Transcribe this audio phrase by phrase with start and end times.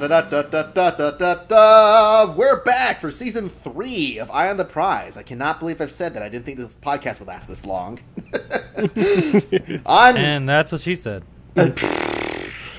[0.00, 0.08] We're
[2.64, 5.18] back for season three of Eye on the Prize.
[5.18, 6.22] I cannot believe I've said that.
[6.22, 8.00] I didn't think this podcast would last this long.
[9.86, 11.22] And that's what she said.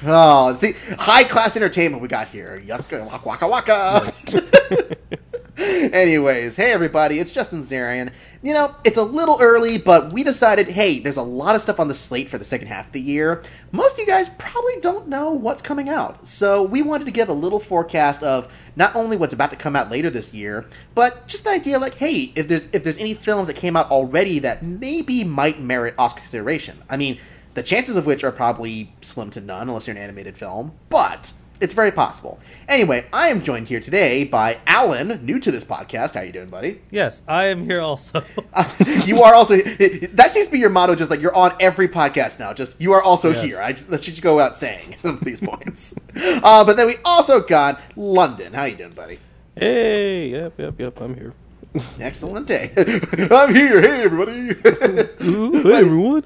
[0.04, 2.58] oh, see, high class entertainment we got here.
[2.66, 4.02] Yucca, waka waka waka.
[4.04, 4.26] Nice.
[5.94, 8.12] Anyways, hey everybody, it's Justin Zarian.
[8.42, 11.80] You know, it's a little early, but we decided, hey, there's a lot of stuff
[11.80, 13.44] on the slate for the second half of the year.
[13.72, 17.30] Most of you guys probably don't know what's coming out, so we wanted to give
[17.30, 21.28] a little forecast of not only what's about to come out later this year, but
[21.28, 24.40] just an idea like, hey, if there's if there's any films that came out already
[24.40, 26.82] that maybe might merit Oscar consideration.
[26.90, 27.20] I mean,
[27.54, 31.32] the chances of which are probably slim to none unless you're an animated film, but
[31.62, 32.40] it's very possible.
[32.68, 36.16] Anyway, I am joined here today by Alan, new to this podcast.
[36.16, 36.82] How you doing, buddy?
[36.90, 38.24] Yes, I am here also.
[39.06, 40.96] you are also that seems to be your motto.
[40.96, 42.54] Just like you're on every podcast now.
[42.54, 43.44] Just you are also Yes.
[43.44, 43.62] here.
[43.62, 45.96] I just that should go out saying these points.
[46.16, 48.54] Uh, but then we also got London.
[48.54, 49.20] How you doing, buddy?
[49.56, 51.34] Hey, yep, yep, yep, I'm here.
[52.00, 52.72] Excellent day.
[53.32, 53.82] I'm here.
[53.82, 54.50] Hey, everybody.
[55.24, 56.26] Ooh, hey, everyone.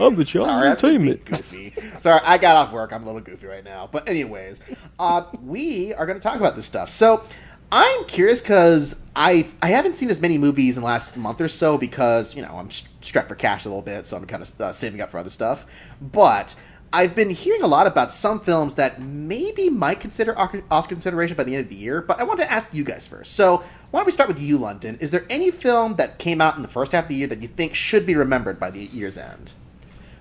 [0.00, 1.24] I'm the child Sorry, I'm entertainment.
[1.26, 1.74] goofy.
[2.00, 2.92] Sorry, I got off work.
[2.92, 3.88] I'm a little goofy right now.
[3.90, 4.60] But anyways,
[4.98, 6.88] uh, we are going to talk about this stuff.
[6.88, 7.24] So
[7.70, 11.48] I'm curious because I I haven't seen as many movies in the last month or
[11.48, 14.60] so because you know I'm strapped for cash a little bit, so I'm kind of
[14.60, 15.66] uh, saving up for other stuff.
[16.00, 16.54] But
[16.92, 20.62] I've been hearing a lot about some films that maybe might consider Oscar
[20.94, 22.00] consideration by the end of the year.
[22.00, 23.32] But I wanted to ask you guys first.
[23.32, 23.58] So
[23.90, 24.96] why don't we start with you, London?
[25.00, 27.42] Is there any film that came out in the first half of the year that
[27.42, 29.52] you think should be remembered by the year's end?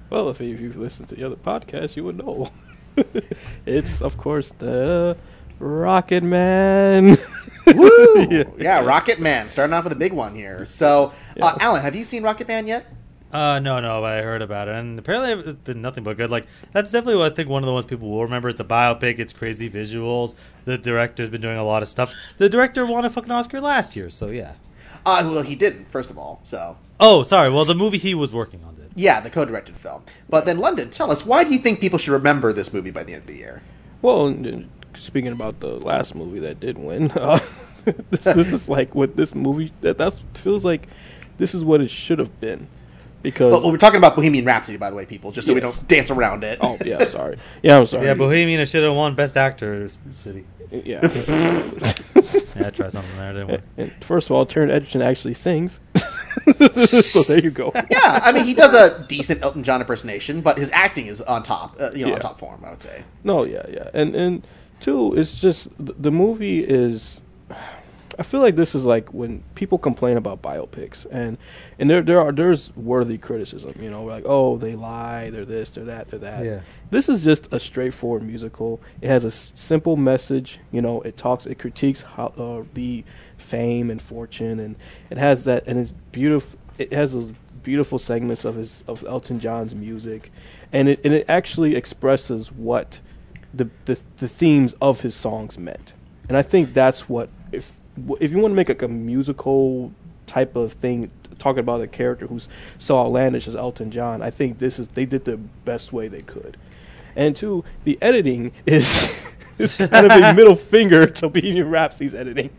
[0.10, 2.52] Well, if, you've listened to the other podcast, you would know.
[3.66, 5.18] it's, of course, the
[5.60, 7.18] Rocket Man.
[7.68, 8.28] Woo!
[8.30, 8.44] Yeah.
[8.58, 8.80] yeah.
[8.82, 10.66] Rocket Man, starting off with a big one here.
[10.66, 11.56] So, uh, Yeah.
[11.60, 12.86] Alan, have you seen Rocket Man yet?
[13.36, 16.30] Uh, no, no, but I heard about it, and apparently it's been nothing but good.
[16.30, 18.48] Like that's definitely what I think one of the ones people will remember.
[18.48, 19.20] It's a biopic.
[19.20, 20.36] It's crazy visuals.
[20.64, 22.14] The director's been doing a lot of stuff.
[22.38, 24.54] The director won a fucking Oscar last year, so yeah.
[25.06, 26.40] Uh, well, he didn't, first of all.
[26.46, 27.52] So, Oh, sorry.
[27.52, 28.92] Well, the movie he was working on did.
[28.96, 30.02] yeah, the co-directed film.
[30.30, 33.04] But then, London, tell us why do you think people should remember this movie by
[33.04, 33.62] the end of the year?
[34.02, 37.40] well, and, and speaking about the last movie that did win, uh,
[38.12, 40.88] this, this is like what this movie, that that's, feels like
[41.38, 42.68] this is what it should have been.
[43.26, 43.52] Because.
[43.52, 46.12] But we're talking about Bohemian Rhapsody, by the way, people, just so we don't dance
[46.12, 46.60] around it.
[46.62, 47.38] oh, yeah, sorry.
[47.64, 48.06] Yeah, I'm sorry.
[48.06, 50.46] Yeah, Bohemian should have won Best Actor City.
[50.72, 51.02] Yeah.
[52.56, 53.34] Yeah, I tried something there.
[53.34, 53.62] Didn't work.
[53.76, 55.82] And first of all, Taron Egerton actually sings.
[56.58, 57.74] so there you go.
[57.92, 61.44] yeah, I mean, he does a decent Elton John impersonation, but his acting is on
[61.44, 63.04] top, uh, you know, on top form, I would say.
[63.26, 64.48] No, yeah, yeah, and and
[64.80, 67.20] two, it's just th- the movie is.
[68.18, 71.38] I feel like this is like when people complain about biopics, and
[71.80, 73.74] and there there are there's worthy criticism.
[73.80, 76.46] You know, like oh they lie, they're this, they're that, they're that.
[76.46, 76.62] Yeah.
[76.92, 78.82] This is just a straightforward musical.
[79.02, 80.60] It has a s- simple message.
[80.72, 83.04] You know, it talks, it critiques how uh, the
[83.38, 84.76] fame and fortune, and
[85.10, 86.60] it has that, and it's beautiful.
[86.78, 87.32] It has those
[87.64, 90.32] beautiful segments of his of Elton John's music,
[90.72, 93.02] and it and it actually expresses what
[93.54, 95.94] the the, the themes of his songs meant.
[96.30, 97.80] And I think that's what if
[98.20, 99.92] if you want to make like a musical
[100.26, 102.48] type of thing talking about a character who's
[102.80, 106.22] so outlandish as Elton John, I think this is they did the best way they
[106.22, 106.58] could.
[107.16, 112.50] And two, the editing is is kind of a middle finger to Bohemian Rhapsody's editing.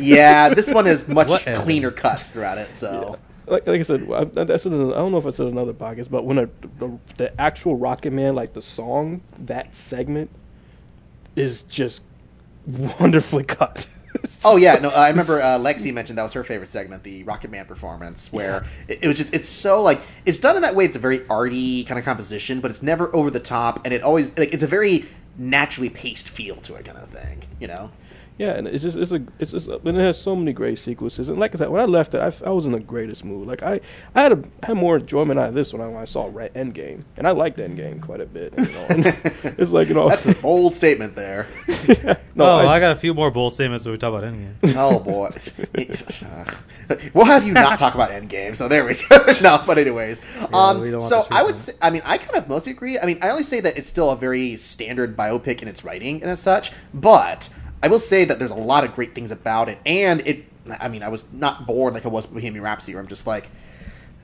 [0.00, 1.64] Yeah, this one is much What editing?
[1.64, 3.18] cleaner cuts throughout it, so.
[3.46, 5.52] Like, like I said, I, I, said in- I don't know if I said in
[5.52, 6.46] another podcast, but when a,
[6.78, 10.28] the, the actual Rocket Man, like the song, that segment
[11.34, 12.02] is just
[12.66, 13.86] wonderfully cut.
[14.44, 17.50] Oh yeah, no, I remember uh, Lexi mentioned that was her favorite segment, the Rocket
[17.50, 20.84] Man performance, where it, it was just it's so like it's done in that way.
[20.84, 24.02] It's a very arty kind of composition, but it's never over the top, and it
[24.02, 25.06] always like it's a very
[25.36, 27.42] naturally paced feel to it, kind of thing.
[27.60, 27.90] You know?
[28.38, 31.28] Yeah, and it's just it's a it's just and it has so many great sequences.
[31.28, 33.24] And like I said, when I left it, I, f- I was in the greatest
[33.24, 33.48] mood.
[33.48, 33.80] Like I
[34.14, 36.54] I had a had more enjoyment out of this when I, when I saw Red
[36.54, 38.54] Endgame, and I liked Endgame quite a bit.
[38.56, 38.86] You know,
[39.58, 41.48] it's like you know That's a bold statement there.
[42.36, 44.54] no, oh, I- I, got a few more bold statements when we talk about Endgame.
[44.78, 45.30] Oh boy.
[47.12, 48.54] we'll have you not talk about Endgame.
[48.54, 49.18] So there we go.
[49.42, 52.36] no, but anyways, um, we don't want so I would say, I mean, I kind
[52.36, 52.98] of mostly agree.
[52.98, 56.22] I mean, I only say that it's still a very standard biopic in its writing
[56.22, 57.50] and as such, but
[57.82, 60.44] I will say that there's a lot of great things about it, and it.
[60.80, 63.26] I mean, I was not bored like I was with Bohemian Rhapsody, where I'm just
[63.26, 63.46] like,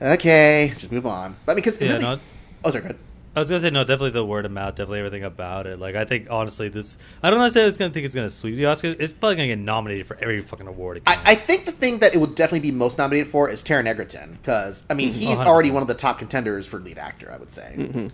[0.01, 1.37] okay, just move on.
[1.47, 2.21] But because Yeah, really, no-
[2.65, 2.99] oh, sorry, good.
[3.37, 5.81] I was gonna say no, definitely the word of mouth, definitely everything about it.
[5.81, 8.97] Like I think honestly, this I don't necessarily gonna think it's gonna sweep the Oscars.
[9.01, 10.99] It's probably gonna get nominated for every fucking award.
[10.99, 11.19] It I.
[11.25, 14.39] I think the thing that it will definitely be most nominated for is Taron Egerton
[14.41, 15.47] because I mean he's 100%.
[15.47, 17.33] already one of the top contenders for lead actor.
[17.33, 17.75] I would say.
[17.77, 18.07] Mm-hmm.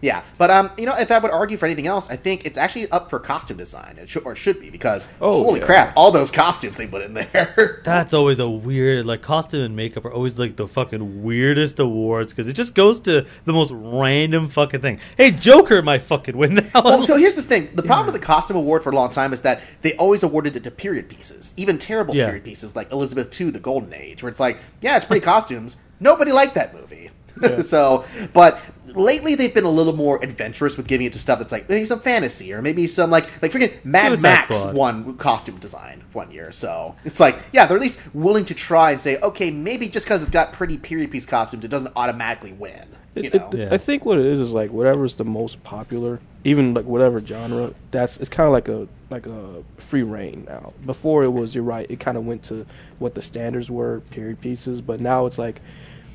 [0.00, 2.58] Yeah, but um, you know, if I would argue for anything else, I think it's
[2.58, 3.96] actually up for costume design.
[3.98, 5.66] It should or should be because Oh, holy yeah.
[5.66, 7.80] crap, all those costumes they put in there.
[7.84, 12.32] That's always a weird like costume and makeup are always like the fucking weirdest awards
[12.34, 15.00] because it just goes to the most random fucking thing.
[15.16, 18.26] Hey, Joker might fucking win that well, so here's the thing: the problem with the
[18.26, 21.54] costume award for a long time is that they always awarded it to period pieces,
[21.56, 22.26] even terrible Yeah.
[22.26, 25.76] period pieces like Elizabeth II: The Golden Age, where it's like, yeah, it's pretty costumes.
[25.98, 27.10] Nobody liked that movie.
[27.64, 28.60] so, but
[28.94, 31.86] lately they've been a little more adventurous with giving it to stuff that's like maybe
[31.86, 34.74] some fantasy or maybe some like like freaking Mad Suicide Max Squad.
[34.74, 36.52] won costume design one year.
[36.52, 40.06] So it's like, yeah, they're at least willing to try and say, okay, maybe just
[40.06, 42.86] because it's got pretty period piece costumes, it doesn't automatically win.
[43.14, 43.48] You It- know?
[43.52, 43.68] it- Yeah.
[43.70, 47.72] I think what it is is like whatever's the most popular, even like whatever genre.
[47.90, 50.72] That's it's kind of like a like a free reign now.
[50.84, 51.86] Before it was, you're right.
[51.88, 52.66] It kind of went to
[52.98, 54.80] what the standards were, period pieces.
[54.80, 55.60] But now it's like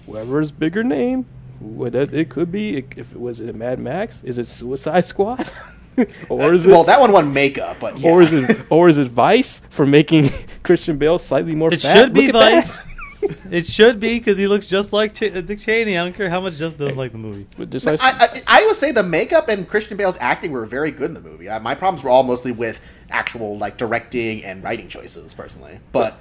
[0.06, 1.25] whoever's bigger name.
[1.59, 5.50] What it it could be if it was it Mad Max, is it Suicide Squad,
[6.29, 8.09] or is it well, that one won makeup, but yeah.
[8.09, 10.29] or is it or is it Vice for making
[10.63, 11.77] Christian Bale slightly more fat?
[11.77, 11.97] it fat?
[11.97, 12.41] should be Look.
[12.41, 12.85] Vice.
[13.51, 15.97] it should be because he looks just like Ch- uh, Dick Cheney.
[15.97, 17.47] I don't care how much just doesn't like the movie.
[17.57, 20.65] But just like, I, I, I would say the makeup and Christian Bale's acting were
[20.65, 21.50] very good in the movie.
[21.50, 22.79] I, my problems were all mostly with
[23.09, 25.79] actual like directing and writing choices, personally.
[25.91, 26.17] But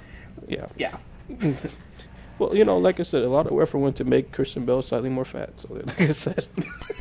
[0.47, 0.65] yeah.
[0.75, 0.97] yeah,
[2.39, 4.81] Well, you know, like I said, a lot of effort went to make Christian Bale
[4.81, 5.51] slightly more fat.
[5.59, 6.47] So, like I said,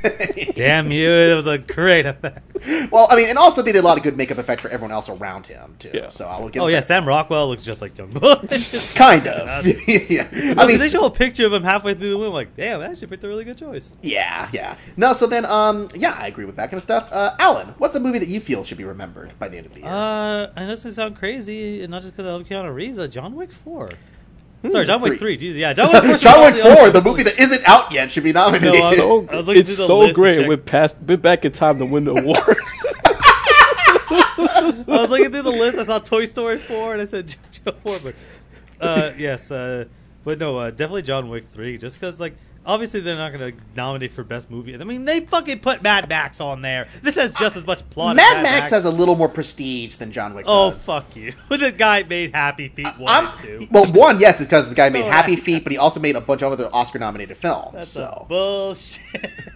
[0.55, 1.09] Damn you!
[1.09, 2.57] It was a great effect.
[2.91, 4.93] well, I mean, and also they did a lot of good makeup effect for everyone
[4.93, 5.91] else around him too.
[5.95, 6.09] Yeah.
[6.09, 6.63] So I will give.
[6.63, 6.87] Oh yeah, that.
[6.87, 8.95] Sam Rockwell looks just like young Bush.
[8.95, 9.47] kind of.
[9.47, 12.27] That's- yeah, I I mean, they show a picture of him halfway through the movie.
[12.29, 13.93] I'm like, damn, that actually picked a really good choice.
[14.03, 14.77] yeah, yeah.
[14.97, 17.09] No, so then, um, yeah, I agree with that kind of stuff.
[17.13, 19.75] Uh, Alan, what's a movie that you feel should be remembered by the end of
[19.75, 19.89] the year?
[19.89, 22.99] Uh, I know this may sound crazy, and not just because I love Keanu Reeves.
[22.99, 23.91] Uh, John Wick Four.
[24.69, 25.19] Sorry, John Wick Three.
[25.19, 25.37] Three.
[25.37, 26.17] Jesus, yeah, John Wick Four.
[26.17, 28.81] John Wick Four, the movie that isn't out yet, should be nominated.
[28.81, 30.41] No, so, I was looking it's so great.
[30.41, 30.49] check.
[30.49, 32.39] We passed, went back in time to win the award.
[34.11, 35.79] I was looking through the list.
[35.79, 37.97] I saw Toy Story Four, and I said John Four.
[38.03, 38.15] But
[38.81, 39.85] uh, yes, uh,
[40.25, 41.79] but no, uh, definitely John Wick Three.
[41.79, 42.35] Just because, like,
[42.67, 44.75] obviously they're not going to nominate for best movie.
[44.75, 46.89] I mean, they fucking put Mad Max on there.
[47.03, 48.17] This has just as much plot.
[48.17, 50.85] Mad as Max has a little more prestige than John Wick Oh does.
[50.85, 51.33] fuck you!
[51.49, 53.67] the guy made Happy Feet one I'm, and two.
[53.71, 55.37] well, one, yes, is because the guy made Oh, Happy.
[55.37, 57.73] Feet, but he also made a bunch of other Oscar-nominated films.
[57.73, 59.03] That's so, bullshit.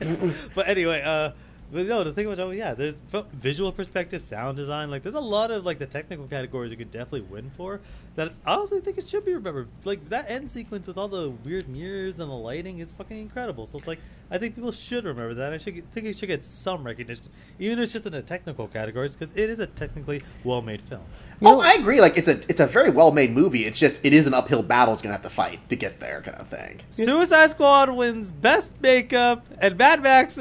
[0.55, 1.33] but anyway, uh,
[1.73, 4.91] but no, the thing about John yeah, there's f- visual perspective, sound design.
[4.91, 7.81] Like, there's a lot of like the technical categories you could definitely win for.
[8.15, 9.69] That I honestly think it should be remembered.
[9.85, 13.65] Like that end sequence with all the weird mirrors and the lighting is fucking incredible.
[13.65, 14.01] So it's like
[14.33, 15.53] I think people should remember that.
[15.53, 17.27] I should get, think it should get some recognition,
[17.59, 21.03] even if it's just in the technical categories, because it is a technically well-made film.
[21.43, 22.01] oh, I agree.
[22.01, 23.67] Like, it's a it's a very well-made movie.
[23.67, 24.95] It's just it is an uphill battle.
[24.95, 26.81] It's gonna have to fight to get there, kind of thing.
[26.89, 30.39] Suicide Squad wins Best Makeup, and Mad Max,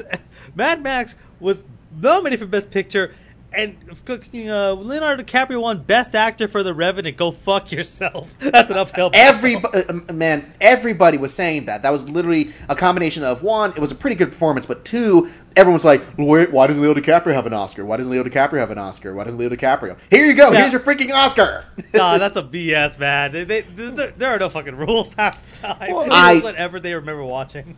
[0.56, 1.66] Mad Max was
[2.00, 3.14] nominated for Best Picture,
[3.54, 7.18] and uh, Leonardo DiCaprio won Best Actor for The Revenant.
[7.18, 8.34] Go fuck yourself.
[8.40, 9.10] That's an uphill.
[9.10, 9.36] battle.
[9.36, 11.84] Every uh, man, everybody was saying that.
[11.84, 15.30] That was literally a combination of one, it was a pretty good performance, but two,
[15.58, 17.84] everyone's like, "Wait, why doesn't Leo DiCaprio have an Oscar?
[17.86, 19.14] Why doesn't Leo DiCaprio have an Oscar?
[19.14, 19.98] Why doesn't Leo DiCaprio?
[20.10, 20.52] Here you go.
[20.54, 20.60] Yeah.
[20.62, 23.34] Here's your freaking Oscar." nah, that's a BS, man.
[23.34, 25.94] They, they, there there are no fucking rules half the time.
[25.94, 27.76] Well, I- whatever they remember watching.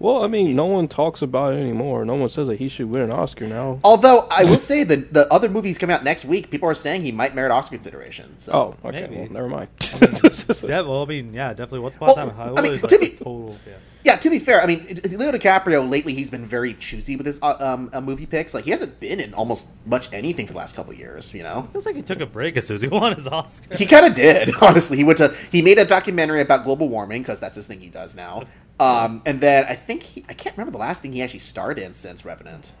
[0.00, 2.04] Well, I mean, no one talks about it anymore.
[2.04, 3.78] No one says that he should win an Oscar now.
[3.84, 7.02] Although I will say that the other movies coming out next week, people are saying
[7.02, 8.34] he might merit Oscar consideration.
[8.38, 8.52] So.
[8.82, 9.02] Oh, okay.
[9.02, 9.16] Maybe.
[9.16, 9.68] Well, never mind.
[10.70, 11.80] Yeah, well, I mean, yeah, definitely.
[11.80, 12.58] What's Well, upon a time?
[12.58, 13.56] I mean, was, to be- total.
[13.66, 13.74] Yeah.
[14.02, 17.38] Yeah, to be fair, I mean, Leo DiCaprio lately he's been very choosy with his
[17.42, 18.54] uh, um, uh, movie picks.
[18.54, 21.34] Like he hasn't been in almost much anything for the last couple of years.
[21.34, 23.76] You know, Feels like he took a break as soon as he won his Oscar.
[23.76, 24.54] he kind of did.
[24.62, 27.80] Honestly, he went to he made a documentary about global warming because that's his thing
[27.80, 28.44] he does now.
[28.80, 31.78] Um, and then I think he, I can't remember the last thing he actually starred
[31.78, 32.72] in since Revenant.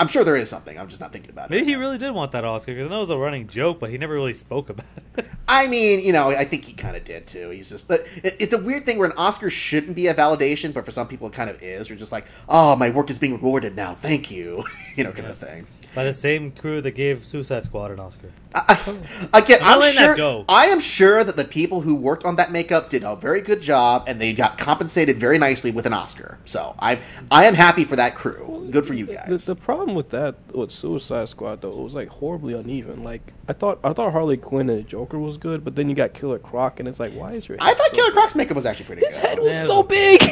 [0.00, 0.76] I'm sure there is something.
[0.76, 1.50] I'm just not thinking about it.
[1.52, 3.78] Maybe he really did want that Oscar because I know it was a running joke,
[3.78, 5.24] but he never really spoke about it.
[5.48, 7.50] I mean, you know, I think he kind of did too.
[7.50, 10.84] He's just it- it's a weird thing where an Oscar shouldn't be a validation, but
[10.84, 11.88] for some people it kind of is.
[11.88, 13.94] We're just like, oh, my work is being rewarded now.
[13.94, 14.64] Thank you,
[14.96, 15.66] you know, kind of thing.
[15.94, 18.30] By the same crew that gave Suicide Squad an Oscar.
[18.54, 18.98] I, oh.
[19.32, 20.08] again, I'm I'm letting sure.
[20.08, 20.44] that go.
[20.48, 23.60] I am sure that the people who worked on that makeup did a very good
[23.60, 26.38] job, and they got compensated very nicely with an Oscar.
[26.44, 28.68] So I, I am happy for that crew.
[28.70, 29.44] Good for you guys.
[29.44, 33.02] the problem with that with Suicide Squad though, it was like horribly uneven.
[33.04, 35.94] Like I thought, I thought Harley Quinn and the Joker was good, but then you
[35.94, 38.12] got Killer Croc, and it's like, why is your I thought so Killer?
[38.12, 39.28] Croc's makeup was actually pretty His good.
[39.28, 40.22] head was Yeah, so big.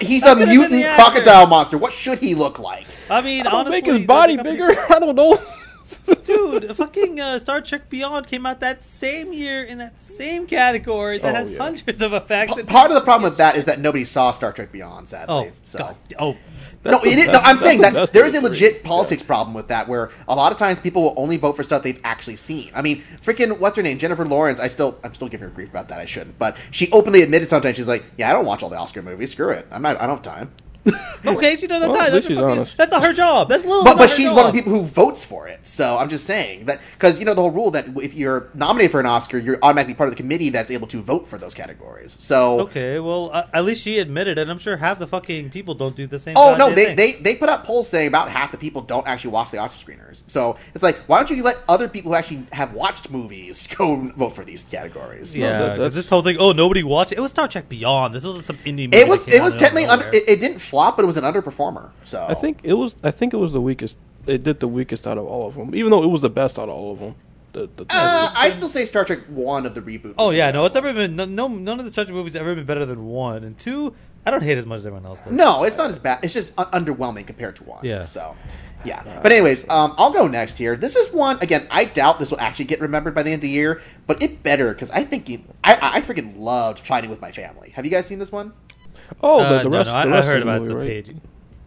[0.00, 1.78] He's a mutant crocodile monster.
[1.78, 2.86] What should he look like?
[3.08, 4.68] I mean, I'll honestly, make his body the- bigger.
[4.90, 5.38] I don't know.
[6.24, 11.18] Dude, fucking uh, Star Trek Beyond came out that same year in that same category
[11.18, 11.58] that Oh, has yeah.
[11.58, 12.54] hundreds of effects.
[12.54, 15.34] P- Part of the problem with that is that nobody saw Star Trek Beyond, sadly.
[15.50, 15.78] Oh, so.
[15.78, 15.96] God.
[16.18, 16.36] Oh,
[16.82, 19.22] No, That's the it is, no, I'm saying the that there is a legit politics
[19.22, 22.00] problem with that, where a lot of times people will only vote for stuff they've
[22.04, 22.70] actually seen.
[22.74, 24.58] I mean, freaking what's her name, Jennifer Lawrence.
[24.60, 26.00] I still, I'm still giving her grief about that.
[26.00, 28.78] I shouldn't, but she openly admitted sometimes she's like, "Yeah, I don't watch all the
[28.78, 29.32] Oscar movies.
[29.32, 29.66] Screw it.
[29.70, 30.00] I'm not.
[30.00, 30.52] I don't have time."
[31.26, 32.06] Okay, she does that Well, time.
[32.08, 32.76] at That's, least her she's fucking- honest.
[32.76, 33.48] that's not her job.
[33.48, 34.36] That's literally But but she's job.
[34.36, 35.60] one of the people who votes for it.
[35.66, 38.90] So I'm just saying that because you know the whole rule that if you're nominated
[38.90, 41.52] for an Oscar, you're automatically part of the committee that's able to vote for those
[41.54, 42.16] categories.
[42.18, 44.48] So Okay, well, uh, at least she admitted it.
[44.48, 46.34] I'm sure half the fucking people don't do the same.
[46.36, 46.96] Oh no, they, thing.
[46.96, 49.92] they they put out polls saying about half the people don't actually watch the Oscar
[49.92, 50.22] screeners.
[50.28, 53.96] So it's like, why don't you let other people who actually have watched movies go
[54.16, 55.36] vote for these categories?
[55.36, 56.36] Yeah, that- 'cause that's- this whole thing.
[56.38, 57.18] Oh, nobody watched it.
[57.18, 58.14] It was Star Trek Beyond.
[58.14, 58.96] This wasn't some indie movie.
[58.96, 61.90] It was it was technically under, it, it didn't flop, but it was an underperformer.
[62.04, 62.96] So I think it was.
[63.02, 63.96] I think it was the weakest.
[64.26, 66.58] It did the weakest out of all of them, even though it was the best
[66.58, 67.14] out of all of them.
[67.52, 70.14] The, the, uh, I still say Star Trek one of the reboot.
[70.18, 72.54] Oh yeah, no, it's ever been no, no none of the Star Trek movies ever
[72.54, 73.94] been better than one and two.
[74.24, 75.32] I don't hate as much as everyone else does.
[75.32, 76.22] No, it's not as bad.
[76.22, 77.84] It's just un- underwhelming compared to one.
[77.84, 78.06] Yeah.
[78.06, 78.36] So,
[78.84, 79.20] yeah.
[79.22, 80.76] But anyways, um, I'll go next here.
[80.76, 81.66] This is one again.
[81.70, 84.42] I doubt this will actually get remembered by the end of the year, but it
[84.42, 87.70] better because I think you, I, I I freaking loved fighting with my family.
[87.70, 88.52] Have you guys seen this one?
[89.22, 89.92] Oh, Uh, the, the no, rest.
[89.92, 90.98] no, I, the I rest heard of the about movie, the right?
[91.04, 91.14] page.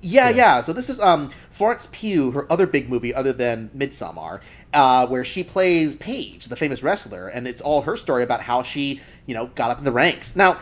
[0.01, 0.29] Yeah, Yeah.
[0.29, 0.61] yeah.
[0.61, 4.41] So this is um Florence Pugh, her other big movie other than Midsommar,
[4.73, 8.63] uh, where she plays Paige, the famous wrestler, and it's all her story about how
[8.63, 10.35] she, you know, got up in the ranks.
[10.35, 10.57] Now,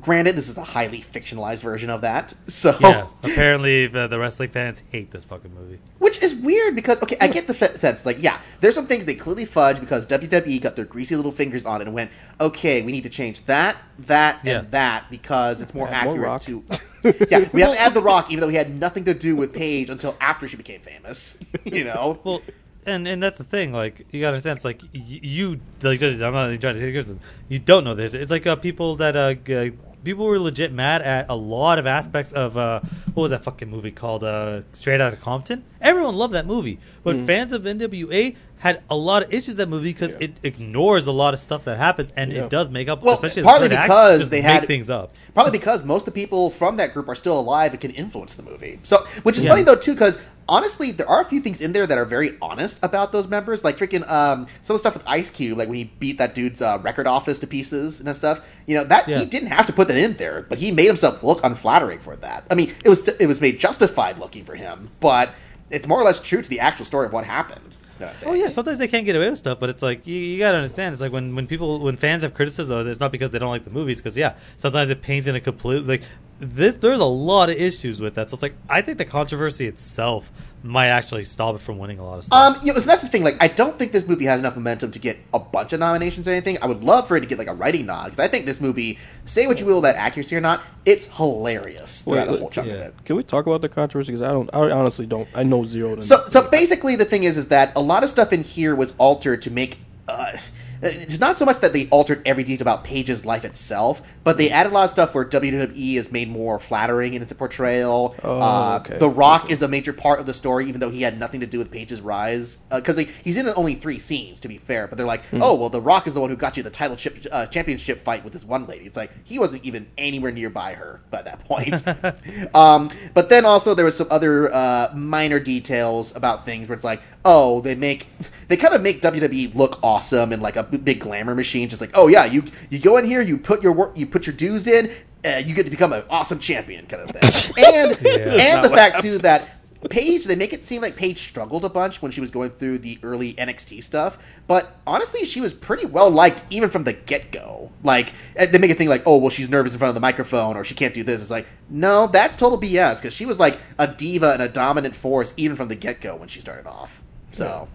[0.00, 4.50] granted, this is a highly fictionalized version of that, so Yeah, apparently the, the wrestling
[4.50, 5.78] fans hate this fucking movie.
[5.98, 9.06] which is weird because okay, I get the fe- sense like yeah, there's some things
[9.06, 12.10] they clearly fudge because WWE got their greasy little fingers on it and went,
[12.40, 14.58] okay, we need to change that, that, Yeah.
[14.60, 16.42] and that because it's more Add more accurate Rock.
[16.42, 17.26] to.
[17.30, 19.52] yeah, we have to add the Rock, even though he had nothing to do with
[19.52, 21.38] Paige until after she became famous.
[21.64, 22.18] you know.
[22.24, 22.42] Well,
[22.84, 23.72] and and that's the thing.
[23.72, 25.98] Like you gotta understand, it's like y- you like.
[26.00, 27.20] Just, I'm not even trying to take criticism.
[27.48, 28.14] You don't know this.
[28.14, 29.72] It's like uh, people that uh, g-
[30.06, 32.78] people were legit mad at a lot of aspects of uh,
[33.12, 34.22] what was that fucking movie called?
[34.22, 35.64] Uh, Straight Outta Compton.
[35.80, 39.68] Everyone loved that movie, but fans of NWA had a lot of issues with that
[39.68, 40.18] movie because Yeah.
[40.28, 42.44] it ignores a lot of stuff that happens, and Yeah.
[42.44, 43.02] it does make up.
[43.02, 45.12] Well, especially partly act, because just they had- things up.
[45.34, 48.34] Probably because most of the people from that group are still alive and can influence
[48.34, 48.78] the movie.
[48.84, 49.50] So, which is Yeah.
[49.50, 50.18] funny though too, because
[50.48, 53.64] honestly, there are a few things in there that are very honest about those members.
[53.64, 56.34] Like freaking um, some of the stuff with Ice Cube, like when he beat that
[56.34, 58.46] dude's uh, record office to pieces and that stuff.
[58.66, 59.20] You know that Yeah.
[59.20, 62.16] he didn't have to put that in there, but he made himself look unflattering for
[62.16, 62.44] that.
[62.50, 65.30] I mean, it was it was made justified looking for him, but
[65.70, 67.75] it's more or less true to the actual story of what happened.
[68.24, 70.58] Oh yeah, sometimes they can't get away with stuff, but it's like you, you gotta
[70.58, 70.92] understand.
[70.92, 73.64] It's like when, when people when fans have criticism, it's not because they don't like
[73.64, 76.02] the movies, because yeah, sometimes it paints in a complete like
[76.38, 76.76] this.
[76.76, 80.30] There's a lot of issues with that, so it's like I think the controversy itself
[80.66, 82.56] might actually stop it from winning a lot of stuff.
[82.56, 83.22] Um, you know, so that's the thing.
[83.24, 86.26] Like, I don't think this movie has enough momentum to get a bunch of nominations
[86.26, 86.58] or anything.
[86.62, 88.60] I would love for it to get like a writing nod because I think this
[88.60, 92.50] movie, say what you will about accuracy or not, it's hilarious throughout Wait, a whole
[92.50, 92.94] chunk of it.
[93.04, 94.12] Can we talk about the controversy?
[94.12, 94.50] Because I don't.
[94.52, 95.28] I honestly don't.
[95.34, 95.96] I know zero.
[95.96, 98.74] To So, so basically, the thing is, is that a lot of stuff in here
[98.74, 99.78] was altered to make.
[100.08, 100.36] Uh,
[100.82, 104.50] it's not so much that they altered every detail about Paige's life itself, but they
[104.50, 108.14] added a lot of stuff where WWE is made more flattering in its portrayal.
[108.22, 108.98] Oh, uh, okay.
[108.98, 111.46] The Rock is a major part of the story, even though he had nothing to
[111.46, 112.58] do with Paige's rise.
[112.70, 114.86] Because he's in only three scenes, to be fair.
[114.86, 115.42] But they're like, Hmm.
[115.42, 118.00] oh, well, The Rock is the one who got you the title chip, uh, championship
[118.00, 118.84] fight with this one lady.
[118.86, 121.82] It's like he wasn't even anywhere nearby her by that point.
[122.54, 126.84] um, but then also there was some other uh, minor details about things where it's
[126.84, 128.06] like, oh, they make
[128.48, 131.68] they kind of make WWE look awesome and like a big glamour machine.
[131.68, 134.26] Just like, oh yeah, you you go in here, you put your work, you put
[134.26, 134.92] your dues in,
[135.24, 137.64] uh, you get to become an awesome champion, kind of thing.
[137.64, 139.48] and and the fact too that
[139.88, 142.78] Paige, they make it seem like Paige struggled a bunch when she was going through
[142.78, 147.30] the early NXT stuff, but honestly, she was pretty well liked even from the get
[147.30, 147.70] go.
[147.82, 150.00] Like, eh, they make it think like, oh, well, she's nervous in front of the
[150.00, 151.20] microphone or she can't do this.
[151.20, 154.96] It's like, no, that's total BS because she was like a diva and a dominant
[154.96, 157.02] force even from the get go when she started off.
[157.32, 157.68] So.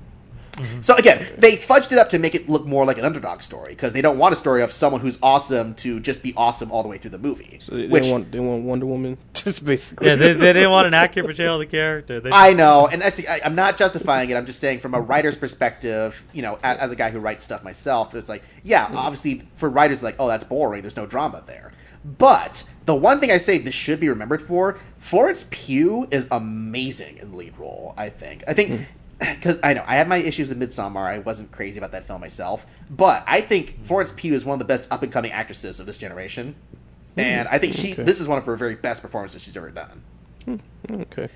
[0.54, 0.82] Mm-hmm.
[0.82, 3.70] So again, they fudged it up to make it look more like an underdog story
[3.70, 6.84] because they don't want a story of someone who's awesome to just be awesome all
[6.84, 7.60] the way through the movie.
[7.62, 10.08] So they, which they want they want Wonder Woman, just basically.
[10.08, 12.20] Yeah, they, they didn't want an accurate portrayal of the character.
[12.20, 14.36] They, I know, and that's I, I'm not justifying it.
[14.36, 17.44] I'm just saying from a writer's perspective, you know, as, as a guy who writes
[17.44, 18.98] stuff myself, it's like, yeah, mm-hmm.
[18.98, 20.82] obviously for writers, like, oh, that's boring.
[20.82, 21.72] There's no drama there.
[22.04, 27.18] But the one thing I say this should be remembered for, Florence Pugh is amazing
[27.18, 27.94] in the lead role.
[27.98, 28.44] I think.
[28.48, 28.72] I think.
[28.72, 28.84] Mm-hmm.
[29.22, 32.22] Because I know I have my issues with Midsommar, I wasn't crazy about that film
[32.22, 35.80] myself, but I think Florence Pugh is one of the best up and coming actresses
[35.80, 36.56] of this generation,
[37.14, 37.20] hmm.
[37.20, 38.04] and I think she okay.
[38.04, 40.02] this is one of her very best performances she's ever done.
[40.46, 40.56] Hmm.
[40.90, 41.30] okay.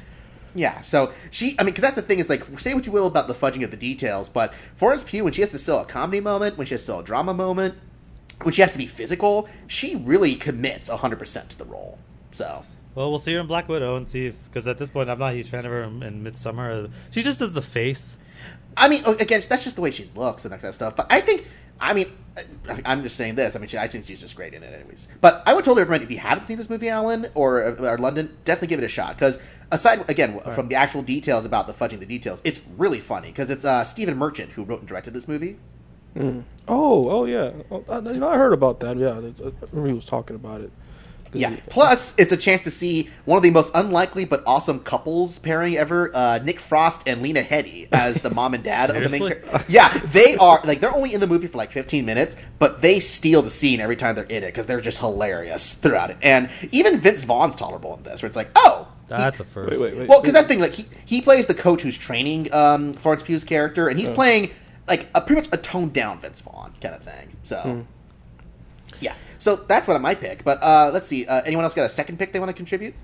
[0.55, 3.07] Yeah, so she, I mean, because that's the thing is like, say what you will
[3.07, 5.85] about the fudging of the details, but Florence Pugh, when she has to sell a
[5.85, 7.75] comedy moment, when she has to sell a drama moment,
[8.41, 11.99] when she has to be physical, she really commits 100% to the role.
[12.31, 15.19] So, well, we'll see her in Black Widow and see because at this point I'm
[15.19, 16.89] not a huge fan of her in, in Midsommar.
[17.11, 18.17] She just does the face.
[18.77, 21.07] I mean, again, that's just the way she looks and that kind of stuff, but
[21.09, 21.45] I think,
[21.79, 22.11] I mean,
[22.69, 23.55] I- I'm just saying this.
[23.55, 25.07] I mean, she, I think she's just great in it, anyways.
[25.21, 28.35] But I would totally recommend if you haven't seen this movie, Alan or, or London,
[28.43, 29.39] definitely give it a shot because
[29.71, 33.49] aside again from the actual details about the fudging the details, it's really funny because
[33.49, 35.57] it's uh, Stephen Merchant who wrote and directed this movie.
[36.17, 37.51] Oh, oh yeah.
[37.71, 38.97] Oh, I, you know, I heard about that.
[38.97, 39.15] Yeah, I
[39.71, 40.71] remember he was talking about it.
[41.31, 41.49] 'Cause Yeah.
[41.51, 45.39] he- Plus, it's a chance to see one of the most unlikely but awesome couples
[45.39, 49.01] pairing ever: uh, Nick Frost and Lena Headey as the mom and dad of the
[49.09, 49.19] main.
[49.21, 49.49] Seriously?
[49.49, 52.81] char- Yeah, they are like they're only in the movie for like 15 minutes, but
[52.81, 56.17] they steal the scene every time they're in it because they're just hilarious throughout it.
[56.21, 59.71] And even Vince Vaughn's tolerable in this, where it's like, oh, That's a first.
[59.71, 60.07] Wait, wait, wait.
[60.09, 60.59] well, because that thing.
[60.59, 64.51] Like he he plays the coach who's training um, Florence Pugh's character, and he's playing
[64.87, 67.35] like a pretty much a toned down Vince Vaughn kind of thing.
[67.43, 67.85] So.
[69.01, 69.13] Yeah,
[69.45, 70.43] so that's what I might pick.
[70.43, 71.27] But uh, let's see.
[71.27, 72.95] Uh, anyone else got a second pick they want to contribute?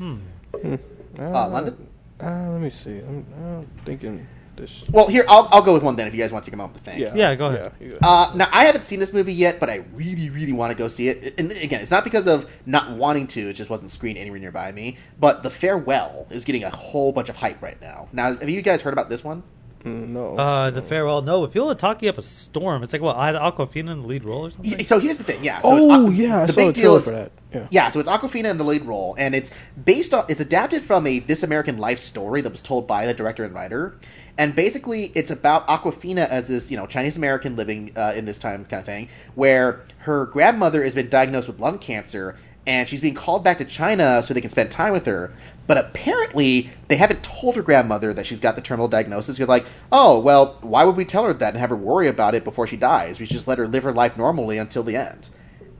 [0.00, 0.76] Uh,
[1.18, 1.86] Uh, London?
[2.20, 2.98] Uh, let me see.
[2.98, 4.84] I'm, I'm thinking this.
[4.90, 6.08] Well, here I'll, I'll go with one then.
[6.08, 6.98] If you guys want to come a with to think.
[7.00, 7.14] Yeah.
[7.14, 7.72] Yeah, go ahead.
[7.80, 7.98] Yeah, go.
[8.02, 10.88] Uh, now I haven't seen this movie yet, but I really, really want to go
[10.88, 11.34] see it.
[11.38, 14.72] And again, it's not because of not wanting to; it just wasn't screened anywhere nearby
[14.72, 14.98] me.
[15.20, 18.08] But The Farewell is getting a whole bunch of hype right now.
[18.12, 19.42] Now, have you guys heard about this one?
[19.84, 20.36] Mm, no.
[20.36, 21.22] Uh, the farewell.
[21.22, 22.82] No, but people are talking up a storm.
[22.82, 24.76] It's like what Awkwafina in the lead role or something.
[24.78, 25.42] Y- So here's the thing.
[25.42, 25.60] Yeah.
[25.60, 27.32] So oh it's, yeah, I the saw a big deal is for that.
[27.54, 27.66] Yeah.
[27.70, 29.50] Yeah, so it's Awkwafina in the lead role, and it's
[29.82, 33.14] based on it's adapted from a This American Life story that was told by the
[33.14, 33.96] director and writer,
[34.38, 38.38] and basically it's about Awkwafina as this you know Chinese American living uh, in this
[38.38, 43.00] time kind of thing, where her grandmother has been diagnosed with lung cancer, and she's
[43.00, 45.32] being called back to China so they can spend time with her.
[45.70, 49.38] But apparently, they haven't told her grandmother that she's got the terminal diagnosis.
[49.38, 52.34] You're like, oh, well, why would we tell her that and have her worry about
[52.34, 53.20] it before she dies?
[53.20, 55.28] We should just let her live her life normally until the end.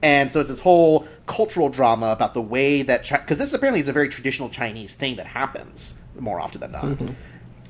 [0.01, 3.89] And so it's this whole cultural drama about the way that because this apparently is
[3.89, 7.03] a very traditional Chinese thing that happens more often than not.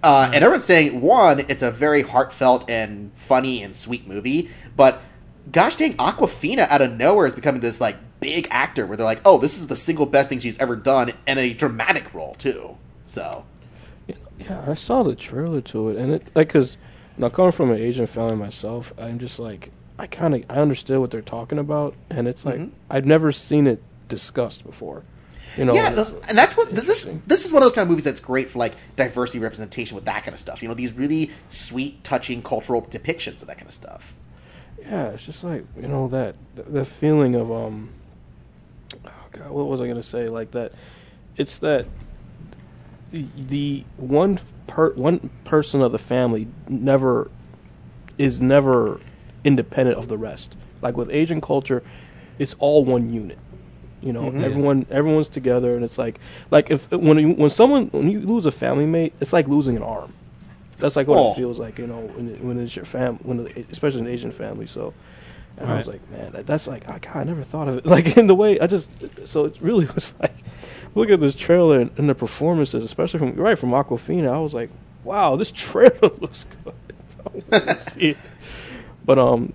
[0.02, 5.00] Uh, and everyone's saying one, it's a very heartfelt and funny and sweet movie, but
[5.50, 9.20] gosh dang, Awkwafina out of nowhere is becoming this like big actor where they're like,
[9.24, 12.76] oh, this is the single best thing she's ever done in a dramatic role too.
[13.06, 13.44] So
[14.38, 16.76] Yeah, I saw the trailer to it, and it like because
[17.18, 20.98] now coming from an Asian family myself, I'm just like I kind of I understood
[21.00, 22.70] what they're talking about, and it's like Mhm.
[22.88, 25.04] I've never seen it discussed before.
[25.56, 28.04] You know, yeah, and that's what this this is one of those kind of movies
[28.04, 30.62] that's great for like diversity representation with that kind of stuff.
[30.62, 34.14] You know, these really sweet, touching cultural depictions of that kind of stuff.
[34.80, 37.90] yeah, it's just like you know that the, feeling of um,
[39.40, 40.26] god, what was I gonna say?
[40.26, 40.72] Like that,
[41.37, 41.87] it's that
[43.12, 47.31] the, one per one person of the family never
[48.18, 49.00] is never
[49.44, 50.57] independent of the rest.
[50.83, 51.83] Like with Asian culture,
[52.38, 53.38] it's all one unit.
[54.00, 54.42] You know, Mhm.
[54.44, 56.18] everyone everyone's together, and it's like
[56.50, 59.76] like if when you, when someone when you lose a family mate, it's like losing
[59.76, 60.12] an arm.
[60.79, 61.33] That's like what Oh.
[61.33, 64.33] it feels like, you know, when, it, when it's your fam, when especially an Asian
[64.33, 64.66] family.
[64.66, 64.94] So,
[65.61, 68.16] and I was like, man, that's like, I, God, I never thought of it like
[68.16, 68.90] in the way I just.
[69.27, 70.35] So it really was like,
[70.94, 74.31] look at this trailer and, and the performances, especially from right from Awkwafina.
[74.33, 74.70] I was like,
[75.05, 76.75] wow, this trailer looks good.
[77.27, 78.16] I want to see it.
[79.05, 79.53] But um,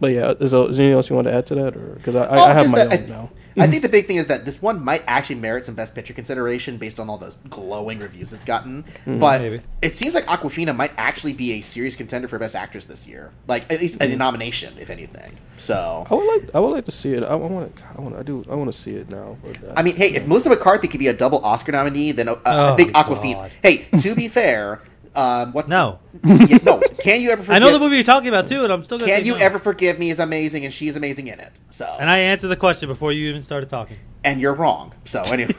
[0.00, 1.94] but yeah, is, there, is there anything else you want to add to that, or
[1.96, 3.30] because I, I, Oh, I have my that own I- now.
[3.58, 6.14] I think the big thing is that this one might actually merit some Best Picture
[6.14, 8.84] consideration based on all the glowing reviews it's gotten.
[9.06, 9.60] but maybe.
[9.82, 13.32] it seems like Awkwafina might actually be a serious contender for Best Actress this year,
[13.46, 15.36] like at least a nomination, if anything.
[15.56, 16.06] So.
[16.10, 17.24] I would like I would like to see it.
[17.24, 19.36] I, want to I want I do I want to see it now.
[19.42, 22.28] But, uh, I mean, hey, if Melissa McCarthy could be a double Oscar nominee, then
[22.28, 23.06] uh, I Oh, God.
[23.06, 23.50] Awkwafina.
[23.62, 24.82] Hey, to be fair,
[25.18, 25.68] um, what?
[25.68, 25.98] No.
[26.24, 26.80] Yeah, no.
[27.00, 27.42] Can you ever?
[27.42, 28.98] Forgive, I know the movie you're talking about too, and I'm still.
[28.98, 29.44] Gonna Can say you no.
[29.44, 30.10] ever forgive me?
[30.10, 31.52] Is amazing, and she's amazing in it.
[31.70, 33.96] So, And I answered the question before you even started talking.
[34.24, 34.92] and you're wrong.
[35.04, 35.52] So anyway,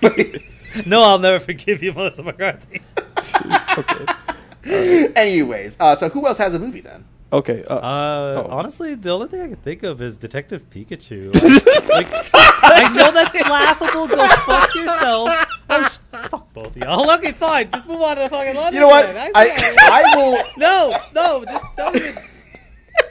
[0.86, 2.82] No, I'll never forgive you, Melissa McCarthy.
[3.78, 5.12] okay.
[5.16, 7.06] anyways, uh, so who else has a movie then?
[7.32, 7.64] Okay.
[7.70, 8.48] Uh, Uh, Oh.
[8.50, 11.32] honestly, the only thing I can think of is Detective Pikachu.
[11.90, 14.08] like, I know that's laughable.
[14.08, 15.30] Go fuck yourself.
[15.70, 17.10] Oh, sh- fuck both of y'all.
[17.12, 17.70] Okay, fine.
[17.70, 18.74] Just move on to the fucking London.
[18.74, 19.06] You know what?
[19.14, 19.32] then.
[19.36, 20.44] I I will.
[20.58, 22.14] no, no, just don't even.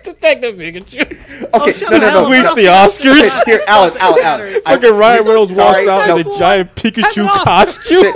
[0.04, 1.52] Detective Pikachu.
[1.54, 2.26] Okay, shut no, the no, no.
[2.26, 2.54] Sweep no.
[2.57, 3.40] the Oscars.
[3.42, 4.61] Okay, here, Alan, Alan, Alan.
[4.62, 8.14] Fucking Ryan Reynolds walks out in a giant Pikachu costume.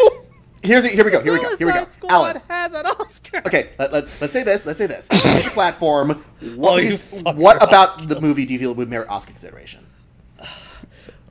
[0.62, 1.20] Here's here we go.
[1.22, 1.57] Here we go.
[1.57, 1.87] Here we go.
[1.90, 2.42] Squad Alan.
[2.48, 3.42] has an Oscar.
[3.46, 4.64] Okay, let, let, let's say this.
[4.64, 5.09] Let's say this.
[5.11, 6.22] Pick a platform.
[6.42, 9.87] Oh, What, you is- what about the movie do you feel would merit Oscar consideration?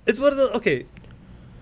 [0.05, 0.85] It's one of the okay.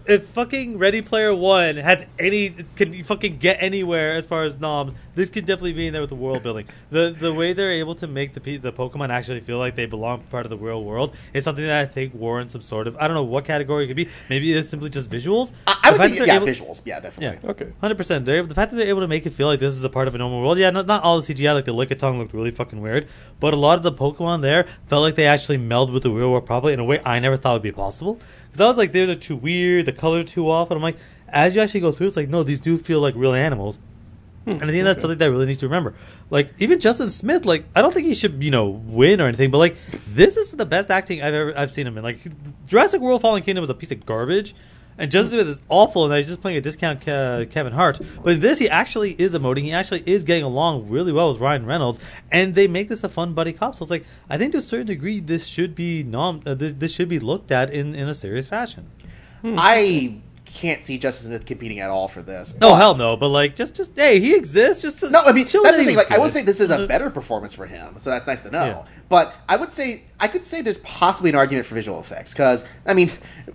[0.09, 4.59] If fucking Ready Player One has any can you fucking get anywhere as far as
[4.59, 6.65] noms, this could definitely be in there with the world building.
[6.89, 10.21] The the way they're able to make the the Pokemon actually feel like they belong
[10.31, 13.07] part of the real world is something that I think warrants some sort of I
[13.07, 14.09] don't know what category it could be.
[14.31, 15.51] Maybe it's simply just visuals.
[15.67, 16.81] I, I would say yeah, they're able- visuals.
[16.85, 17.39] Yeah, definitely.
[17.43, 17.51] Yeah.
[17.51, 17.67] Okay.
[17.79, 18.25] Hundred percent.
[18.25, 20.07] They're the fact that they're able to make it feel like this is a part
[20.07, 20.57] of a normal world.
[20.57, 21.53] Yeah, not, not all the CGI.
[21.53, 23.07] Like the Lickitung looked really fucking weird,
[23.39, 26.31] but a lot of the Pokemon there felt like they actually meld with the real
[26.31, 28.19] world properly in a way I never thought would be possible.
[28.59, 29.85] Because I was like, they're too weird.
[29.85, 30.97] The color too off, and I'm like,
[31.29, 33.79] as you actually go through, it's like, no, these do feel like real animals.
[34.43, 35.95] Hmm, and I think that's something that really needs to remember.
[36.29, 39.49] Like even Justice Smith, like I don't think he should, you know, win or anything,
[39.49, 39.77] but like
[40.09, 42.03] this is the best acting I've ever I've seen him in.
[42.03, 42.19] Like
[42.67, 44.53] Jurassic World: Fallen Kingdom was a piece of garbage,
[44.99, 47.99] and Justice Smith is awful, and he's just playing a discount Ke- Kevin Hart.
[48.23, 49.61] But this, he actually is emoting.
[49.61, 51.99] He actually is getting along really well with Ryan Reynolds,
[52.31, 53.75] and they make this a fun buddy cop.
[53.75, 56.73] So it's like I think to a certain degree, this should be nom- uh, this,
[56.73, 58.87] this should be looked at in in a serious fashion.
[59.41, 60.19] I
[60.53, 62.53] can't see Justice Smith competing at all for this.
[62.59, 64.81] No But- hell no, but like just just hey, he exists.
[64.81, 65.95] Just to No, I mean that's that the thing.
[65.95, 68.41] Like I would say this is a Uh, better performance for him, so that's nice
[68.41, 68.65] to know.
[68.65, 68.81] Yeah.
[69.09, 72.65] But I would say I could say there's possibly an argument for visual effects because
[72.85, 73.11] I mean,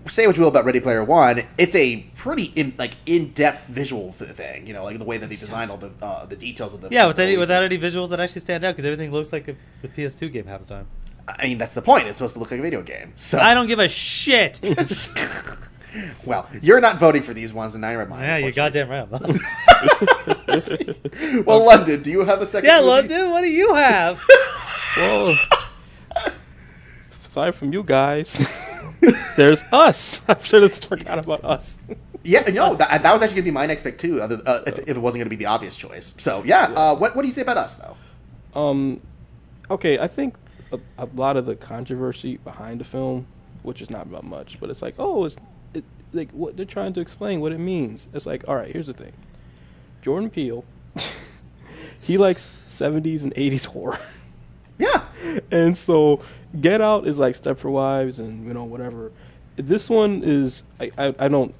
[0.08, 3.66] say what you will about Ready Player One, it's a pretty in, like in depth
[3.66, 4.66] visual thing.
[4.66, 6.88] You know, like the way that they designed all the uh, the details of the
[6.90, 9.56] Yeah, with any, without any visuals that actually stand out, because everything looks like a,
[9.82, 10.86] a PS2 game half the time.
[11.26, 12.06] I mean, that's the point.
[12.06, 13.14] It's supposed to look like a video game.
[13.16, 14.60] So I don't give a shit.
[16.24, 18.22] well, you're not voting for these ones, and neither am I.
[18.22, 19.08] yeah, you're goddamn right.
[19.12, 19.38] I'm.
[21.44, 22.68] Well, London, do you have a second?
[22.68, 22.88] yeah, movie?
[22.90, 24.20] London, what do you have?
[24.96, 25.36] Well,
[27.24, 28.96] aside from you guys,
[29.36, 30.22] there's us.
[30.28, 31.80] I should have forgot about us.
[32.22, 34.22] Yeah, no, that, that was actually going to be my next pick too.
[34.22, 36.14] Other, uh, if, if it wasn't going to be the obvious choice.
[36.18, 37.96] So yeah, Uh, what what do you say about us though?
[38.54, 38.98] Um,
[39.68, 40.36] okay, I think
[40.70, 43.26] a, a lot of the controversy behind the film,
[43.64, 45.42] which is not about much, but it's like, oh, it's it,
[46.14, 48.08] like what they're trying to explain what it means.
[48.14, 49.12] It's like, all right, here's the thing.
[50.02, 50.64] Jordan Peele,
[52.00, 53.98] he likes 70s and 80s horror.
[54.76, 55.04] Yeah,
[55.52, 56.20] and so
[56.60, 59.12] Get Out is like Stepford Wives and you know whatever.
[59.54, 61.54] This one is I, I I don't.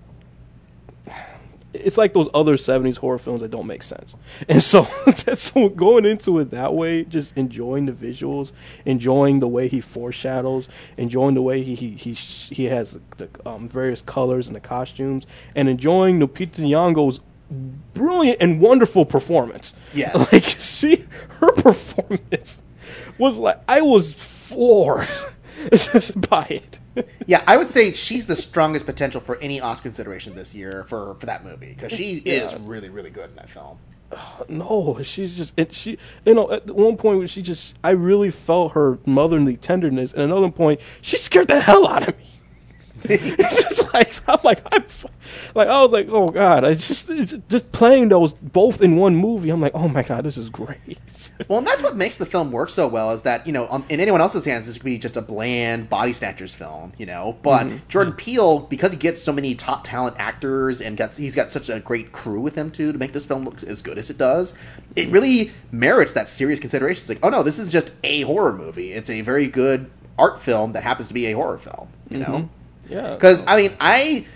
[1.75, 4.15] It's like those other '70s horror films that don't make sense,
[4.49, 4.85] and so
[5.35, 8.53] so going into it that way, just enjoying the visuals,
[8.85, 13.69] enjoying the way he foreshadows, enjoying the way he he he, he has the um,
[13.69, 17.21] various colors and the costumes, and enjoying Lupita Nyong'o's
[17.95, 19.75] brilliant and wonderful performance.
[19.93, 20.13] Yeah.
[20.33, 21.05] like see
[21.41, 22.59] her performance
[23.19, 25.09] was like I was floored
[26.29, 26.79] by it.
[27.27, 27.43] yeah.
[27.47, 31.27] I would say she's the strongest potential for any Oscar consideration this year for for
[31.27, 33.79] that movie because she is really really good in that film.
[34.49, 38.73] No, she's just and she you know at one point she just I really felt
[38.73, 42.25] her motherly tenderness, and another point she scared the hell out of me.
[43.11, 44.85] it's just like I'm like I'm
[45.55, 49.15] like I was like oh god I just it's just playing those both in one
[49.15, 50.79] movie I'm like oh my god this is great.
[51.49, 53.85] Well, and that's what makes the film work so well is that you know um,
[53.89, 57.37] in anyone else's hands this could be just a bland body snatchers film, you know.
[57.43, 61.51] But Jordan Peele, because he gets so many top talent actors and got he's got
[61.51, 64.11] such a great crew with him too to make this film look as good as
[64.11, 64.55] it does,
[64.97, 67.01] it really merits that serious consideration.
[67.01, 68.93] It's like, oh no, this is just a horror movie.
[68.93, 72.49] It's a very good art film that happens to be a horror film, you know.
[72.89, 74.27] Yeah, Because I mean, I,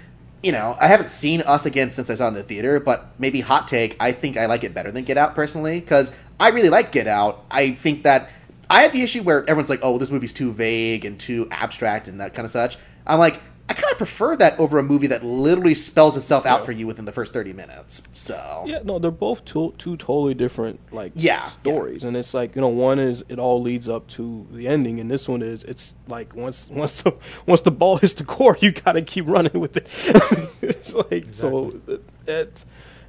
[0.43, 3.13] you know, I haven't seen Us again since I saw it in the theater, but
[3.19, 5.81] maybe hot take, I think I like it better than Get Out personally.
[5.81, 7.45] Because I really like Get Out.
[7.51, 8.31] I think that
[8.71, 12.09] I have the issue where everyone's like, "Oh, this movie's too vague and too abstract
[12.09, 15.09] and that kind of such." I'm like, I kind of prefer that over a movie
[15.09, 16.65] that literally spells itself out Yeah.
[16.67, 18.03] for you within the first thirty minutes.
[18.15, 22.55] So Yeah, no, they're both two two totally different like Yeah, stories, and it's like
[22.57, 25.65] you know one is it all leads up to the ending, and this one is
[25.65, 27.13] it's like once once the
[27.47, 29.87] once the ball hits the court, you gotta keep running with it.
[30.63, 32.65] it's like so it, it,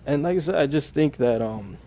[0.06, 1.78] and like I said, I just think that um,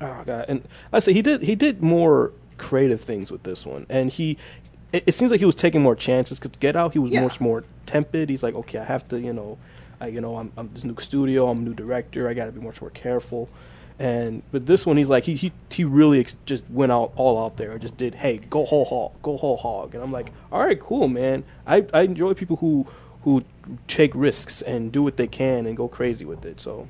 [0.00, 3.84] oh god, and I say he did he did more creative things with this one,
[3.90, 4.38] and he.
[4.92, 6.38] It, it seems like he was taking more chances.
[6.38, 7.22] Cause to Get Out, he was Yeah.
[7.22, 8.28] much more tempered.
[8.30, 9.58] He's like, okay, I have to, you know,
[10.00, 12.52] I, you know, I'm, I'm this new studio, I'm a new director, I got to
[12.52, 13.48] be much more careful.
[13.98, 17.44] And but this one, he's like, he he, he really ex- just went out all
[17.44, 19.92] out there and just did, hey, go whole hog, go whole hog.
[19.94, 21.42] And I'm like, all right, cool, man.
[21.66, 22.86] I, I enjoy people who
[23.22, 23.42] who
[23.88, 26.60] take risks and do what they can and go crazy with it.
[26.60, 26.86] So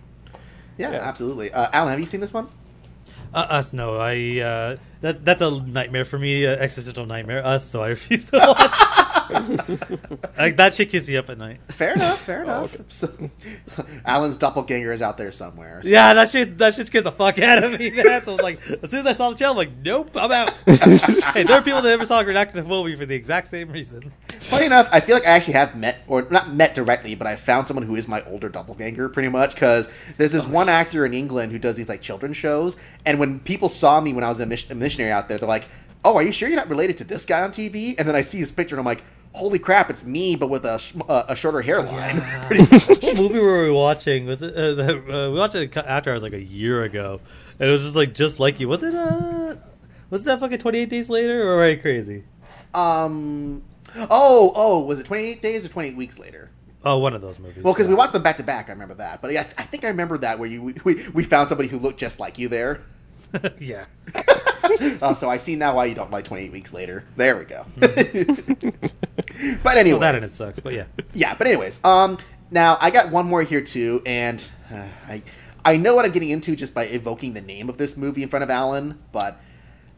[0.77, 0.99] yeah, Yeah.
[0.99, 1.51] absolutely.
[1.51, 2.49] Uh, Alan, have you seen this one?
[3.33, 3.97] Uh, us, no.
[3.97, 7.45] I uh, that that's a nightmare for me, uh, existential nightmare.
[7.45, 9.08] Us, so I refuse to watch.
[10.39, 11.61] like that shit keeps me up at night.
[11.69, 12.19] Fair enough.
[12.21, 12.75] Fair oh, enough.
[12.75, 12.85] okay.
[12.89, 13.31] So,
[14.05, 15.81] Alan's doppelganger is out there somewhere.
[15.85, 18.23] Yeah, that shit that shit scares the fuck out of me, man.
[18.23, 20.33] So I was like, as soon as I saw the channel, I'm like, nope, I'm
[20.33, 20.51] out.
[20.67, 23.71] hey, there are people that never saw a Green Active movie for the exact same
[23.71, 24.13] reason.
[24.29, 27.37] Funny enough, I feel like I actually have met, or not met directly, but I
[27.37, 29.55] found someone who is my older doppelganger, pretty much.
[29.55, 33.19] Because there's this oh, one actor in England who does these like children's shows, and
[33.19, 35.67] when people saw me when I was a, mis- a missionary out there, they're like,
[36.05, 38.21] "Oh, are you sure you're not related to this guy on TV?" And then I
[38.21, 41.25] see his picture, and I'm like, "Holy crap, it's me, but with a sh- uh,
[41.29, 42.89] a shorter hairline." Pretty much.
[43.03, 44.27] what movie were we watching?
[44.27, 47.21] Was it uh, the, uh, we watched it after I was like a year ago,
[47.59, 48.69] and it was just like just like you.
[48.69, 49.57] Was it uh,
[50.11, 52.25] was that fucking Twenty Eight Days Later or am I crazy?
[52.75, 53.63] Um.
[53.97, 56.51] Oh, oh, was it 28 days or 28 weeks later?
[56.85, 57.65] Oh, one of those movies.
[57.65, 59.21] Well, because we watched them back to back, I remember that.
[59.21, 61.99] But yeah, I think I remember that where you we, we found somebody who looked
[61.99, 62.83] just like you there.
[63.61, 63.87] yeah.
[65.03, 67.05] Uh, so I see now why you don't like 28 weeks later.
[67.17, 67.65] There we go.
[67.79, 70.85] but anyway, Well, that and it sucks, but yeah.
[71.15, 71.35] yeah.
[71.35, 72.19] But anyways, um,
[72.51, 75.23] now I got one more here too, and uh, I
[75.65, 78.29] I know what I'm getting into just by evoking the name of this movie in
[78.29, 79.41] front of Alan, but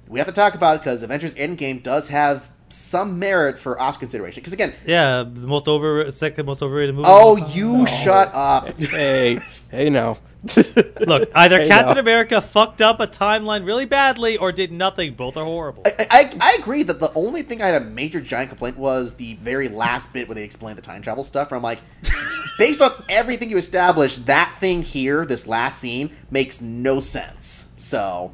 [0.09, 4.01] we have to talk about it because Avengers Endgame does have some merit for Oscar
[4.01, 4.41] consideration.
[4.41, 7.07] Because again, Yeah, the most over second most overrated movie.
[7.09, 7.57] oh, of all time.
[7.57, 8.81] you shut up.
[8.81, 9.41] hey,
[9.71, 10.19] hey now.
[11.01, 12.01] Look, either Hey, Captain now.
[12.01, 15.13] America fucked up a timeline really badly or did nothing.
[15.13, 15.83] Both are horrible.
[15.85, 19.15] I, I, I agree that the only thing I had a major giant complaint was
[19.15, 21.51] the very last bit where they explained the time travel stuff.
[21.51, 21.81] Where I'm like,
[22.59, 27.71] based on everything you established, that thing here, this last scene, makes no sense.
[27.77, 28.33] So,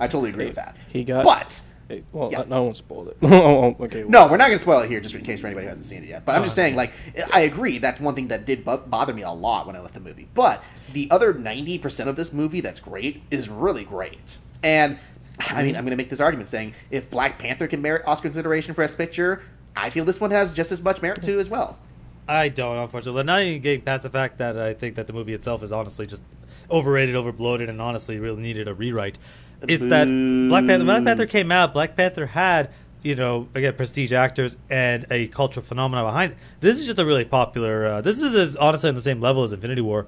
[0.00, 0.76] I totally agree Hey, with that.
[0.88, 2.40] he got- but Hey, well, Yeah.
[2.40, 3.16] I, I don't spoil it.
[3.22, 4.02] oh, okay.
[4.02, 5.86] no, we're not going to spoil it here, just in case for anybody who hasn't
[5.86, 6.24] seen it yet.
[6.24, 6.66] But I'm just uh-huh.
[6.66, 6.92] saying, like,
[7.32, 7.78] I agree.
[7.78, 10.28] That's one thing that did bo- bother me a lot when I left the movie.
[10.34, 14.36] But the other 90% of this movie that's great is really great.
[14.62, 14.98] And
[15.38, 18.22] I mean, I'm going to make this argument saying if Black Panther can merit Oscar
[18.22, 19.42] consideration for Best Picture,
[19.76, 21.78] I feel this one has just as much merit too as well.
[22.28, 23.22] I don't, unfortunately.
[23.22, 26.06] Not even getting past the fact that I think that the movie itself is honestly
[26.06, 26.22] just
[26.70, 29.18] overrated, overbloated, and honestly really needed a rewrite.
[29.66, 30.84] Is that Black Panther?
[30.84, 31.72] Black Panther came out.
[31.72, 32.70] Black Panther had
[33.02, 36.38] you know again prestige actors and a cultural phenomenon behind it.
[36.60, 37.86] This is just a really popular.
[37.86, 40.06] Uh, this is as, honestly on the same level as Infinity War.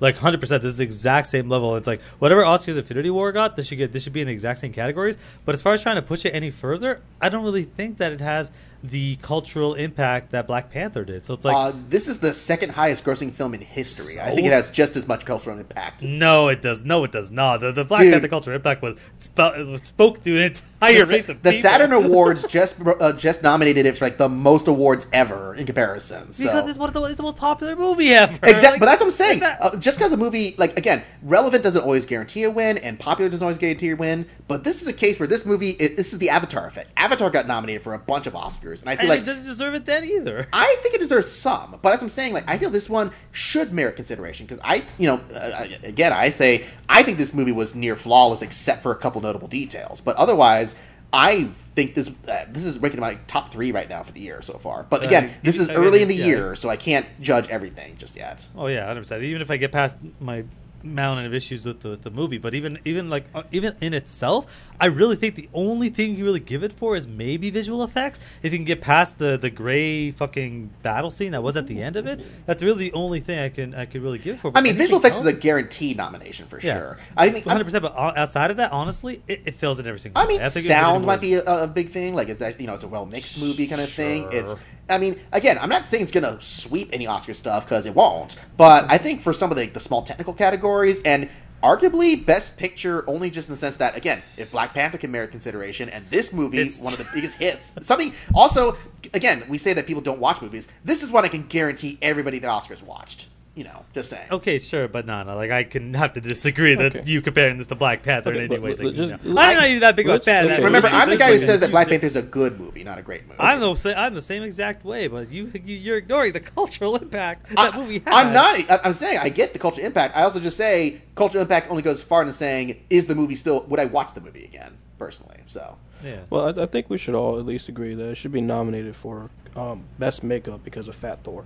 [0.00, 1.76] Like hundred percent, this is the exact same level.
[1.76, 4.32] It's like whatever Oscars Infinity War got, this should get this should be in the
[4.32, 5.16] exact same categories.
[5.44, 8.12] But as far as trying to push it any further, I don't really think that
[8.12, 8.50] it has
[8.84, 11.24] the cultural impact that Black Panther did.
[11.24, 14.20] So it's like, uh, this is the second highest grossing film in history.
[14.20, 16.02] I think it has just as much cultural impact.
[16.02, 16.80] no, it does.
[16.80, 17.60] No, it does not.
[17.60, 18.12] The, the Black Dude.
[18.12, 21.62] Panther cultural impact was sp- spoke to an entire race The, of the people.
[21.62, 26.32] Saturn Awards just uh, just nominated it for like the most awards ever in comparison.
[26.32, 26.44] So.
[26.44, 28.32] because it's one of the it's the most popular movie ever.
[28.42, 29.40] Exactly, Like, but that's what I'm saying.
[29.40, 32.98] that- Uh, just because a movie, like again, relevant doesn't always guarantee a win, and
[32.98, 34.26] popular doesn't always guarantee a win.
[34.48, 36.92] But this is a case where this movie, it, this is the Avatar effect.
[36.96, 39.44] Avatar got nominated for a bunch of Oscars, and I feel and like it didn't
[39.44, 40.46] deserve it then either.
[40.52, 42.32] I think it deserves some, but that's what I'm saying.
[42.32, 46.30] Like, I feel this one should merit consideration because I, you know, uh, again, I
[46.30, 50.16] say I think this movie was near flawless except for a couple notable details, but
[50.16, 50.74] otherwise,
[51.12, 54.40] I think this uh, this is ranking my top three right now for the year
[54.40, 54.86] so far.
[54.88, 56.26] But Uh, again, this is I early mean, in the yeah.
[56.26, 58.46] year, so I can't judge everything just yet.
[58.56, 59.22] Oh yeah, hundred percent.
[59.22, 60.44] Even if I get past my
[60.84, 63.94] mountain of issues with the, with the movie, but even even like uh, even in
[63.94, 64.46] itself,
[64.80, 68.18] I really think the only thing you really give it for is maybe visual effects.
[68.42, 71.80] If you can get past the the gray fucking battle scene that was at the
[71.80, 74.50] end of it, that's really the only thing I can I could really give for.
[74.54, 76.78] I mean, visual effects is a guaranteed nomination for Yeah.
[76.78, 76.98] sure.
[77.16, 77.46] I think.
[77.46, 77.82] hundred percent.
[77.82, 80.22] But uh, outside of that, honestly, it, it fails in every single.
[80.22, 82.14] I mean, think sound might be a, a big thing.
[82.14, 84.28] Like it's a, you know, it's a well mixed movie kind of thing.
[84.32, 84.54] It's.
[84.90, 88.36] I mean, again, I'm not saying it's gonna sweep any Oscar stuff because it won't.
[88.56, 91.30] But I think for some of the, the small technical categories and
[91.62, 95.30] arguably best picture only just in the sense that again, if Black Panther can merit
[95.30, 98.76] consideration, and this movie It's- one of the biggest hits, something also
[99.14, 100.68] again we say that people don't watch movies.
[100.84, 103.26] This is one I can guarantee everybody the Oscars watched.
[103.54, 104.28] You know, just saying.
[104.30, 105.36] Okay, sure, but no, no.
[105.36, 107.02] Like I can have to disagree that Okay.
[107.10, 108.70] you comparing this to Black Panther Okay, in any way.
[108.70, 108.78] ways.
[108.78, 109.18] but Like, you know.
[109.40, 110.46] I'm not even that big of a fan.
[110.46, 110.88] okay, that Remember.
[110.88, 113.24] I'm the guy who says that Black you- Panther's a good movie, not a great
[113.26, 113.38] movie.
[113.38, 117.52] I'm the I'm the same exact way, but you, you you're ignoring the cultural impact
[117.54, 118.14] I- that movie has.
[118.14, 118.58] I'm not.
[118.70, 120.16] I- I'm saying I get the cultural impact.
[120.16, 123.64] I also just say cultural impact only goes far into saying is the movie still
[123.68, 125.36] would I watch the movie again personally.
[125.44, 126.20] So Yeah.
[126.30, 128.96] Well, I, I think we should all at least agree that it should be nominated
[128.96, 131.44] for um, best makeup because of Fat Thor.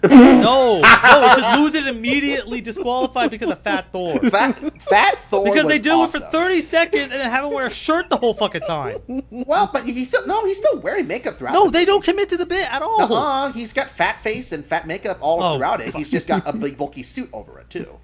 [0.08, 4.18] No, no, it should lose it immediately, disqualified because of Fat Thor.
[4.30, 7.66] Fat, Fat Thor Because they do it for 30 seconds and then have him wear
[7.66, 8.98] a shirt the whole fucking time.
[9.30, 11.52] Well, but he's still no, he's still wearing makeup throughout.
[11.52, 13.12] No, the they don't commit to the bit at all.
[13.12, 15.94] Uh-uh, he's got fat face and fat makeup all Oh, throughout it.
[15.94, 17.98] He's just got a big bulky suit over it too.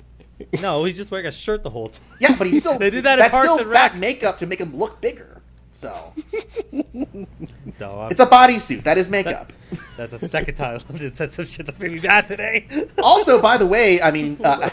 [0.61, 2.05] No, he's just wearing a shirt the whole time.
[2.21, 4.47] Yeah, but he's still They did that in that's Parks still and fat makeup to
[4.47, 5.43] make him look bigger.
[5.75, 6.13] So
[7.81, 8.85] No, I'm- it's a bodysuit.
[8.85, 9.53] That is makeup.
[9.97, 12.67] that's the second time I've said some shit that's made me mad today.
[13.03, 14.71] also, by the way, I mean, uh,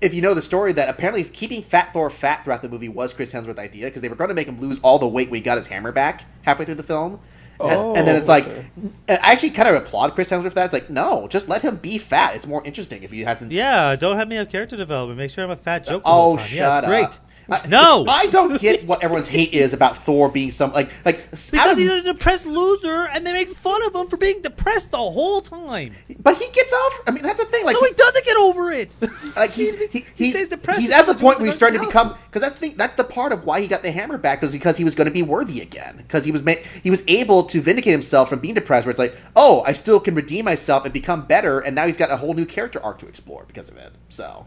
[0.00, 3.12] if you know the story, that apparently keeping Fat Thor fat throughout the movie was
[3.12, 5.38] Chris Hemsworth's idea because they were going to make him lose all the weight when
[5.38, 7.12] he got his hammer back halfway through the film.
[7.14, 7.20] And-
[7.60, 8.66] Oh, and then it's like, okay.
[9.08, 10.64] I actually kind of applaud Chris Hemsworth for that.
[10.64, 12.34] It's like, no, just let him be fat.
[12.34, 13.52] It's more interesting if he hasn't.
[13.52, 15.16] yeah, don't have me have character development.
[15.18, 17.20] Make sure I'm a fat joke the Oh, shut yeah, it's great.
[17.52, 21.30] I- no, I don't get what everyone's hate is about Thor being some like like
[21.30, 24.90] because of- he's a depressed loser, and they make fun of him for being depressed
[24.90, 25.92] the whole time.
[26.20, 27.00] but he gets off.
[27.06, 27.64] I mean, that's the thing.
[27.64, 28.90] Like, No, he doesn't get over it.
[29.36, 31.86] like he's he, He he's, stays depressed he's at the point where he's starting to
[31.86, 34.52] become because that's the that's the part of why he got the hammer back was
[34.52, 37.44] because he was going to be worthy again because he was ma- he was able
[37.44, 40.84] to vindicate himself from being depressed where it's like oh I still can redeem myself
[40.84, 43.68] and become better and now he's got a whole new character arc to explore because
[43.68, 44.44] of it so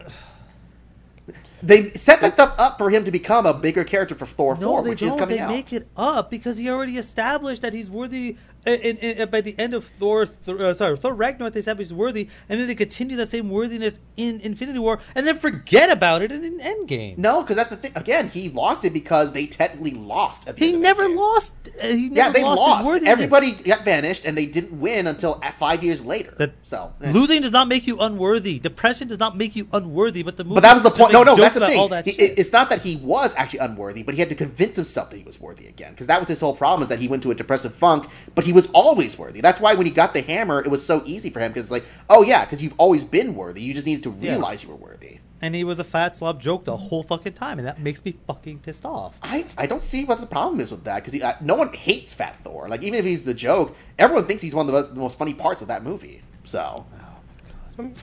[1.62, 4.68] they set that stuff up for him to become a bigger character for Thor No,
[4.68, 5.10] 4 which don't.
[5.10, 8.36] is coming they out make it up because he already established that he's worthy.
[8.66, 11.94] In, in- by the end of Thor, Thor uh, sorry, Thor Ragnarok, they established he's
[11.96, 16.22] worthy, and then they continue that same worthiness in Infinity War, and then forget about
[16.22, 17.16] it in, in Endgame.
[17.18, 20.72] no because that's the thing again he lost it because they technically lost at the
[20.76, 21.52] never lost.
[21.82, 22.84] Uh, he never yeah they lost.
[22.84, 27.12] Lost everybody got vanished and they didn't win until five years later That so eh.
[27.12, 28.58] losing does not make you unworthy.
[28.58, 30.22] Depression does not make you unworthy.
[30.22, 31.12] But the movie But that was the point.
[31.12, 32.04] No, no, that's the thing.
[32.04, 35.16] He- it's not that he was actually unworthy, but he had to convince himself that
[35.16, 35.92] he was worthy again.
[35.92, 38.44] Because that was his whole problem is that he went to a depressive funk, but
[38.44, 39.40] he was always worthy.
[39.40, 41.70] That's why when he got the hammer, it was so easy for him because it's
[41.70, 43.62] like, oh yeah, because you've always been worthy.
[43.62, 44.32] You just needed to Yeah.
[44.32, 45.18] realize you were worthy.
[45.42, 48.16] and he was a fat slob joke the whole fucking time, and that makes me
[48.26, 49.18] fucking pissed off.
[49.22, 52.14] I, I don't see what the problem is with that because uh, no one hates
[52.14, 52.68] Fat Thor.
[52.70, 55.18] Like even if he's the joke, everyone thinks he's one of the most, the most
[55.18, 56.22] funny parts of that movie.
[56.44, 56.86] So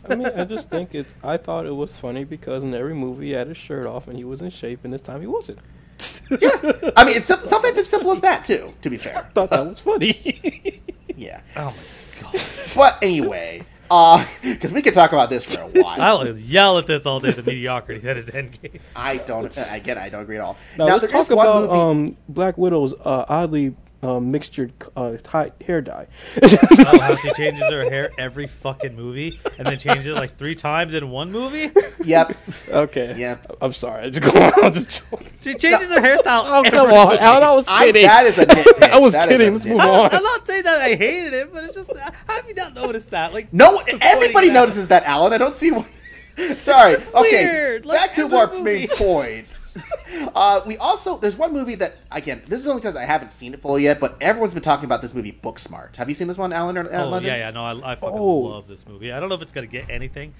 [0.07, 1.15] I mean, I just think it's.
[1.23, 4.15] I thought it was funny because in every movie he had his shirt off and
[4.15, 5.57] he was in shape, and this time he wasn't.
[6.31, 8.73] I mean, it's sim- sometimes as simple as that too.
[8.81, 10.81] To be fair, Thought that was funny.
[11.15, 11.41] yeah.
[11.55, 12.41] Oh my god!
[12.75, 16.01] But anyway, uh, because we could talk about this for a while.
[16.27, 17.31] I'll yell at this all day.
[17.31, 18.79] The mediocrity that is Endgame.
[18.95, 19.55] I don't.
[19.69, 20.57] Again, I don't agree at all.
[20.77, 25.81] now, let's talk about movie- um, Black Widow's uh, oddly uh, mixtured uh, tie- hair
[25.81, 26.07] dye.
[26.41, 30.55] Oh, how she changes her hair every fucking movie, and then changes it like three
[30.55, 31.71] times in one movie.
[32.03, 32.37] Yep.
[32.69, 33.15] okay.
[33.17, 33.37] Yeah.
[33.61, 34.05] I'm sorry.
[34.05, 34.51] I just go on.
[34.63, 35.29] I'm just joking.
[35.41, 36.43] She changes her hairstyle.
[36.45, 37.07] Oh, come on.
[37.09, 37.19] movie.
[37.19, 38.03] Alan, I was I, kidding.
[38.03, 38.89] that is a nitpick.
[38.91, 39.53] I was That is a kidding.
[39.53, 40.13] Let's move on.
[40.13, 43.11] I'm not saying that I hated it, but it's just how have you not noticed
[43.11, 43.33] that?
[43.33, 45.31] Like No, everybody it notices that, Alan.
[45.33, 45.85] I don't see why.
[46.57, 46.93] Sorry.
[46.93, 47.45] just okay.
[47.45, 47.85] weird.
[47.85, 49.59] Like, Back to every Warp's main point.
[50.35, 53.53] Uh, we also there's one movie that again this is only because I haven't seen
[53.53, 55.95] it fully yet, but everyone's been talking about this movie Booksmart.
[55.97, 56.77] Have you seen this one, Alan?
[56.77, 57.23] Or, Oh London?
[57.31, 57.51] yeah, yeah.
[57.51, 58.35] No, I, I fucking Oh.
[58.37, 59.11] love this movie.
[59.11, 60.33] I don't know if it's gonna get anything.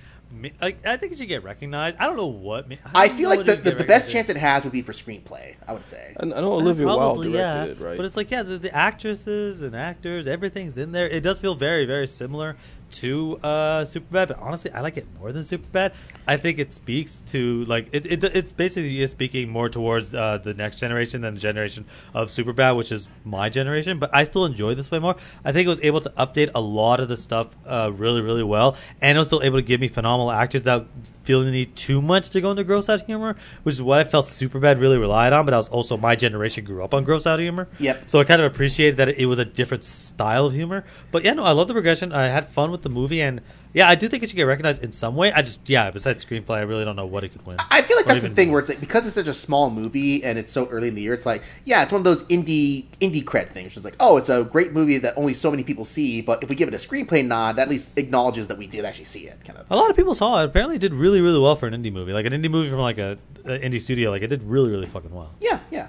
[0.62, 1.98] Like I think it should get recognized.
[2.00, 2.67] I don't know what.
[2.69, 5.56] ma- I feel like the, the, the best chance it has would be for screenplay.
[5.67, 6.15] I would say.
[6.19, 7.72] I I know Olivia Wilde Probably, directed yeah.
[7.72, 7.98] it, right?
[7.98, 11.08] But it's like, yeah, the, the actresses and actors, everything's in there.
[11.08, 12.56] It does feel very, very similar
[12.93, 15.93] to uh, Superbad, but honestly, I like it more than Superbad.
[16.27, 18.06] I think it speaks to like it.
[18.06, 22.29] it it's basically is speaking more towards uh, the next generation than the generation of
[22.29, 23.99] Superbad, which is my generation.
[23.99, 25.15] But I still enjoy this way more.
[25.43, 28.43] I think it was able to update a lot of the stuff uh, really, really
[28.43, 30.86] well, and it was still able to give me phenomenal actors that
[31.24, 34.04] feel the need too much to go into gross out humor, which is what I
[34.04, 35.46] felt Superbad really relied on.
[35.46, 37.68] But I was also my generation grew up on gross out humor.
[37.80, 38.10] Yep.
[38.10, 40.86] So I kind of appreciated that it was a different style of humor.
[41.12, 42.12] But yeah, no, I love the progression.
[42.12, 43.42] I had fun with the movie, and
[43.74, 45.34] yeah, I do think it should get recognized in some way.
[45.34, 47.58] I just yeah, besides screenplay, I really don't know what it could win.
[47.72, 50.24] I feel like that's the thing where it's like because it's such a small movie
[50.24, 51.16] and it's so early in the year.
[51.16, 53.76] It's like yeah, it's one of those indie indie cred things.
[53.76, 56.50] It's like oh, it's a great movie that only so many people see, but if
[56.50, 59.28] we give it a screenplay nod, that at least acknowledges that we did actually see
[59.28, 59.44] it.
[59.44, 59.66] Kind of.
[59.72, 60.46] A lot of people saw it.
[60.46, 62.14] Apparently, it did really really, well for an indie movie.
[62.14, 64.12] Like an indie movie from like a, a indie studio.
[64.12, 65.32] Like it did really, really fucking well.
[65.40, 65.88] Yeah, yeah.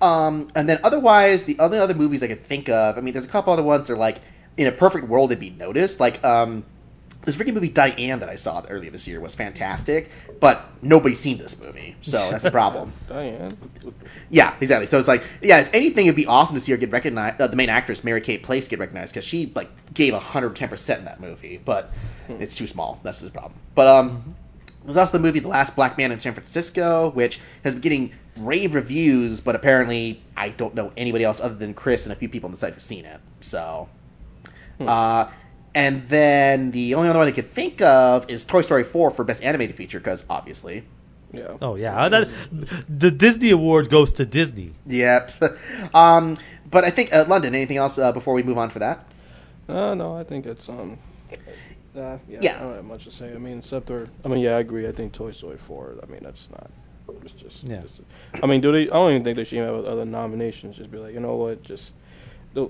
[0.00, 2.96] Um, and then otherwise, the other other movies I could think of.
[2.96, 4.20] I mean, there's a couple other ones that are like
[4.56, 5.98] in a perfect world they'd be noticed.
[5.98, 6.64] Like um,
[7.26, 10.10] this freaking movie Diane that I saw earlier this year was fantastic,
[10.40, 12.92] but nobody's seen this movie, so that's the problem.
[13.08, 13.50] Diane.
[14.30, 14.86] Yeah, exactly.
[14.86, 17.40] So it's like, yeah, if anything, it'd be awesome to see her get recognized.
[17.40, 20.68] Uh, the main actress, Mary Kay Place, get recognized because she like gave hundred ten
[20.68, 21.90] percent in that movie, but
[22.28, 23.00] it's too small.
[23.02, 23.54] That's the problem.
[23.74, 24.36] But um,
[24.84, 28.12] there's also the movie The Last Black Man in San Francisco, which has been getting
[28.36, 32.28] rave reviews, but apparently I don't know anybody else other than Chris and a few
[32.28, 33.20] people on the site who've seen it.
[33.40, 33.88] So,
[34.80, 35.28] uh,
[35.76, 39.24] and then the only other one I could think of is Toy Story 4 for
[39.24, 40.84] Best Animated Feature, because obviously.
[41.32, 41.58] Yeah.
[41.60, 42.28] Oh yeah, that,
[42.88, 44.72] the Disney award goes to Disney.
[44.86, 45.32] Yep.
[45.94, 46.38] um,
[46.70, 47.54] but I think uh, London.
[47.54, 49.06] Anything else uh, before we move on for that?
[49.68, 50.98] Uh, no, I think it's um.
[51.94, 52.56] Uh, yeah, Yeah.
[52.56, 53.32] I don't have much to say.
[53.34, 54.86] I mean, except for, I mean, yeah, I agree.
[54.86, 55.96] I think Toy Story 4.
[56.02, 56.70] I mean, that's not.
[57.22, 57.64] It's just.
[57.64, 57.82] Yeah.
[57.82, 58.00] just-
[58.42, 58.82] I mean, do they?
[58.82, 60.76] I don't even think they should even have other nominations.
[60.78, 61.62] Just be like, you know what?
[61.62, 62.05] Just, they'll-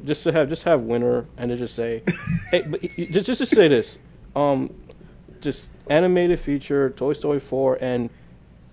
[0.05, 2.03] just to have just have winner and to just say,
[2.51, 3.99] hey, but y- y- just just to say this,
[4.35, 4.73] um,
[5.41, 8.11] just animated feature Toy Story 4 and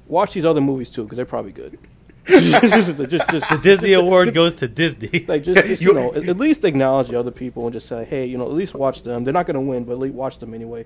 [0.08, 1.78] watch these other movies too because they're probably good.
[2.26, 5.26] just, just, just, The Disney award goes to Disney.
[5.28, 8.06] like just, just, you know at, at least acknowledge the other people and just say
[8.06, 10.16] hey you know at least watch them they're not going to win but at least
[10.16, 10.86] watch them anyway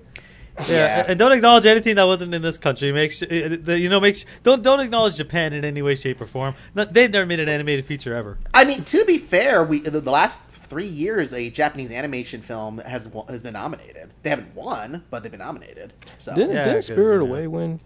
[0.60, 1.04] Yeah, Yeah.
[1.08, 2.92] and don't acknowledge anything that wasn't in this country.
[2.92, 4.00] Make sure uh, you know.
[4.00, 6.54] Make sure, don't don't acknowledge Japan in any way, shape, or form.
[6.74, 8.38] No, they've never made an animated feature ever.
[8.54, 12.78] I mean, to be fair, we the, the last three years a Japanese animation film
[12.78, 14.10] has has been nominated.
[14.22, 15.92] They haven't won, but they've been nominated.
[16.18, 17.34] So, didn't, Yeah, didn't 'cause, Spirit you know.
[17.34, 17.80] Away win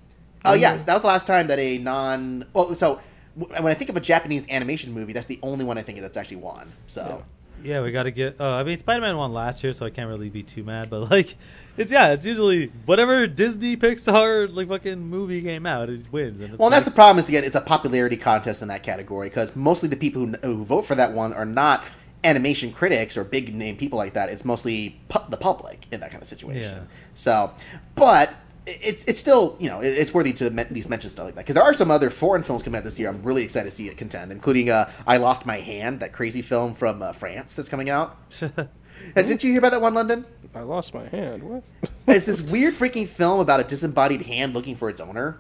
[0.45, 2.45] oh yes, that was the last time that a non.
[2.53, 3.01] Well, so
[3.35, 6.17] when I think of a Japanese animation movie, that's the only one I think that's
[6.17, 6.73] actually won.
[6.87, 7.23] So.
[7.63, 8.41] Yeah, we got to get.
[8.41, 10.91] Uh, I mean, Spider Man won last year, so I can't really be too mad.
[10.91, 11.37] But like,
[11.77, 16.59] it's yeah, it's usually whatever Disney Pixar like fucking movie came out, it wins.
[16.59, 17.19] Well, that's the problem.
[17.23, 20.65] Is again, it's a popularity contest in that category because mostly the people who, who
[20.65, 21.85] vote for that one are not
[22.25, 24.29] animation critics or big name people like that.
[24.29, 26.63] It's mostly pu- the public in that kind of situation.
[26.63, 26.85] Yeah.
[27.15, 27.53] So,
[27.95, 31.41] but it's it's still you know it's worthy to men- these mention stuff like that
[31.41, 33.09] because there are some other foreign films coming out this year.
[33.09, 36.43] I'm really excited to see it contend, including uh, I Lost My Hand, that crazy
[36.43, 38.17] film from uh, France that's coming out.
[39.17, 40.25] Uh, Did you hear about that one, London?
[40.55, 41.63] I lost my hand what
[42.07, 45.39] It's this weird freaking film about a disembodied hand looking for its owner.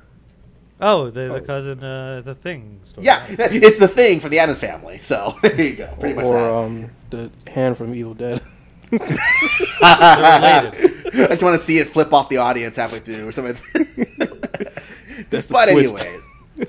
[0.80, 1.40] oh, the, the Oh.
[1.40, 2.80] cousin, uh, the thing.
[2.84, 3.06] Story.
[3.06, 5.00] Yeah, it's the thing from the Addams Family.
[5.00, 8.40] So there you go, pretty much or um the hand from Evil Dead
[8.90, 10.74] They're related.
[11.14, 13.56] I just want to see it flip off the audience halfway through or something.
[15.30, 16.04] That's the but twist.
[16.04, 16.20] anyway,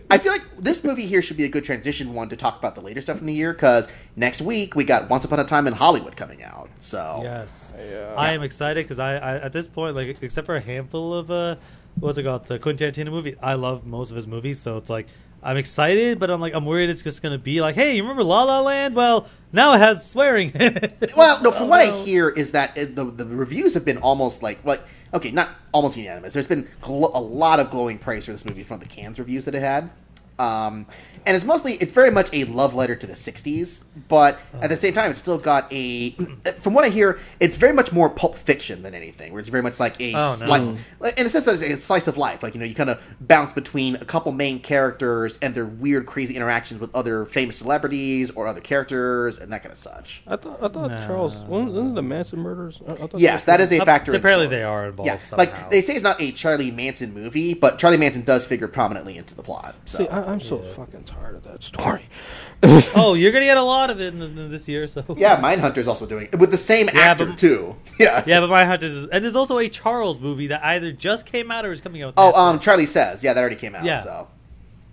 [0.09, 2.75] I feel like this movie here should be a good transition one to talk about
[2.75, 5.67] the later stuff in the year because next week we got Once Upon a Time
[5.67, 6.69] in Hollywood coming out.
[6.79, 8.13] So Yes, Yeah.
[8.17, 11.29] I am excited because I, I at this point, like except for a handful of
[11.29, 11.55] uh,
[11.99, 14.59] what's it called, the Quentin Tarantino movie, I love most of his movies.
[14.59, 15.07] So it's like
[15.43, 18.23] I'm excited, but I'm like I'm worried it's just gonna be like, hey, you remember
[18.23, 18.95] La La Land?
[18.95, 20.51] Well, now it has swearing.
[21.15, 21.51] Well, no.
[21.51, 24.63] From what I oh, hear is that it, the the reviews have been almost like
[24.65, 24.81] like
[25.13, 26.33] okay, not almost unanimous.
[26.33, 29.45] There's been gl- a lot of glowing praise for this movie from the Cannes reviews
[29.45, 29.91] that it had.
[30.39, 30.87] Um,
[31.25, 34.75] and it's mostly it's very much a love letter to the '60s, but at the
[34.75, 36.11] same time, it's still got a.
[36.59, 39.31] From what I hear, it's very much more pulp fiction than anything.
[39.31, 41.77] Where it's very much like a Oh, slice, like, in the sense that it's a
[41.85, 42.43] slice of life.
[42.43, 46.07] Like you know, you kind of bounce between a couple main characters and their weird,
[46.07, 50.23] crazy interactions with other famous celebrities or other characters and that kind of such.
[50.27, 50.99] I thought I thought No.
[51.07, 54.11] Charles wasn't wasn't the Manson murders I, I thought Yes, that is a factor.
[54.11, 54.57] in Apparently, story.
[54.57, 55.07] they are involved.
[55.07, 55.37] Yeah, somehow.
[55.45, 59.17] like they say, it's not a Charlie Manson movie, but Charlie Manson does figure prominently
[59.17, 59.75] into the plot.
[59.85, 59.99] So.
[59.99, 62.03] See, I, I'm so fucking tired of that story.
[62.95, 64.87] oh, you're gonna get a lot of it in, in this year.
[64.87, 67.75] So yeah, Mindhunter's also doing it with the same Yeah, actor but- too.
[67.99, 68.23] Yeah.
[68.25, 71.65] yeah, but Mindhunter's is, and there's also a Charles movie that either just came out
[71.65, 72.13] or is coming out.
[72.17, 73.83] Oh, um, Charlie says, yeah, that already came out.
[73.83, 73.99] Yeah.
[73.99, 74.27] So.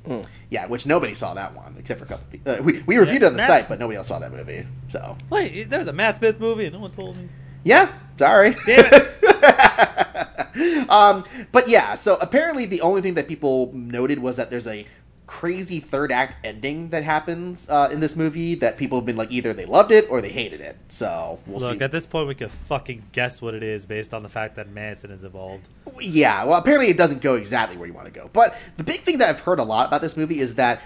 [0.06, 0.24] Mm.
[0.48, 2.26] Yeah, which nobody saw that one except for a couple.
[2.30, 2.52] People.
[2.54, 4.66] Uh, we we reviewed it on the Matt's- site, but nobody else saw that movie.
[4.88, 7.28] So wait, there was a Matt Smith movie and no one told me.
[7.64, 8.56] yeah, sorry.
[8.66, 10.90] Damn it!
[10.90, 14.86] um, but yeah, so apparently the only thing that people noted was that there's a
[15.30, 19.30] crazy third act ending that happens uh, in this movie that people have been like
[19.30, 20.76] either they loved it or they hated it.
[20.88, 21.84] So we'll Look, see.
[21.84, 24.68] at this point, we could fucking guess what it is based on the fact that
[24.70, 25.68] Manson is involved.
[26.00, 28.28] Yeah, well, apparently it doesn't go exactly where you want to go.
[28.32, 30.82] But the big thing that I've heard a lot about this movie is that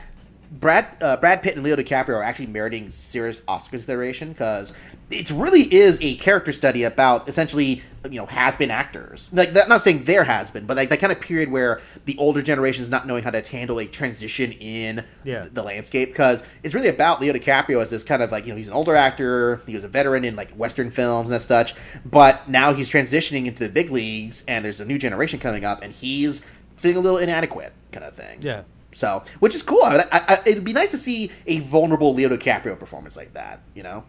[0.51, 4.75] Brad uh, Brad Pitt and Leo DiCaprio are actually meriting serious Oscar consideration because
[5.11, 9.29] it really is a character study about essentially you know has been actors.
[9.33, 12.17] Like that, not saying there has been, but like that kind of period where the
[12.19, 15.47] older generation is not knowing how to handle a transition in Yeah.
[15.51, 18.57] the landscape because it's really about Leo DiCaprio as this kind of like you know
[18.59, 21.75] he's an older actor, he was a veteran in like Western films and such,
[22.05, 25.83] but now he's transitioning into the big leagues and there's a new generation coming up
[25.83, 26.43] and he's
[26.77, 28.39] feeling a little inadequate, kind of thing.
[28.43, 28.63] Yeah.
[28.95, 29.83] So, which is cool.
[29.83, 33.61] I, I, I, it'd be nice to see a vulnerable Leo DiCaprio performance like that.
[33.75, 34.05] You know.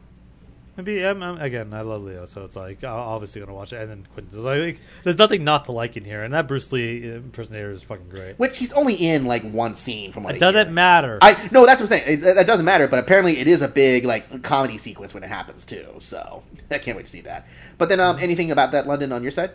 [0.78, 1.73] Maybe I'm, I'm- again.
[1.73, 3.82] I love Leo, so it's like I'm obviously gonna watch it.
[3.82, 7.13] And then Quentin's like, there's nothing not to like in here, and that Bruce Lee
[7.13, 8.38] impersonator is fucking great.
[8.38, 10.73] Which he's only in like one scene from what It doesn't hear.
[10.73, 11.19] matter.
[11.21, 12.19] I no, that's what I'm saying.
[12.19, 15.30] It, that doesn't matter, but apparently it is a big like comedy sequence when it
[15.30, 15.88] happens too.
[15.99, 17.47] So I can't wait to see that.
[17.78, 19.51] But then, um, anything about that London on your side?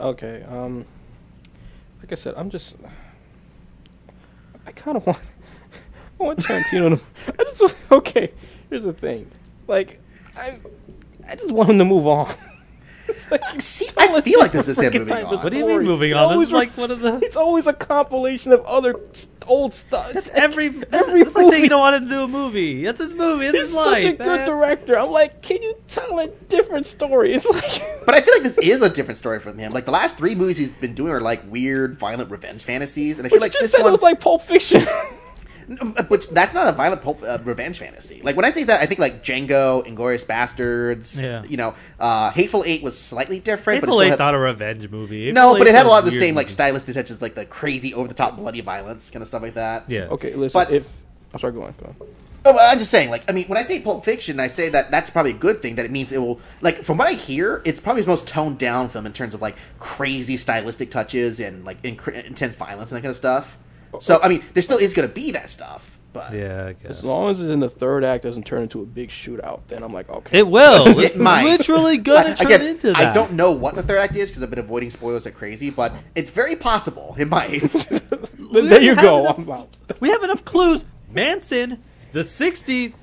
[0.00, 0.42] Okay.
[0.48, 0.86] Um,
[2.00, 2.76] like I said, I'm just.
[4.66, 5.18] I kind of want.
[6.20, 7.04] I want Tarantino to.
[7.38, 8.32] I just want- okay.
[8.70, 9.30] Here's the thing,
[9.68, 10.00] like
[10.36, 10.58] I,
[11.28, 12.34] I just want him to move on.
[13.10, 15.38] It's like, See, I feel like this different is him moving on.
[15.42, 16.28] What do you mean moving on?
[16.28, 19.28] This always is like ref- one of the- It's always a compilation of other s-
[19.46, 20.12] old stuff.
[20.12, 20.68] That's like every.
[20.68, 21.68] That's, every that's like saying you movie.
[21.70, 22.84] don't want to do a movie.
[22.84, 23.46] That's his movie.
[23.46, 24.02] That's He's his life.
[24.02, 24.46] such a good man.
[24.46, 24.98] director.
[24.98, 27.32] I'm like, can you tell a different story?
[27.38, 29.72] It's like, But I feel like this is a different story from him.
[29.72, 33.24] Like the last three movies he's been doing are like weird, violent revenge fantasies, and
[33.26, 33.88] I but feel you like just this said one.
[33.88, 34.82] it was like Pulp Fiction.
[36.08, 38.22] Which that's not a violent pulp, uh, revenge fantasy.
[38.22, 41.20] Like when I say that, I think like Django, Inglourious Basterds.
[41.20, 41.44] Yeah.
[41.44, 43.76] You know, uh, Hateful Eight was slightly different.
[43.82, 45.30] Hateful but it Eight's still had, not a revenge movie.
[45.30, 47.34] no, Hateful but it had a lot of the weird same like stylistic touches, like
[47.34, 49.84] the crazy, over the top, bloody violence kind of stuff like that.
[49.88, 50.06] Yeah.
[50.06, 50.58] okay, listen.
[50.58, 51.02] But- if
[51.34, 51.74] I'm sorry, go on.
[51.78, 52.08] Go on.
[52.44, 54.90] Oh, I'm just saying, like, I mean, when I say Pulp Fiction, I say that
[54.90, 55.74] that's probably a good thing.
[55.74, 58.58] That it means it will, like, from what I hear, it's probably his most toned
[58.58, 62.96] down film in terms of like crazy stylistic touches and like inc- intense violence and
[62.96, 63.58] that kind of stuff.
[64.00, 66.90] So, I mean, there still is going to be that stuff, but Yeah, I guess.
[66.98, 69.82] As long as it's in the third act doesn't turn into a big shootout, then
[69.82, 70.38] I'm like, okay.
[70.40, 70.86] It will.
[70.98, 71.44] It It's might.
[71.44, 72.96] literally gonna turn Again, into that.
[72.96, 75.70] I don't know what the third act is because I've been avoiding spoilers like crazy,
[75.70, 77.60] but it's very possible it might.
[78.50, 79.20] Then there you have go.
[79.20, 79.68] enough- I'm out.
[80.00, 80.82] We have enough clues.
[81.12, 81.82] Manson,
[82.12, 82.94] the '60s,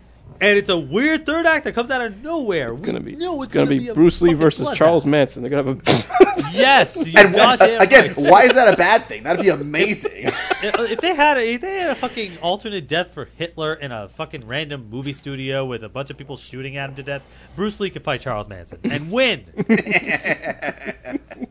[0.42, 2.72] and it's a weird third act that comes out of nowhere.
[2.74, 3.16] It's gonna be.
[3.16, 4.76] No, it's gonna, be, a Bruce Lee fucking versus bloodbath.
[4.76, 5.44] Charles Manson.
[5.44, 6.52] They're gonna have a.
[6.52, 8.18] Yes, you and goddamn again, right.
[8.18, 9.22] why is that a bad thing?
[9.24, 10.32] That'd be amazing.
[10.68, 14.10] If they had a, if they had a fucking alternate death for Hitler in a
[14.10, 17.24] fucking random movie studio with a bunch of people shooting at him to death,
[17.56, 19.46] Bruce Lee could fight Charles Manson and win.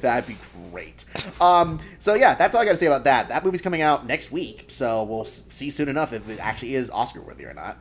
[0.00, 0.36] That'd be
[0.70, 1.04] great.
[1.40, 3.28] Um, so yeah, that's all I got to say about that.
[3.28, 6.90] That movie's coming out next week, so we'll see soon enough if it actually is
[6.90, 7.78] Oscar worthy or not.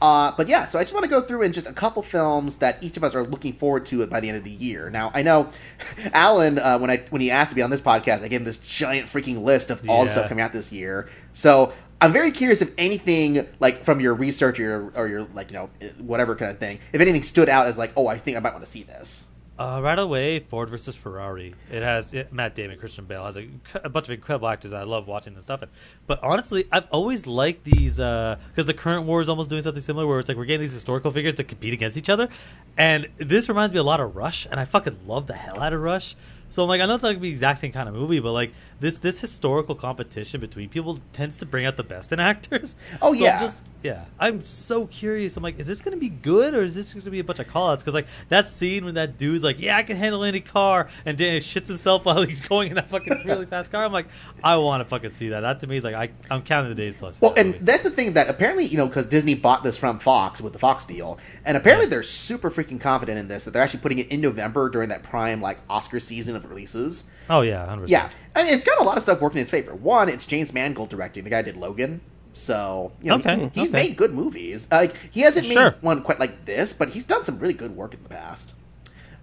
[0.00, 2.56] Uh, but yeah, so I just want to go through in just a couple films
[2.56, 4.90] that each of us are looking forward to by the end of the year.
[4.90, 5.50] Now I know
[6.12, 8.44] Alan uh, when I when he asked to be on this podcast, I gave him
[8.44, 11.08] this giant freaking list of all the stuff coming out this year.
[11.32, 15.50] So I'm very curious if anything like from your research or your, or your like
[15.50, 18.36] you know whatever kind of thing, if anything stood out as like, oh, I think
[18.36, 19.24] I might want to see this.
[19.58, 21.52] Uh, right away, Ford versus Ferrari.
[21.72, 23.48] It has it, Matt Damon, Christian Bale has a,
[23.82, 24.72] a bunch of incredible actors.
[24.72, 25.64] I love watching this stuff.
[26.06, 30.06] But honestly, I've always liked these because the current war is almost doing something similar,
[30.06, 32.28] where it's like we're getting these historical figures to compete against each other,
[32.76, 35.72] and this reminds me a lot of Rush, and I fucking love the hell out
[35.72, 36.14] of Rush.
[36.50, 38.32] So I'm like, I know it's not be the exact same kind of movie, but
[38.32, 42.76] like this this historical competition between people tends to bring out the best in actors.
[43.02, 43.40] Oh, So I'm yeah.
[43.40, 45.36] just- yeah, I'm so curious.
[45.36, 47.24] I'm like, is this going to be good or is this going to be a
[47.24, 47.78] bunch of callouts?
[47.78, 51.16] Because like that scene when that dude's like, "Yeah, I can handle any car," and
[51.16, 53.84] Danny shits himself while he's going in that fucking really fast car.
[53.84, 54.08] I'm like,
[54.42, 55.42] I want to fucking see that.
[55.42, 57.40] That to me is like, I, I'm counting the days till I see Well, that
[57.40, 57.64] and movie.
[57.64, 60.58] that's the thing that apparently, you know, because Disney bought this from Fox with the
[60.58, 64.08] Fox deal, and apparently they're super freaking confident in this that they're actually putting it
[64.08, 67.04] in November during that prime like Oscar season of releases.
[67.30, 67.84] Oh yeah, 100%.
[67.88, 69.74] Yeah, and it's got a lot of stuff working in its favor.
[69.74, 71.24] One, it's James Mangold directing.
[71.24, 72.00] The guy did Logan,
[72.32, 73.88] so you know, Okay, he's okay.
[73.88, 74.68] made good movies.
[74.70, 75.72] Like he hasn't Sure.
[75.72, 78.54] made one quite like this, but he's done some really good work in the past.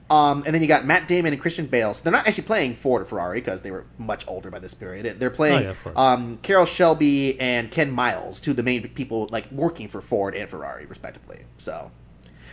[0.08, 1.96] Um, and then you got Matt Damon and Christian Bale.
[1.96, 4.76] So they're not actually playing Ford or Ferrari because they were much older by this
[4.76, 5.20] period.
[5.20, 9.28] They're playing Oh, yeah, um, Carroll Shelby and Ken Miles, two of the main people
[9.32, 11.46] like working for Ford and Ferrari, respectively.
[11.58, 11.90] So,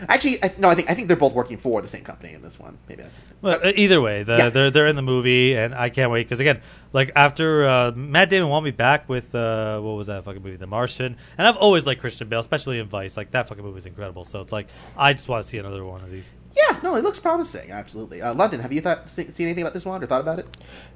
[0.08, 2.42] actually, I, no, I think I think they're both working for the same company in
[2.42, 2.78] this one.
[2.88, 4.48] Maybe that's Well, uh, either way, the, Yeah.
[4.50, 6.60] they're they're in the movie, and I can't wait because again,
[6.92, 10.56] like after uh, Matt Damon want me back with uh, what was that fucking movie,
[10.56, 13.16] The Martian, and I've always liked Christian Bale, especially in Vice.
[13.16, 14.24] Like that fucking movie is incredible.
[14.24, 16.32] So it's like I just want to see another one of these.
[16.56, 16.78] yeah.
[16.82, 17.70] No, it looks promising.
[17.70, 18.22] Absolutely.
[18.22, 20.48] Uh, London, have you thought see, seen anything about this one or thought about it?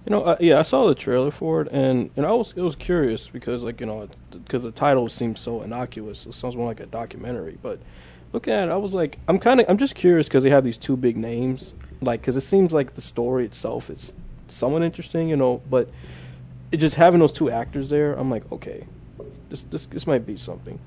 [0.05, 2.63] You know, uh, yeah, I saw the trailer for it, and and I was it
[2.63, 6.27] was curious because like you know because the title seems so innocuous.
[6.27, 7.79] It sounds more like a documentary, but
[8.33, 10.65] looking at it, I was like, I'm kind of I'm just curious because they have
[10.65, 14.15] these two big names, like because it seems like the story itself is
[14.49, 15.89] somewhat interesting, you know, but
[16.73, 18.87] it just having those two actors there, I'm like, okay,
[19.49, 20.79] this this this might be something,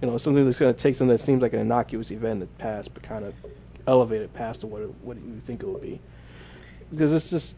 [0.00, 2.94] you know, something that's gonna take something that seems like an innocuous event that passed,
[2.94, 3.34] but kind of
[3.86, 6.00] elevate it past to what it, what you think it would be,
[6.90, 7.56] because it's just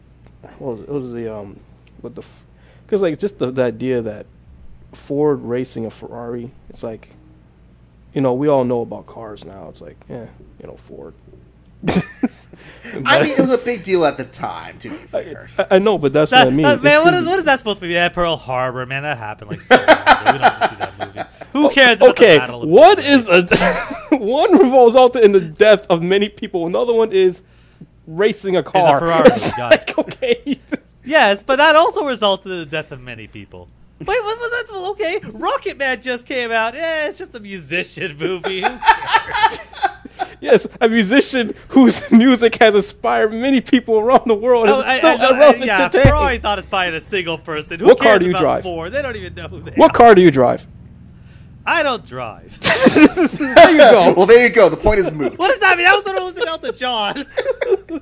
[0.59, 1.59] well, it, it was the um
[2.01, 2.23] what the
[2.85, 4.25] because like just the, the idea that
[4.93, 7.09] Ford racing a Ferrari, it's like
[8.13, 9.67] you know we all know about cars now.
[9.69, 10.27] It's like yeah,
[10.61, 11.13] you know Ford.
[13.05, 14.79] I mean, it was a big deal at the time.
[14.79, 16.63] To be fair, I, I know, but that's That, what I mean.
[16.63, 17.93] that- man, It's what gonna is be- what is that supposed to be?
[17.93, 19.93] Yeah, Pearl Harbor, man, that happened like so long ago.
[19.99, 21.29] We don't have to see that movie.
[21.53, 21.97] Who oh, cares?
[21.97, 26.67] About okay, the Battle of what a one resulted in the death of many people.
[26.67, 27.43] Another one is
[28.07, 28.99] racing a car.
[28.99, 30.59] Ferrari, It's got like, okay,
[31.03, 33.67] Yes, but that also resulted in the death of many people.
[33.99, 34.75] Wait, what was that?
[34.91, 36.73] Okay, Rocket Man just came out.
[36.73, 38.63] Yeah, it's just a musician movie.
[40.41, 44.69] Yes, a musician whose music has inspired many people around the world.
[44.69, 46.03] Oh, and I, it's still I know, irrelevant yeah, today.
[46.03, 47.79] Ferrari's not inspiring a single person.
[47.79, 48.63] Who What cares car do you about drive?
[48.63, 48.91] Ford?
[48.93, 49.97] They don't even know who they What are.
[49.97, 50.65] car do you drive?
[51.65, 52.57] I don't drive.
[53.37, 54.13] There you go.
[54.15, 54.69] well, there you go.
[54.69, 55.37] The point is moot.
[55.37, 55.87] what does that mean?
[55.87, 57.25] I was supposed to out to John.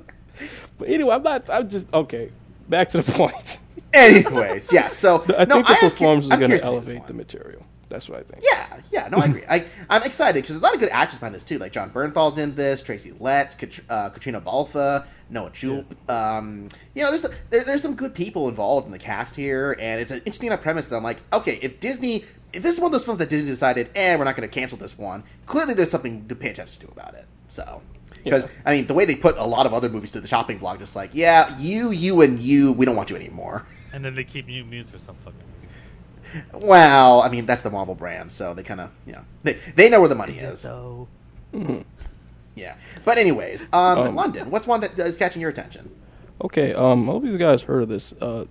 [0.78, 1.50] But anyway, I'm not.
[1.50, 2.30] I'm just okay.
[2.68, 3.58] Back to the point.
[3.94, 4.88] Anyways, yeah.
[4.88, 7.14] So I no, think the cu- performance is going to curious see this elevate the
[7.14, 7.64] material.
[7.88, 8.44] That's what I think.
[8.44, 9.44] Yeah, yeah, no, I agree.
[9.48, 11.58] I, I'm excited because there's a lot of good actors behind this too.
[11.58, 15.94] Like Jon Bernthal's in this, Tracy Letts, Kat- uh, Caitriona Balfe, Noah Jupe.
[16.10, 20.00] Um, you know, there's there, there's some good people involved in the cast here, and
[20.00, 22.88] it's an interesting enough premise that I'm like, okay, if Disney, if this is one
[22.88, 25.72] of those films that Disney decided, eh, we're not going to cancel this one, clearly
[25.72, 27.26] there's something to pay attention to about it.
[27.48, 27.80] So.
[28.24, 28.50] Because Yeah.
[28.66, 30.80] I mean, the way they put a lot of other movies to the shopping block,
[30.80, 33.64] just like, yeah, you, you, and you, we don't want you anymore.
[33.92, 36.68] And then they keep new mutants for some fucking reason.
[36.68, 39.88] Well, I mean, that's the Marvel brand, so they kind of, you know, they, they
[39.88, 40.64] know where the money Is is.
[40.64, 41.08] it though?
[42.54, 42.76] Yeah.
[43.04, 44.50] But anyways, um, Um, London.
[44.50, 45.90] What's one that is catching your attention?
[46.42, 46.74] Okay.
[46.74, 48.12] Um, I hope you guys heard of this.
[48.20, 48.44] Uh,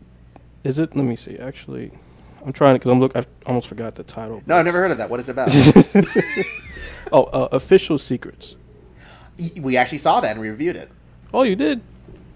[0.63, 0.95] is it?
[0.95, 1.37] Let me see.
[1.37, 1.91] Actually,
[2.45, 3.15] I'm trying to because I'm look.
[3.15, 4.41] I almost forgot the title.
[4.45, 5.09] No, I've never heard of that.
[5.09, 5.51] What is it about?
[7.11, 8.57] Oh, uh, official secrets.
[9.61, 10.89] We actually saw that and we reviewed it.
[11.33, 11.79] Oh, you did.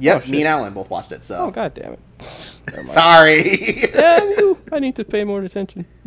[0.01, 1.23] Yep, Oh, me and Alan both watched it.
[1.23, 1.99] So Oh, god damn it.
[2.87, 3.87] Sorry.
[3.93, 4.57] Damn you!
[4.71, 5.85] I need to pay more attention.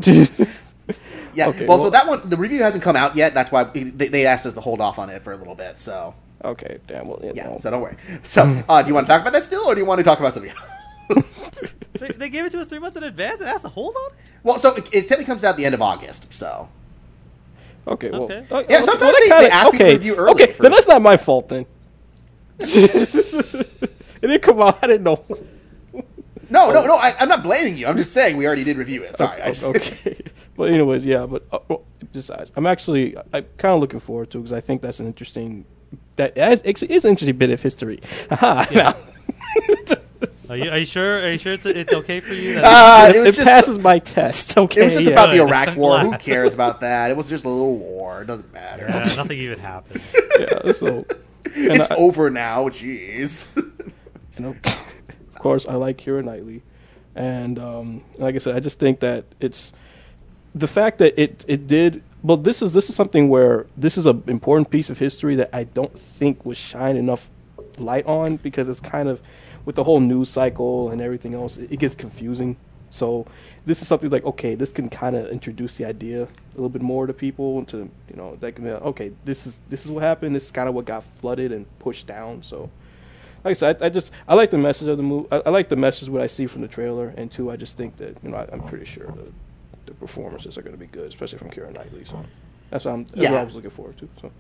[1.33, 1.49] yeah.
[1.49, 3.35] Okay, well, so that one, the review hasn't come out yet.
[3.35, 5.81] That's why they, they asked us to hold off on it for a little bit.
[5.81, 6.15] So
[6.45, 7.05] okay, damn.
[7.07, 7.47] Well, yeah.
[7.49, 7.59] no.
[7.59, 7.97] So don't worry.
[8.23, 10.05] So uh, do you want to talk about that still, or do you want to
[10.05, 10.53] talk about something
[11.11, 11.51] else?
[12.01, 14.11] They, they gave it to us three months in advance and asked to hold on.
[14.43, 16.27] well, so it, it technically comes out at the end of August.
[16.35, 16.69] So
[17.87, 18.45] Okay, well, Okay.
[18.51, 20.63] uh, Yeah, sometimes well, they- they kinda- ask people to okay, review early Okay, for-
[20.65, 21.67] then that's not my fault then.
[24.25, 24.79] It didn't come out.
[24.83, 25.23] I didn't know.
[26.51, 26.97] no, no, no.
[26.97, 27.87] I, I'm not blaming you.
[27.87, 29.19] I'm just saying we already did review it.
[29.19, 29.43] Sorry.
[29.43, 30.17] I just, okay.
[30.57, 31.27] but anyways, yeah.
[31.27, 34.61] But uh, well, besides, I'm actually I'm kind of looking forward to it because I
[34.61, 35.67] think that's an interesting.
[36.17, 38.01] That is, actually is an interesting bit of history.
[38.31, 38.65] Haha.
[38.75, 38.95] Now,
[40.51, 41.21] Are you, are you sure?
[41.23, 42.55] Are you sure it's, it's okay for you?
[42.57, 44.59] That Uh, it, it was just passes my test.
[44.59, 44.83] Okay.
[44.83, 45.13] It was just yeah.
[45.13, 46.01] about the Iraq War.
[46.01, 47.11] Who cares about that?
[47.11, 48.23] It was just a little war.
[48.23, 48.87] It doesn't matter.
[48.89, 50.03] Yeah, nothing even happened.
[50.39, 50.73] yeah.
[50.73, 51.07] So.
[51.47, 52.69] it's I- over now.
[52.69, 53.47] Jeez.
[54.37, 56.63] You know, of course, I like Keira Knightley,
[57.15, 59.73] and um, like I said, I just think that it's
[60.55, 62.03] the fact that it it did.
[62.23, 65.51] Well, this is this is something where this is an important piece of history that
[65.53, 67.29] I don't think was shine enough
[67.79, 69.23] light on because it's kind of
[69.65, 72.57] with the whole news cycle and everything else, it, it gets confusing.
[72.91, 73.27] So
[73.67, 76.83] this is something like okay, this can kind of introduce the idea a little bit
[76.83, 79.85] more to people and to you know that can be like, okay, this is this
[79.85, 80.35] is what happened.
[80.37, 82.43] This is kind of what got flooded and pushed down.
[82.43, 82.71] So
[83.45, 85.29] like I said, I, I just I like the message of the movie.
[85.31, 87.77] I, I like the message what I see from the trailer, and two, I just
[87.77, 89.27] think that you know I, I'm pretty sure the,
[89.87, 92.05] the performances are going to be good, especially from Keira Knightley.
[92.05, 92.23] So
[92.71, 93.41] that's what, I'm, that's what Yeah.
[93.41, 94.09] I was looking forward to.
[94.21, 94.31] So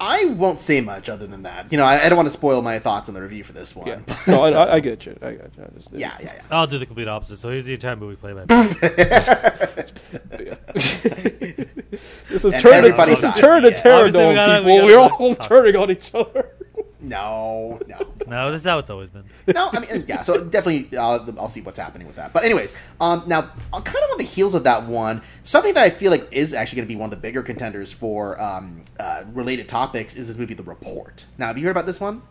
[0.00, 1.70] I won't say much other than that.
[1.72, 3.74] You know, I, I don't want to spoil my thoughts on the review for this
[3.74, 3.88] one.
[3.88, 5.18] yeah, no, I, I, I get you.
[5.20, 5.64] I got you.
[5.64, 6.42] I just, yeah, yeah, yeah.
[6.52, 7.38] I'll do the complete opposite.
[7.38, 8.44] So here's the entire movie play by
[12.28, 12.82] this is And turn.
[12.84, 13.74] This is turning turn to Yeah.
[13.74, 14.86] terror Obviously, dome, people.
[14.86, 16.50] We're all turning on each other.
[17.00, 17.96] No, no,
[18.28, 19.24] No, this is how it's always been.
[19.54, 19.70] no.
[19.72, 20.22] I mean, yeah.
[20.22, 22.32] So definitely, uh, I'll see what's happening with that.
[22.32, 25.84] But anyways, um, now uh, kind of on the heels of that one, something that
[25.84, 28.82] I feel like is actually going to be one of the bigger contenders for um,
[29.00, 31.24] uh, related topics is this movie, The Report.
[31.38, 32.22] Now, have you heard about this one?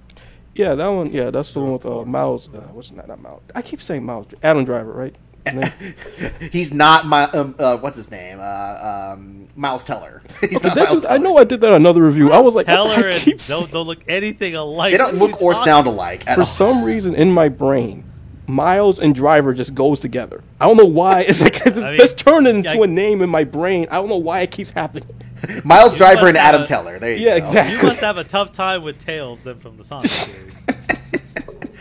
[0.56, 1.12] Yeah, that one.
[1.12, 2.50] Yeah, that's the one with uh, Miles.
[2.50, 3.44] Uh, what's not not Miles?
[3.54, 4.26] I keep saying Miles.
[4.42, 5.16] Adam Driver, right?
[5.48, 5.64] And
[6.20, 8.40] then- He's not my um, uh, what's his name?
[8.42, 10.22] Uh, um, Miles Teller.
[10.42, 12.32] He's Okay, not that Miles was- I know I did that in another review.
[12.32, 14.92] I was like, Teller what the heck and keeps don't, don't look anything alike.
[14.92, 16.48] They don't What look or talking- sound alike at for all.
[16.48, 18.04] some reason in my brain,
[18.48, 20.44] Miles and Driver just goes together.
[20.62, 21.22] I don't know why.
[21.22, 23.88] It's like it's, I mean, it's turned into I- a name in my brain.
[23.92, 25.10] I don't know why it keeps happening.
[25.64, 26.98] Miles You Driver and Adam a- Teller.
[26.98, 27.46] There you Yeah, go.
[27.46, 27.78] exactly.
[27.78, 30.62] You must have a tough time with Tails than from the Sonic series.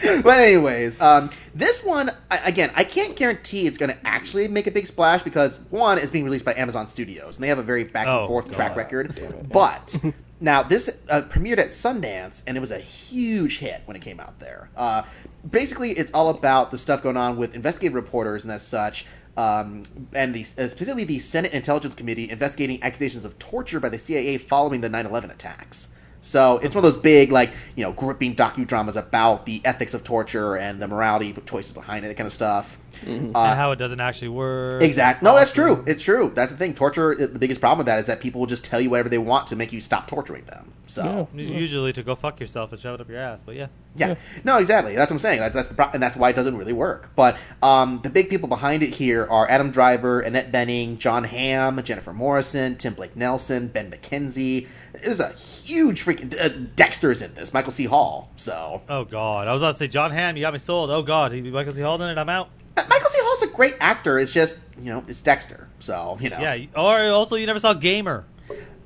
[0.22, 4.66] but anyways, um, this one I, again, I can't guarantee it's going to actually make
[4.66, 7.62] a big splash because one, is being released by Amazon Studios and they have a
[7.62, 8.54] very back and Oh, forth God.
[8.54, 9.48] track record.
[9.50, 9.96] But
[10.40, 14.20] now this uh, premiered at Sundance and it was a huge hit when it came
[14.20, 14.68] out there.
[14.76, 15.02] Uh,
[15.50, 19.06] basically, it's all about the stuff going on with investigative reporters and as such.
[19.36, 19.82] Um,
[20.14, 24.38] and the, uh, specifically the Senate Intelligence Committee investigating accusations of torture by the CIA
[24.38, 25.88] following the 9/11 attacks.
[26.26, 30.02] So it's one of those big, like you know, gripping docudramas about the ethics of
[30.02, 32.76] torture and the morality choices behind it, that kind of stuff.
[33.06, 34.82] Uh, and how it doesn't actually work.
[34.82, 35.24] Exactly.
[35.24, 35.84] No, that's true.
[35.86, 36.32] It's true.
[36.34, 36.74] That's the thing.
[36.74, 37.14] Torture.
[37.14, 39.46] The biggest problem with that is that people will just tell you whatever they want
[39.48, 40.72] to make you stop torturing them.
[40.88, 43.66] So Usually to go fuck yourself and shove it up your ass, but yeah.
[43.96, 44.14] yeah.
[44.44, 44.94] No, exactly.
[44.94, 45.40] That's what I'm saying.
[45.40, 47.10] That's that's the pro- and that's why it doesn't really work.
[47.14, 51.82] But um, the big people behind it here are Adam Driver, Annette Bening, Jon Hamm,
[51.82, 54.68] Jennifer Morrison, Tim Blake Nelson, Ben McKenzie.
[55.02, 57.52] There's a huge freaking uh, Dexter's in this.
[57.52, 57.84] Michael C.
[57.84, 58.30] Hall.
[58.36, 60.36] So Oh god, I was about to say Jon Hamm.
[60.36, 60.90] You got me sold.
[60.90, 61.80] Oh god, he Michael C.
[61.80, 62.18] Hall's in it.
[62.18, 62.50] I'm out.
[62.76, 63.18] Uh, Michael C.
[63.22, 64.18] Hall's a great actor.
[64.18, 65.68] It's just you know it's Dexter.
[65.80, 66.66] So you know Yeah.
[66.76, 68.24] Or also, you never saw Gamer.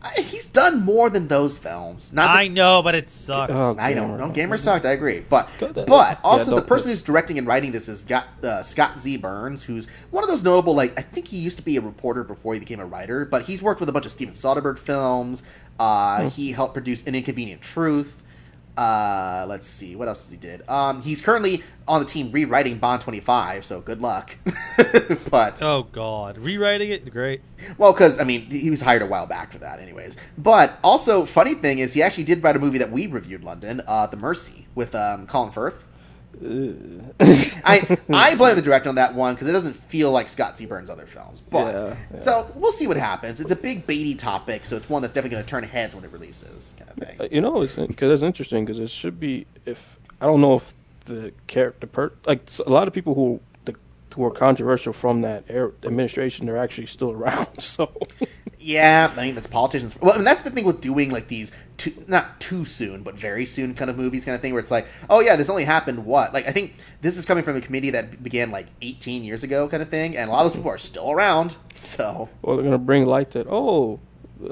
[0.03, 2.11] Uh, he's done more than those films.
[2.11, 3.53] Not that- I know, but it sucked.
[3.53, 4.07] Oh, I know.
[4.07, 4.17] Gamer.
[4.19, 4.87] No, Gamer sucked.
[4.87, 5.23] I agree.
[5.29, 8.63] But but also Yeah, the don't- person who's directing and writing this is got uh,
[8.63, 9.19] Scott Z.
[9.19, 10.75] Burns, who's one of those notable.
[10.75, 13.43] Like I think he used to be a reporter before he became a writer, but
[13.43, 15.43] he's worked with a bunch of Steven Soderbergh films.
[15.81, 18.23] Uh, He helped produce An Inconvenient Truth.
[18.77, 20.67] Uh, let's see what else he did.
[20.69, 23.65] Um, he's currently on the team rewriting Bond twenty five.
[23.65, 24.37] So good luck.
[25.31, 27.43] but oh god, rewriting it, great.
[27.77, 30.17] well, because I mean, he was hired a while back for that, anyways.
[30.39, 33.83] But also, funny thing is, he actually did write a movie that we reviewed, London,
[33.87, 35.85] uh, The Mercy, with um, Colin Firth.
[36.43, 40.67] I I blame the director on that one because it doesn't feel like Scott Z.
[40.67, 41.43] Burns' other films.
[41.51, 42.21] But Yeah, yeah.
[42.23, 43.41] so we'll see what happens.
[43.41, 46.05] It's a big baity topic, so it's one that's definitely going to turn heads when
[46.05, 47.21] it releases, kind of thing.
[47.21, 50.55] Uh, You know, it's because it's interesting because it should be if I don't know
[50.55, 50.75] if
[51.07, 53.75] the character per like a lot of people who the,
[54.15, 57.61] who are controversial from that era, administration they're actually still around.
[57.61, 57.91] So
[58.59, 59.97] Yeah, I mean that's politicians.
[60.01, 63.47] Well, and that's the thing with doing like these too, not too soon, but very
[63.47, 66.05] soon kind of movies, kind of thing, where it's like, oh yeah, this only happened
[66.05, 66.35] what?
[66.35, 69.67] Like I think this is coming from a committee that began like 18 years ago,
[69.67, 71.57] kind of thing, and a lot of those people are still around.
[71.81, 73.99] So well they're gonna bring light that oh.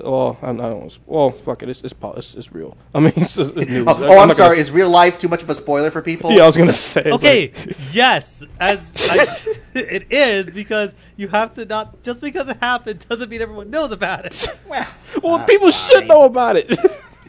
[0.05, 0.99] Oh, I, I don't.
[1.07, 1.69] Well, fuck it.
[1.71, 2.77] It's it's, pol- it's, it's real.
[2.95, 3.85] I mean, it's, it's news.
[3.87, 4.57] oh, oh, I'm not sorry.
[4.57, 6.31] Gonna, Is real life too much of a spoiler for people?
[6.31, 7.05] yeah, I was gonna say.
[7.11, 12.59] Okay, like- yes, as I, it is because you have to not just because it
[12.59, 14.61] happened doesn't mean everyone knows about it.
[14.69, 14.87] Well,
[15.23, 15.91] well, people fine.
[15.91, 16.79] should know about it.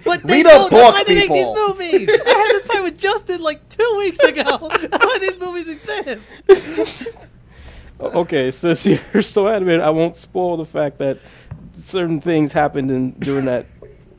[0.04, 0.72] But they Read a don't.
[0.72, 1.68] That's book, why they make these people.
[1.68, 2.10] movies.
[2.10, 4.70] I had this fight with Justin like two weeks ago.
[4.82, 6.44] That's why these movies exist.
[8.02, 11.20] okay, since you're so adamant, I won't spoil the fact that
[11.76, 13.66] certain things happened in during that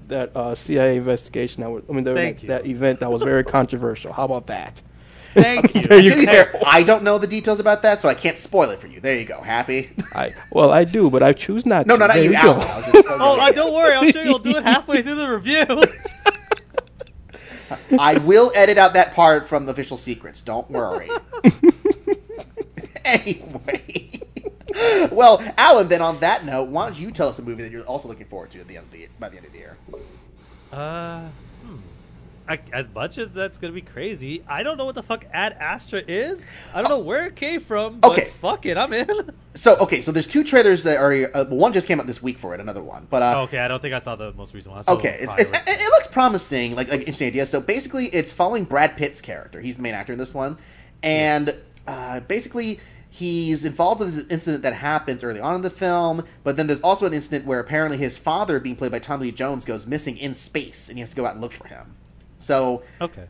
[0.09, 1.63] that uh, CIA investigation.
[1.63, 4.13] That was, I mean, that, that event that was very controversial.
[4.13, 4.83] How about that?
[5.35, 5.83] Thank you.
[5.83, 6.33] There you To be go.
[6.33, 9.01] fair, I don't know the details about that, so I can't spoil it for you.
[9.01, 9.41] There you go.
[9.41, 9.91] Happy?
[10.15, 12.01] I well, I do, but I choose not No, to.
[12.01, 12.53] no, not There you, you go.
[12.53, 13.95] I was just- Oh, uh, don't worry.
[13.95, 15.67] I'm sure you'll do it halfway through the review.
[17.99, 20.41] I will edit out that part from the official secrets.
[20.43, 21.09] Don't worry.
[23.05, 24.21] anyway.
[25.13, 27.83] Well, Alan, then on that note, why don't you tell us a movie that you're
[27.83, 29.77] also looking forward to at the end of the by the end of the year?
[30.73, 31.23] Uh.
[32.51, 35.57] I, as much as that's gonna be crazy, I don't know what the fuck Ad
[35.61, 36.45] Astra is.
[36.75, 38.01] I don't know where it came from.
[38.01, 38.25] But Okay.
[38.41, 39.07] fuck it, I'm in.
[39.55, 42.39] So, okay, so there's two trailers that are uh, one just came out this week
[42.39, 44.75] for it, another one, but uh, okay, I don't think I saw the most recent
[44.75, 44.85] one.
[44.89, 47.47] Okay, it's, it's, it, it looks promising, like like interesting idea.
[47.47, 49.61] So basically, it's following Brad Pitt's character.
[49.61, 50.59] He's the main actor in this one,
[51.03, 51.55] and
[51.87, 52.81] uh, basically
[53.13, 56.25] he's involved with this incident that happens early on in the film.
[56.45, 59.33] But then there's also an incident where apparently his father, being played by Tommy Lee
[59.33, 61.97] Jones, goes missing in space, and he has to go out and look for him.
[62.41, 63.27] So okay.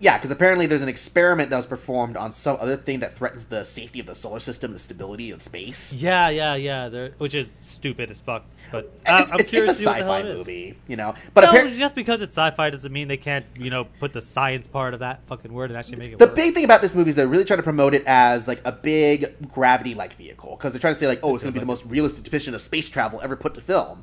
[0.00, 3.44] yeah, because apparently there's an experiment that was performed on some other thing that threatens
[3.44, 5.92] the safety of the solar system, the stability of space.
[5.92, 6.88] Yeah, yeah, yeah.
[6.88, 8.44] They're, which is stupid as fuck.
[8.72, 10.26] But uh, It's, I'm it's, curious it's a to see what the hell sci-fi it
[10.26, 10.38] is.
[10.38, 11.14] movie, you know.
[11.34, 11.78] But no, apparently.
[11.78, 15.00] just because it's sci-fi doesn't mean they can't, you know, put the science part of
[15.00, 16.34] that fucking word and actually make it The work.
[16.34, 18.72] big thing about this movie is they're really trying to promote it as like a
[18.72, 21.66] big gravity-like vehicle because they're trying to say like, oh, it's going to be the
[21.66, 24.02] most realistic depiction of space travel ever put to film,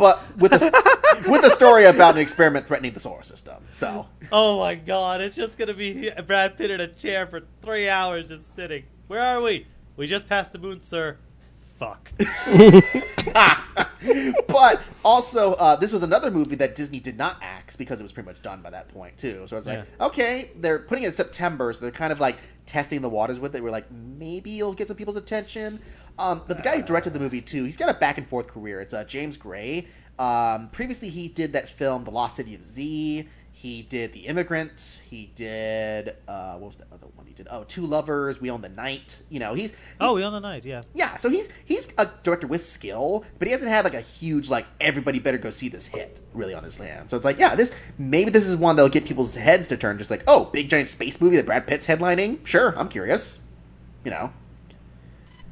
[0.00, 3.62] but with a with a story about an experiment threatening the solar system.
[3.72, 7.88] So Oh my god, it's just gonna be Brad Pitt in a chair for three
[7.88, 8.84] hours just sitting.
[9.08, 9.66] Where are we?
[9.96, 11.18] We just passed the moon, sir.
[11.74, 12.12] Fuck.
[14.48, 18.12] but also, uh, this was another movie that Disney did not axe because it was
[18.12, 19.44] pretty much done by that point too.
[19.46, 22.36] So it's like, okay, they're putting it in September, so they're kind of like
[22.66, 23.62] testing the waters with it.
[23.62, 25.80] We're like, maybe you'll get some people's attention.
[26.20, 28.46] Um, but the guy who directed the movie too, he's got a back and forth
[28.48, 28.80] career.
[28.80, 29.86] It's uh, James Gray.
[30.18, 33.26] Um, previously, he did that film, The Lost City of Z.
[33.52, 35.00] He did The Immigrant.
[35.08, 37.46] He did uh, what was the other one he did?
[37.50, 38.40] Oh, Two Lovers.
[38.40, 39.18] We Own the Night.
[39.28, 40.80] You know, he's Oh, we on the night, yeah.
[40.94, 44.48] yeah, so he's he's a director with skill, but he hasn't had like a huge
[44.48, 47.10] like everybody better go see this hit really on his hand.
[47.10, 49.98] So it's like, yeah, this maybe this is one that'll get people's heads to turn.
[49.98, 52.46] Just like, oh, big giant space movie that Brad Pitt's headlining.
[52.46, 53.38] Sure, I'm curious.
[54.04, 54.32] You know,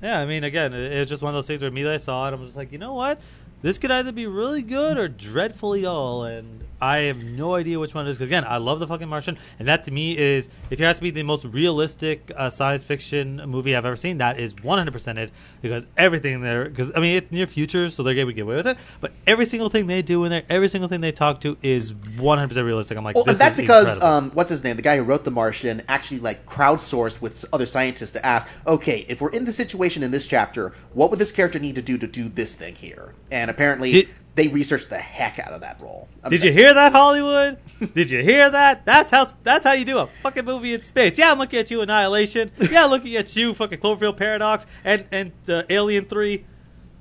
[0.02, 1.98] Yeah, I mean, again, it, it was just one of those things where immediately I
[1.98, 3.20] saw it, and I'm just like, you know what?
[3.62, 7.94] this could either be really good or dreadfully dull, and I have no idea which
[7.94, 8.16] one it is.
[8.16, 10.96] Because again, I love the fucking Martian, and that to me is if it has
[10.96, 15.18] to be the most realistic uh, science fiction movie I've ever seen, that is 100%
[15.18, 15.30] it.
[15.60, 18.66] Because everything there, because I mean it's near future, so they're to get away with
[18.66, 18.78] it.
[19.00, 21.92] But every single thing they do in there, every single thing they talk to is
[21.92, 22.96] 100% realistic.
[22.98, 24.76] I'm like, Well, that's because um, what's his name?
[24.76, 29.04] The guy who wrote The Martian actually like crowdsourced with other scientists to ask, okay,
[29.08, 31.98] if we're in the situation in this chapter, what would this character need to do
[31.98, 33.14] to do this thing here?
[33.30, 34.08] And apparently, Did-
[34.38, 36.08] they researched the heck out of that role.
[36.22, 37.58] I Did you hear that, Hollywood?
[37.94, 38.86] Did you hear that?
[38.86, 41.18] That's how that's how you do a fucking movie in space.
[41.18, 42.52] Yeah, I'm looking at you, Annihilation.
[42.70, 46.44] Yeah, looking at you, fucking Cloverfield Paradox, and and uh, Alien Three.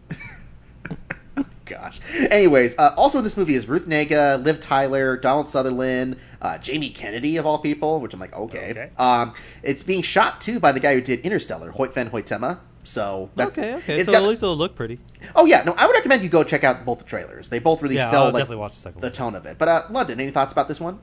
[1.65, 1.99] Gosh.
[2.31, 6.89] Anyways, uh, also in this movie is Ruth Negga, Liv Tyler, Donald Sutherland, uh, Jamie
[6.89, 8.71] Kennedy of all people, which I'm like, okay.
[8.71, 8.89] Okay.
[8.97, 12.59] Um, it's being shot too by the guy who did Interstellar, Hoyte van Hoytema.
[12.87, 13.95] So that's, Okay, okay.
[13.95, 14.97] it's So got- at least it'll look pretty.
[15.35, 17.49] oh yeah, no, I would recommend you go check out both the trailers.
[17.49, 19.57] They both really Yeah, sell I'll like definitely watch the second the tone of it.
[19.57, 20.99] But uh, London, any thoughts about this one?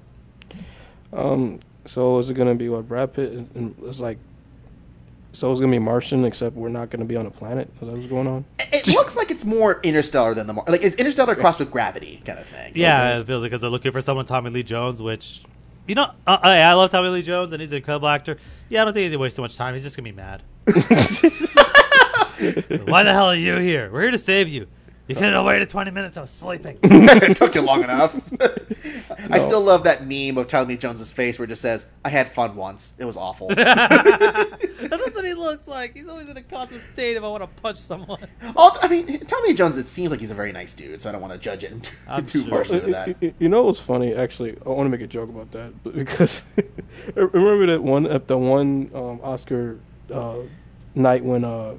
[1.13, 3.33] Um, so is it gonna be what Brad Pitt?
[3.33, 4.17] And, and it's like,
[5.35, 7.69] so it's gonna be Martian, except we're not gonna be on a planet.
[7.83, 8.45] Is that what's going on?
[8.59, 12.23] It looks like it's more Interstellar than the Mar- like it's Interstellar crossed with Gravity
[12.25, 12.73] kind of thing.
[12.75, 15.43] Yeah, it feels like because they're looking for someone Tommy Lee Jones, which
[15.87, 18.39] you know, uh, I, I love Tommy Lee Jones and he's an incredible actor.
[18.69, 19.75] Yeah, I don't think he waste too much time.
[19.75, 20.43] He's just gonna be mad.
[20.67, 20.73] Why
[23.03, 23.91] the hell are you here?
[23.93, 24.67] We're here to save you.
[25.07, 26.17] You could have waited 20 minutes.
[26.17, 26.79] I was sleeping.
[26.83, 28.15] it took you long enough.
[29.31, 32.09] I still love that meme of Tommy Lee Jones's face where it just says, "I
[32.09, 32.95] had fun once.
[32.99, 35.95] It was awful." That's what he looks like.
[35.95, 38.27] He's always in a constant state if I want to punch someone.
[38.57, 39.77] All, I mean, Tommy Jones.
[39.77, 41.91] It seems like he's a very nice dude, so I don't want to judge it
[42.09, 42.51] I'm too sure.
[42.51, 43.23] harshly with that.
[43.23, 44.15] You- You know what's funny?
[44.15, 46.43] Actually, I want to make a joke about that but because
[47.15, 49.79] remember that one at the one um, Oscar
[50.13, 50.37] uh,
[50.95, 51.75] night when uh,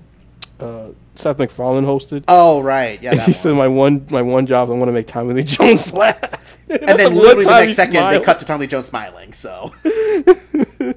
[0.60, 2.24] uh, Seth MacFarlane hosted.
[2.28, 3.16] Oh right, yeah.
[3.16, 5.44] That he said my one my one job is I want to make Tommy Lee
[5.44, 6.20] Jones laugh.
[6.68, 9.34] And then literally the next second, they cut to Tommy Lee Jones smiling.
[9.34, 9.72] So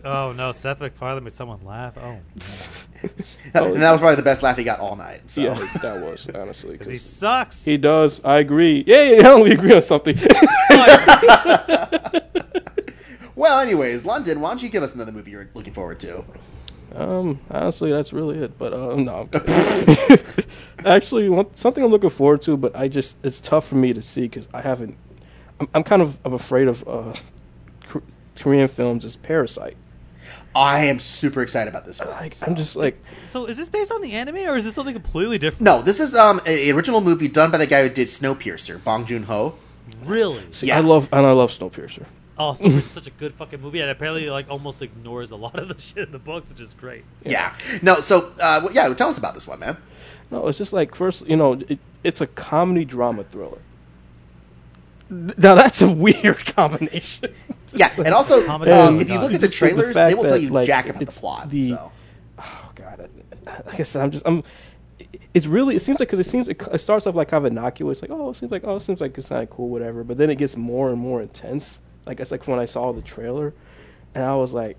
[0.04, 1.92] Oh no, Seth MacFarlane made someone laugh.
[1.98, 2.16] Oh,
[3.54, 5.20] and that was probably the best laugh he got all night.
[5.30, 6.72] So Yeah, that was honestly.
[6.72, 7.64] because he 'cause sucks.
[7.66, 8.24] He does.
[8.24, 8.82] I agree.
[8.86, 9.36] Yeah, yeah, yeah.
[9.36, 10.16] We agree on something.
[13.36, 16.24] well, anyways, London, why don't you give us another movie you're looking forward to?
[16.94, 18.58] Um, honestly, that's really it.
[18.58, 19.28] But uh, no,
[20.84, 24.02] actually, one, something I'm looking forward to, but I just it's tough for me to
[24.02, 24.96] see because I haven't.
[25.60, 27.14] I'm, I'm kind of, of afraid of uh,
[27.92, 28.00] K-
[28.38, 29.04] Korean films.
[29.04, 29.76] Is Parasite.
[30.54, 32.10] I am super excited about this one.
[32.10, 32.46] Like, so.
[32.46, 32.98] I'm just like,
[33.30, 35.62] So is this based on the anime or is this something completely different?
[35.62, 35.82] no.
[35.82, 39.22] This is um an original movie done by the guy who did Snowpiercer, Bong Joon
[39.24, 39.54] Ho.
[40.04, 40.42] Really?
[40.50, 40.78] see, Yeah.
[40.78, 42.04] I love and I love Snowpiercer.
[42.38, 45.58] Oh, so it's such a good fucking movie, and apparently like almost ignores a lot
[45.58, 47.04] of the shit in the books, which is great.
[47.24, 47.56] Yeah.
[47.82, 48.00] No.
[48.00, 49.76] So uh, well, yeah, tell us about this one, man.
[50.30, 53.58] No, it's just like first, you know, it, it's a comedy drama thriller.
[55.10, 57.34] Now that's a weird combination.
[57.74, 60.22] Yeah, and also Comedy um, if you look at the Just the trailers, they will
[60.22, 61.50] tell that, you like, jack about the it's plot.
[61.50, 61.92] the- so.
[62.38, 63.10] oh god,
[63.66, 64.42] like I said, I'm just I'm.
[65.34, 67.52] It's really it seems like because it seems it, it starts off like kind of
[67.52, 70.16] innocuous, like oh it seems like oh it seems like it's not cool whatever, but
[70.16, 71.82] then it gets more and more intense.
[72.08, 73.52] Like guess like when I saw the trailer,
[74.14, 74.78] and I was like,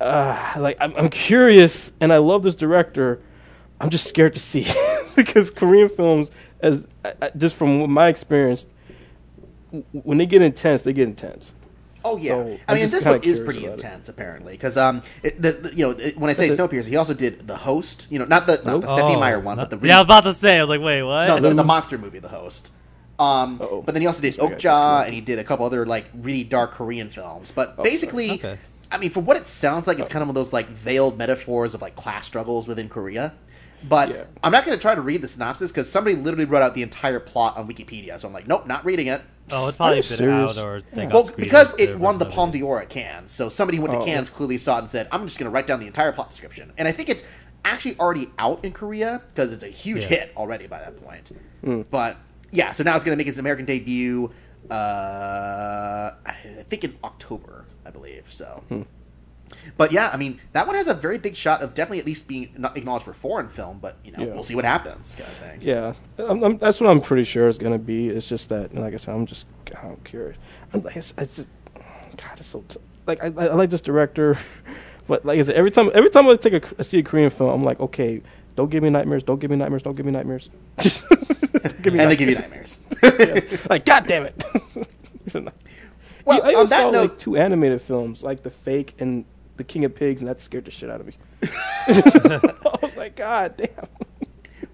[0.00, 3.20] uh, like I'm, I'm curious, and I love this director.
[3.80, 4.66] I'm just scared to see
[5.16, 6.30] because Korean films,
[6.60, 8.66] as I, I- just from my experience,
[9.66, 11.54] w- when they get intense, they get intense.
[12.02, 13.84] Oh yeah, So, I mean this one is pretty about it.
[13.84, 16.76] intense apparently because um it, the, the- you know it, when I say But the-
[16.76, 18.06] Snowpiercer, he also did the host.
[18.08, 18.82] You know, not the not Nope.
[18.82, 20.56] the Stephenie Oh, Meyer one, not- but the really, yeah, I was about to say.
[20.56, 21.26] I was like, wait, what?
[21.28, 22.70] no the, the monster movie, the host.
[23.20, 25.06] Um, but then he also did Sorry, Okja corrected.
[25.06, 27.52] and he did a couple other like really dark Korean films.
[27.54, 28.32] But Oh, basically.
[28.32, 28.58] Okay.
[28.92, 31.16] I mean, for what it sounds like, it's kind of one of those like veiled
[31.18, 33.34] metaphors of like class struggles within Korea.
[33.88, 34.24] But Yeah.
[34.42, 36.82] I'm not going to try to read the synopsis because somebody literally wrote out the
[36.82, 38.18] entire plot on Wikipedia.
[38.18, 39.22] So I'm like, nope, not reading it.
[39.52, 40.56] oh, it's probably been serious?
[40.56, 43.48] out or they got Well, because it won the first Palme d'Or at Cannes, so
[43.48, 44.04] somebody who went to Oh.
[44.04, 46.30] Cannes clearly saw it and said, "I'm just going to write down the entire plot
[46.30, 47.24] description." And I think it's
[47.64, 50.08] actually already out in Korea because it's a huge Yeah.
[50.08, 51.30] hit already by that point.
[51.64, 51.82] Hmm.
[51.90, 52.16] But
[52.52, 54.30] yeah, so now it's going to make its American debut.
[54.70, 56.32] Uh, I
[56.68, 58.24] think in October, I believe.
[58.32, 58.62] So.
[58.68, 58.82] Hmm.
[59.76, 62.28] But yeah, I mean that one has a very big shot of definitely at least
[62.28, 64.32] being acknowledged for foreign film, but you know Yeah.
[64.32, 65.58] we'll see what happens, kind of thing.
[65.60, 68.08] Yeah, I'm, I'm, that's what I'm pretty sure it's gonna be.
[68.08, 69.46] It's just that, like I said, I'm just
[69.82, 70.38] I'm curious.
[70.72, 73.80] I'm like, it's, it's just, God, it's so t- like I, I I like this
[73.80, 74.38] director,
[75.08, 77.28] but like I said, every time every time I take a I see a Korean
[77.30, 78.22] film, I'm like, okay,
[78.54, 80.48] don't give me nightmares, don't give me nightmares, don't give me nightmares.
[81.82, 82.78] give me and they give you nightmares.
[83.70, 84.44] like, God damn it.
[86.26, 89.24] Well, I on that saw note- like two animated films, like The Fake and
[89.56, 91.14] The King of Pigs, and that scared the shit out of me.
[91.42, 93.88] I was like, God damn.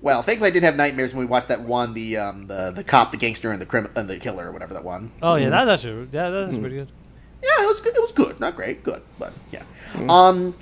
[0.02, 2.84] Well, thankfully I didn't have nightmares when we watched that one, the um, the the
[2.84, 5.12] cop, the gangster, and the crim- and the killer, or whatever that one.
[5.22, 6.88] Oh yeah, that's actually yeah, that's pretty good.
[7.42, 7.94] Yeah, it was good.
[7.96, 9.62] It was good, not great, good, but yeah.
[10.08, 10.54] Um,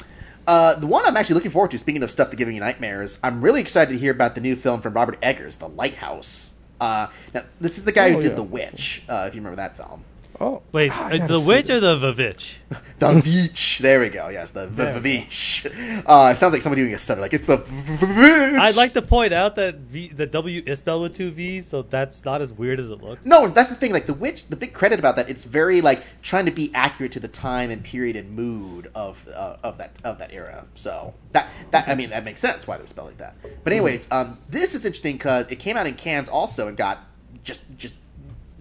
[0.47, 1.79] uh, the one I'm actually looking forward to.
[1.79, 4.57] Speaking of stuff that giving you nightmares, I'm really excited to hear about the new
[4.57, 6.51] film from Robert Eggers, The Lighthouse.
[6.81, 8.37] Uh, now this is the guy who Oh, did yeah.
[8.37, 10.05] The Witch, uh, if you remember that film.
[10.41, 12.55] Oh, Wait, I uh, the witch or the Vavitch?
[12.99, 13.79] The Veach.
[13.79, 14.29] There we go.
[14.29, 16.03] Yes, the the There we Veach.
[16.07, 17.21] Uh, it sounds like somebody doing a stutter.
[17.21, 18.59] Like it's the Veach.
[18.59, 21.83] I'd like to point out that v, the W is spelled with two V's, so
[21.83, 23.25] that's not as weird as it looks.
[23.25, 23.93] No, that's the thing.
[23.93, 27.13] Like the witch, the big credit about that, it's very like trying to be accurate
[27.13, 30.67] to the time and period and mood of uh, of that of that era.
[30.75, 33.37] So that that I mean that makes sense why they're spelled like that.
[33.63, 37.05] But anyways, um, this is interesting because it came out in Cannes also and got
[37.45, 37.95] just just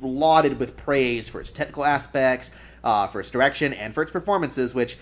[0.04, 2.52] lauded with praise for its technical aspects,
[2.84, 4.74] uh, for its direction, and for its performances.
[4.76, 4.98] Which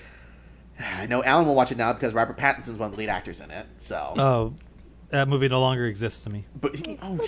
[0.79, 3.39] I know Alan will watch it now because Robert Pattinson's one of the lead actors
[3.39, 3.65] in it.
[3.77, 4.53] So, Oh,
[5.09, 6.45] that movie no longer exists to me.
[6.59, 7.19] but oh,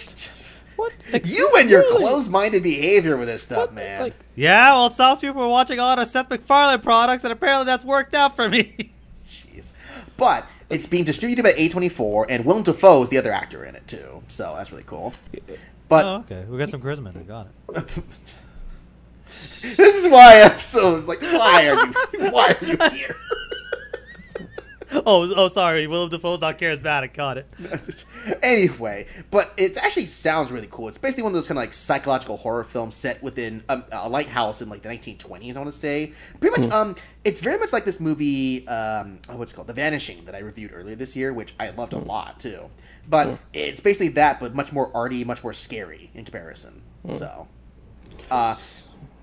[0.75, 0.91] what?
[1.11, 1.97] Like, you and your really?
[1.97, 3.73] closed-minded behavior with this stuff, What?
[3.73, 4.01] man.
[4.01, 7.31] Like, Yeah, well, it stops people from watching a lot of Seth MacFarlane products, and
[7.31, 8.91] apparently that's worked out for me.
[9.29, 9.73] Jeez.
[10.17, 13.87] But it's being distributed by A24, and Willem Dafoe is the other actor in it,
[13.87, 14.23] too.
[14.29, 15.13] So that's really cool.
[15.93, 17.13] But oh, okay, we got some charisma.
[17.13, 17.21] there.
[17.21, 17.85] Got it.
[19.61, 23.15] this is why I'm so like, why are you, why are you here?
[25.07, 27.15] Oh, oh, sorry, Willem Dafoe's not charismatic.
[27.15, 27.47] Got it.
[28.43, 30.87] anyway, but it actually sounds really cool.
[30.87, 34.07] It's basically one of those kind of like psychological horror films set within um, a
[34.07, 35.55] lighthouse in like the 1920s.
[35.55, 36.71] I want to say pretty much.
[36.71, 38.67] Um, it's very much like this movie.
[38.67, 39.67] Um, oh, what's it called?
[39.67, 42.69] The Vanishing that I reviewed earlier this year, which I loved a lot too.
[43.07, 46.81] But it's basically that, but much more arty, much more scary in comparison.
[47.17, 47.47] So,
[48.31, 48.55] uh,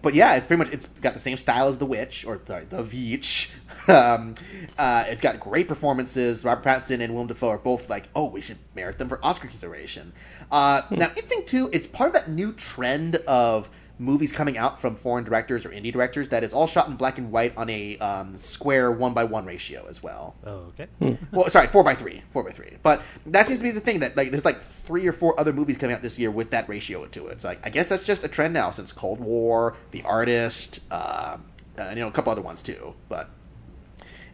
[0.02, 2.64] but yeah, it's pretty much it's got the same style as The Witch or sorry,
[2.66, 3.50] The Veach.
[3.88, 4.34] Um,
[4.78, 6.44] uh, it's got great performances.
[6.44, 9.48] Robert Pattinson and Willem Dafoe are both like, oh, we should merit them for Oscar
[9.48, 10.12] consideration.
[10.52, 13.70] Uh, Now, interesting too, it's part of that new trend of
[14.00, 17.18] movies coming out from foreign directors or indie directors that is all shot in black
[17.18, 21.18] and white on a um, square one by one ratio as well Oh, okay.
[21.32, 22.72] well, sorry, four by three, four by three.
[22.82, 25.52] But that seems to be the thing that like there's like three or four other
[25.52, 27.42] movies coming out this year with that ratio to it.
[27.42, 31.36] So like, I guess that's just a trend now since Cold War, The Artist, uh,
[31.76, 32.94] and you know a couple other ones too.
[33.10, 33.28] But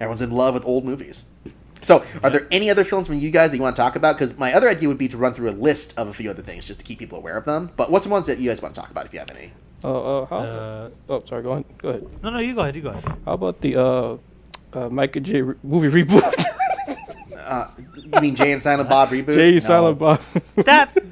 [0.00, 1.24] everyone's in love with old movies.
[1.86, 4.16] So, are there any other films from you guys that you want to talk about?
[4.16, 6.42] Because my other idea would be to run through a list of a few other
[6.42, 7.70] things just to keep people aware of them.
[7.76, 9.52] But what's the ones that you guys want to talk about if you have any?
[9.84, 10.36] uh, uh, how?
[10.38, 11.44] Uh, oh, sorry.
[11.44, 11.64] Go ahead.
[11.78, 12.22] Go ahead.
[12.24, 12.74] no, no, you go ahead.
[12.74, 13.04] You go ahead.
[13.24, 14.16] How about the uh,
[14.72, 15.42] uh, Michael J.
[15.42, 16.44] Re- movie reboot?
[17.36, 19.34] Uh, you mean Jay and Silent Bob reboot?
[19.34, 19.58] Jay No.
[19.60, 20.20] Silent Bob.
[20.56, 20.94] That's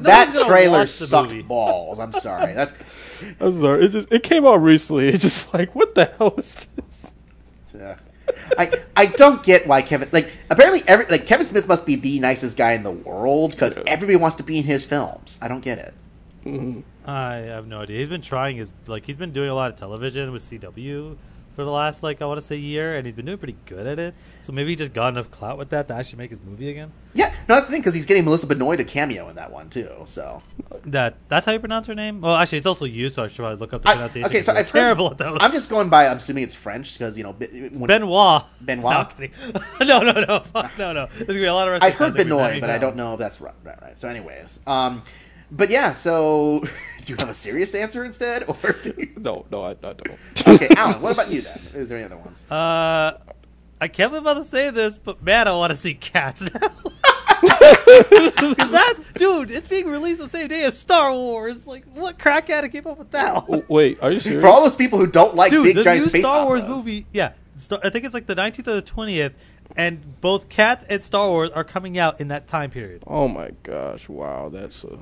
[0.00, 2.00] That trailer sucked balls.
[2.00, 2.54] I'm sorry.
[2.54, 2.72] That's
[3.40, 3.84] I'm sorry.
[3.84, 5.06] It just it came out recently.
[5.06, 6.68] It's just like what the hell is this?
[8.52, 8.54] Yeah.
[8.58, 12.18] I I don't get why Kevin like apparently every like Kevin Smith must be the
[12.20, 13.82] nicest guy in the world because Yeah.
[13.86, 15.38] everybody wants to be in his films.
[15.42, 15.94] I don't get it.
[16.44, 16.80] Mm-hmm.
[17.08, 17.98] I have no idea.
[17.98, 21.16] He's been trying his like he's been doing a lot of television with CW
[21.56, 23.86] for the last like I want to say year, and he's been doing pretty good
[23.86, 24.14] at it.
[24.42, 26.92] So maybe he just got enough clout with that to actually make his movie again.
[27.14, 29.70] Yeah, no, that's the thing because he's getting Melissa Benoist a cameo in that one
[29.70, 29.90] too.
[30.06, 30.42] So
[30.84, 32.20] That that's how you pronounce her name.
[32.20, 34.26] Well, actually, it's also you, so I should probably look up the I, pronunciation.
[34.30, 35.38] okay, so 'cause I've we're heard- terrible at those.
[35.40, 36.06] I'm just going by.
[36.06, 38.44] I'm assuming it's French because you know when- Benoit.
[38.60, 38.82] Benoit?
[39.18, 39.26] No,
[39.80, 41.06] I'm no, no, no, fuck, no, no.
[41.14, 41.82] There's gonna be a lot of.
[41.82, 43.54] I've heard wrestling fans that Benoit, but I don't know if that's right.
[43.64, 43.98] Right, right.
[43.98, 45.02] So, anyways, um,
[45.50, 45.92] but yeah.
[45.92, 46.62] So,
[47.06, 49.12] do you have a serious answer instead, or do you...
[49.16, 50.18] No, no, I, I don't.
[50.46, 51.00] okay, Alan?
[51.00, 51.60] What about you then?
[51.74, 52.44] Is there any other ones?
[52.50, 53.18] Uh,
[53.80, 56.42] I can't believe I'm about to say this, but man, I want to see Cats
[56.42, 56.70] now.
[57.38, 61.66] Because that, dude, it's being released the same day as Star Wars.
[61.66, 63.68] Like, what crack addict came up with that?
[63.68, 64.42] Wait, are you serious?
[64.42, 66.62] For all those people who don't like dude, big the giant new space Star Wars
[66.62, 66.76] operas.
[66.76, 67.32] movie, yeah,
[67.82, 69.34] I think it's like the 19th or the 20th,
[69.76, 73.02] and both Cats and Star Wars are coming out in that time period.
[73.06, 74.08] Oh my gosh!
[74.08, 74.96] Wow, that's uh,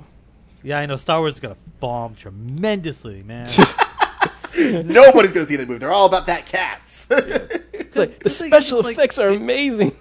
[0.65, 3.49] Yeah, I know Star Wars is gonna bomb tremendously, man.
[4.57, 5.79] Nobody's going to see the movie.
[5.81, 7.09] They're all about that cats.
[7.11, 9.93] it's like the the special is, like- effects are amazing.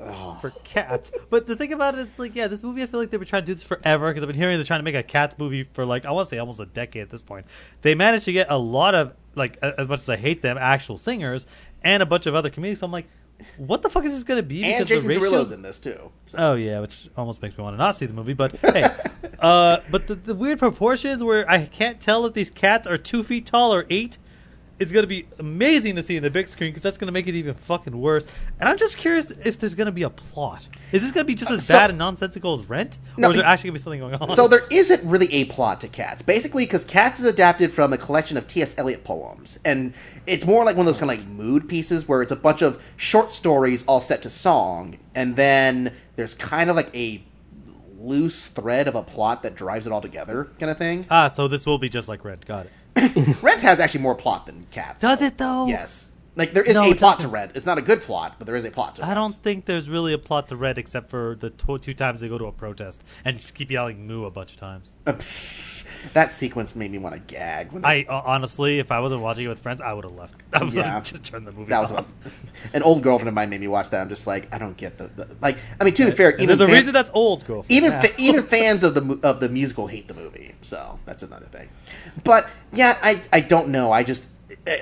[0.00, 0.36] Oh.
[0.42, 1.10] for cats.
[1.30, 3.28] But the thing about it, it's like, yeah, this movie, I feel like they've been
[3.28, 5.38] trying to do this forever because I've been hearing they're trying to make a cats
[5.38, 7.46] movie for like, I want to say almost a decade at this point.
[7.82, 10.58] They managed to get a lot of, like, a- as much as I hate them,
[10.58, 11.46] actual singers
[11.82, 12.80] and a bunch of other comedians.
[12.80, 13.06] So I'm like,
[13.56, 14.64] what the fuck is this going to be?
[14.64, 16.10] and Because Jason the Derulo's in this too.
[16.26, 18.32] So- Oh yeah, which almost makes me want to not see the movie.
[18.34, 18.84] But hey,
[19.38, 23.22] uh, but the, the weird proportions where I can't tell if these cats are two
[23.22, 24.18] feet tall or eight.
[24.78, 27.34] It's gonna be amazing to see in the big screen because that's gonna make it
[27.34, 28.26] even fucking worse.
[28.58, 30.66] And I'm just curious if there's gonna be a plot.
[30.90, 33.36] Is this gonna be just as so- bad and nonsensical as Rent, No, or is
[33.36, 34.34] there actually gonna be something going on?
[34.34, 36.22] So there isn't really a plot to Cats.
[36.22, 38.74] Basically, because Cats is adapted from a collection of T.S.
[38.76, 39.94] Eliot poems, and
[40.26, 42.60] it's more like one of those kind of like mood pieces where it's a bunch
[42.62, 47.22] of short stories all set to song, and then there's kind of like a
[48.00, 51.06] loose thread of a plot that drives it all together, kind of thing.
[51.10, 52.44] Ah, so this will be just like Rent.
[52.44, 52.72] Got it.
[53.42, 55.02] Rent has actually more plot than Cats.
[55.02, 55.66] Does it though?
[55.66, 56.10] Yes.
[56.36, 57.30] Like there is No, a it plot to doesn't.
[57.32, 57.52] Rent.
[57.54, 59.14] It's not a good plot, but there is a plot to I Rent.
[59.16, 62.28] don't think there's really a plot to Red except for the tw- two times they
[62.28, 64.94] go to a protest and just keep yelling "moo" a bunch of times.
[65.06, 65.12] Uh,
[66.12, 67.72] That sequence made me want to gag.
[67.72, 70.34] When I uh, honestly, if I wasn't watching it with friends, I would have left.
[70.52, 71.00] I would Yeah.
[71.00, 72.06] just turned the movie that was off.
[72.24, 74.00] a, an old girlfriend of mine made me watch that.
[74.00, 75.56] I'm just like, I don't get the, the like.
[75.80, 77.72] I mean, to be fair, And even there's a fan- reason that's old, girlfriend.
[77.72, 78.00] even Yeah.
[78.02, 81.68] fa- even fans of the of the musical hate the movie, so that's another thing.
[82.22, 83.90] But yeah, I I don't know.
[83.90, 84.28] I just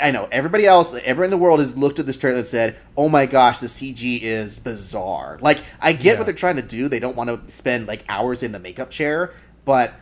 [0.00, 2.76] I know everybody else, everyone in the world has looked at this trailer and said,
[2.96, 6.14] "Oh my gosh, the CG is bizarre." Like I get Yeah.
[6.18, 6.88] what they're trying to do.
[6.88, 9.32] They don't want to spend like hours in the makeup chair,
[9.64, 9.92] but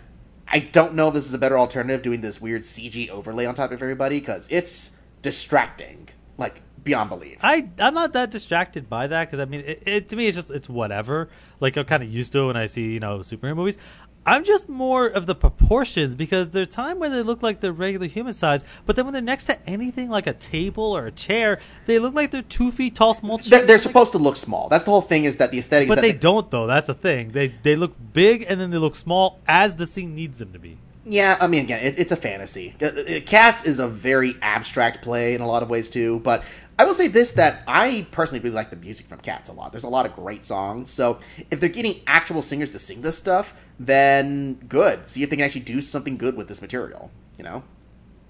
[0.51, 3.55] I don't know if this is a better alternative doing this weird CG overlay on
[3.55, 4.93] top of everybody because it's
[5.23, 7.39] distracting, like beyond belief.
[7.43, 10.37] I I'm not that distracted by that because I mean, it, it to me it's
[10.37, 11.29] just it's whatever.
[11.61, 13.79] Like I'm kind of used to it when I see you know superhero movies.
[14.27, 18.07] I'm just more of the proportions because there's time where they look like they're regular
[18.07, 21.59] human size, but then when they're next to anything like a table or a chair,
[21.87, 23.39] they look like they're two feet tall, small.
[23.39, 24.69] they're, they're supposed to look small.
[24.69, 25.25] That's the whole thing.
[25.25, 25.89] Is that the aesthetic?
[25.89, 26.67] but that they don't though.
[26.67, 27.33] That's a thing.
[27.33, 30.59] They they look big and then they look small as the scene needs them to
[30.59, 30.77] be.
[31.07, 32.75] Yeah, I mean, again, it, it's a fantasy.
[32.81, 36.21] Uh, uh, Cats is a very abstract play in a lot of ways too.
[36.21, 36.45] But
[36.81, 39.71] I will say this: that I personally really like the music from Cats a lot.
[39.71, 40.89] There's a lot of great songs.
[40.89, 41.21] So
[41.51, 44.99] if they're getting actual singers to sing this stuff, then good.
[45.11, 47.11] See if they can actually do something good with this material.
[47.37, 47.65] You know.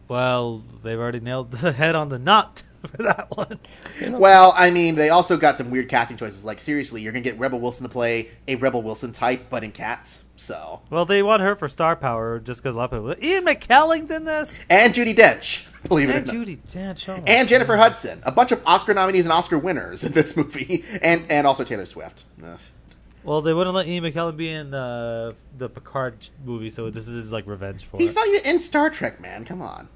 [0.08, 3.58] Well, they've already nailed the head on the knot for that one.
[4.00, 6.44] You know, Well, I mean, they also got some weird casting choices.
[6.44, 9.72] Like seriously, you're gonna get Rebel Wilson to play a Rebel Wilson type, but in
[9.72, 10.24] Cats.
[10.36, 13.24] So Well, they want her for star power just because a lot of people.
[13.24, 14.58] Ian McKellen's in this.
[14.70, 16.34] and Judi Dench, believe it or And not.
[16.34, 17.08] Judi Dench.
[17.08, 20.84] Oh and Jennifer Hudson, a bunch of Oscar nominees and Oscar winners in this movie,
[21.02, 22.24] and and also Taylor Swift.
[22.42, 22.58] Ugh.
[23.22, 27.32] Well, they wouldn't let Ian McKellen be in the the Picard movie, so this is
[27.32, 28.14] like revenge for He's it.
[28.14, 29.44] not even in Star Trek, man.
[29.44, 29.90] Come on.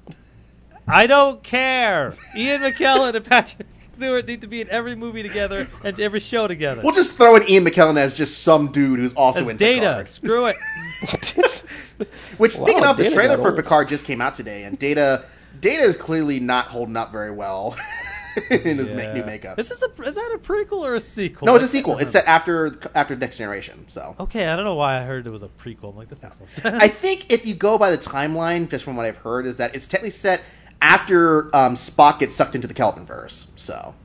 [0.87, 2.13] I don't care.
[2.35, 6.47] Ian McKellen and Patrick Stewart need to be in every movie together and every show
[6.47, 6.81] together.
[6.83, 9.81] We'll just throw in Ian McKellen as just some dude who's also As in Data,
[9.81, 10.07] Picard.
[10.07, 10.55] screw it.
[12.37, 13.51] Which, speaking Wow, of, the trailer for.
[13.53, 15.23] Picard just came out today, and Data
[15.61, 17.77] Data is clearly not holding up very well
[18.51, 19.13] in his ma- Yeah.
[19.13, 19.55] new makeup.
[19.55, 21.45] This is a is that a prequel or a sequel?
[21.45, 21.97] no, it's a sequel.
[21.97, 23.85] It's set after after Next Generation.
[23.87, 24.13] So.
[24.19, 25.91] Okay, I don't know why I heard it was a prequel.
[25.91, 26.75] I'm like, this makes no sense.
[26.75, 29.73] I think if you go by the timeline, just from what I've heard, is that
[29.73, 30.41] it's technically set
[30.81, 33.47] after um, Spock gets sucked into the Kelvin verse.
[33.55, 33.95] So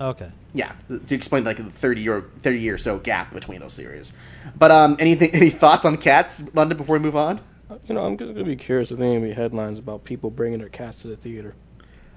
[0.00, 0.30] okay.
[0.52, 0.72] yeah,
[1.06, 4.12] to explain like the thirty year thirty year or so gap between those series.
[4.56, 7.40] But um, anything any thoughts on Cats, London, before we move on?
[7.86, 10.68] you know, I'm just gonna be curious if there any headlines about people bringing their
[10.68, 11.54] cats to the theater.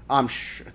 [0.08, 0.66] I'm sure.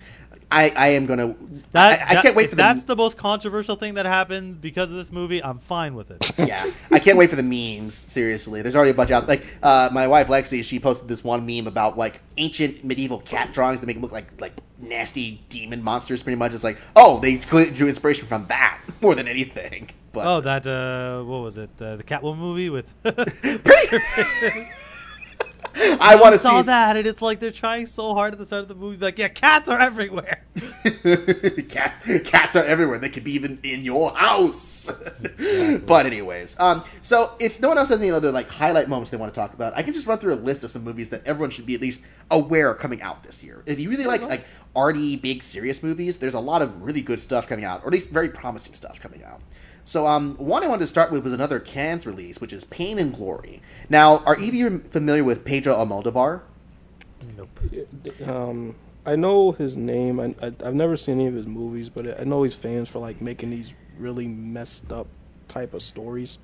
[0.49, 1.35] I, I am gonna.
[1.73, 2.87] That, I, I that- can't wait if for that's the.
[2.87, 5.43] the most controversial thing that happened because of this movie.
[5.43, 6.31] I'm fine with it.
[6.47, 7.93] yeah, I can't wait for the memes.
[7.95, 9.27] Seriously, there's already a bunch out.
[9.27, 13.51] Like uh, my wife Lexi, she posted this one meme about like ancient medieval cat
[13.53, 16.23] drawings that make them look like like nasty demon monsters.
[16.23, 19.89] Pretty much, it's like oh, they drew inspiration from that more than anything.
[20.13, 21.69] But Oh, that uh, what was it?
[21.79, 22.85] Uh, the Catwoman movie with.
[25.75, 28.45] I want to saw see that, and it's like they're trying so hard at the
[28.45, 28.97] start of the movie.
[28.97, 30.43] Like, yeah, cats are everywhere.
[31.69, 32.99] cats, cats are everywhere.
[32.99, 34.91] They could be even in your house.
[35.85, 39.17] but anyways, um, so if no one else has any other like highlight moments they
[39.17, 41.25] want to talk about, I can just run through a list of some movies that
[41.25, 42.01] everyone should be at least
[42.31, 43.63] aware are coming out this year.
[43.65, 44.45] If you really like like
[44.75, 47.93] arty, big, serious movies, there's a lot of really good stuff coming out, or at
[47.93, 49.41] least very promising stuff coming out.
[49.87, 52.99] So, um, one I wanted to start with was another Cannes release, which is Pain
[52.99, 53.61] and Glory.
[53.87, 56.41] Now, are either of you familiar with Pedro Almodovar?
[57.37, 57.57] Nope.
[58.27, 58.75] Um,
[59.05, 60.19] I know his name.
[60.19, 62.99] I, I I've never seen any of his movies, but I know he's famous for
[62.99, 65.07] like making these really messed up
[65.47, 66.37] type of stories.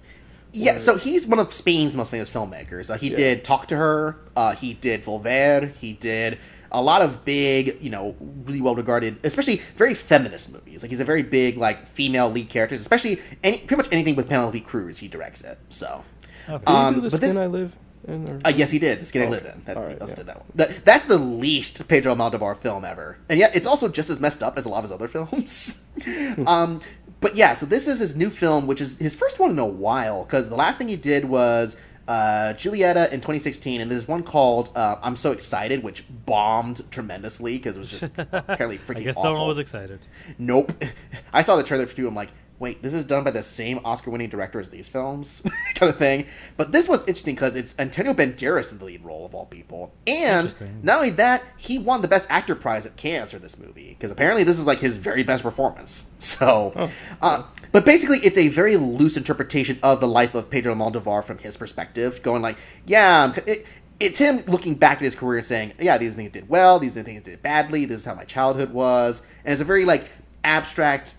[0.54, 2.90] Yeah, so he's one of Spain's most famous filmmakers.
[2.90, 3.18] Uh, he Yeah.
[3.18, 4.16] did Talk to Her.
[4.38, 5.74] Uh, he did Volver.
[5.74, 6.38] He did
[6.74, 8.16] a lot of big, you know,
[8.46, 10.82] really well regarded, especially very feminist movies.
[10.82, 14.28] Like he's a very big like female lead characters, especially any pretty much anything with
[14.28, 14.98] Penelope Cruz.
[14.98, 15.58] He directs it.
[15.70, 16.04] So,
[16.50, 16.58] Okay.
[16.58, 17.76] Did Um, he do the but skin this- I live
[18.08, 18.28] in?
[18.28, 19.00] Or uh, yes, he did.
[19.00, 19.28] The Skin I.
[19.30, 19.62] Live In.
[19.64, 20.18] That's, right, also yeah.
[20.18, 20.46] did that one.
[20.56, 24.44] That, that's the least Pedro Almodovar film ever, and yet it's also just as messed
[24.44, 25.82] up as a lot of his other films.
[26.46, 26.82] um,
[27.22, 29.66] but yeah, so this is his new film, which is his first one in a
[29.66, 34.24] while, because the last thing he did was uh, Julieta in 2016, and there's one
[34.24, 39.04] called uh, "I'm So Excited," which bombed tremendously because it was just apparently freaking I
[39.04, 39.34] guess awful.
[39.34, 40.00] no one was excited.
[40.38, 40.72] Nope.
[41.34, 42.08] I saw the trailer for two.
[42.08, 45.42] I'm like, wait, this is done by the same Oscar-winning director as these films,
[45.76, 46.26] kind of thing.
[46.58, 49.94] But this one's interesting because it's Antonio Banderas in the lead role of all people,
[50.08, 53.90] and not only that, he won the Best Actor prize at Cannes for this movie
[53.90, 56.06] because apparently this is like his very best performance.
[56.24, 56.90] So,
[57.22, 57.44] uh,
[57.74, 61.58] but basically, it's a very loose interpretation of the life of Pedro Almodovar from his
[61.58, 63.66] perspective, going like, yeah, it,
[64.00, 66.94] it's him looking back at his career and saying, yeah, these things did well, these
[66.94, 70.08] things did badly, this is how my childhood was, and it's a very like
[70.44, 71.16] abstract,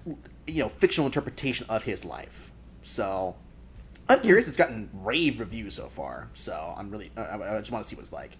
[0.47, 2.51] you know, fictional interpretation of his life.
[2.83, 3.37] So,
[4.09, 4.47] I'm curious.
[4.47, 7.11] It's gotten rave reviews so far, so I'm really.
[7.17, 8.37] I, I just want to see what it's like.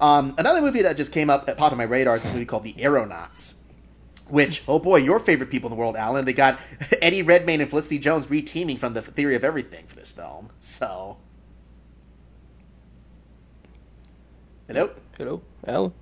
[0.00, 2.44] Um, another movie that just came up, that popped on my radar, is a movie
[2.44, 3.54] called The Aeronauts.
[4.28, 6.24] Which, oh boy, your favorite people in the world, Alan.
[6.24, 6.60] They got
[7.02, 10.50] Eddie Redmayne and Felicity Jones reteaming from the Theory of Everything for this film.
[10.60, 11.16] So,
[14.68, 14.90] hello.
[15.16, 15.92] Hello, Alan.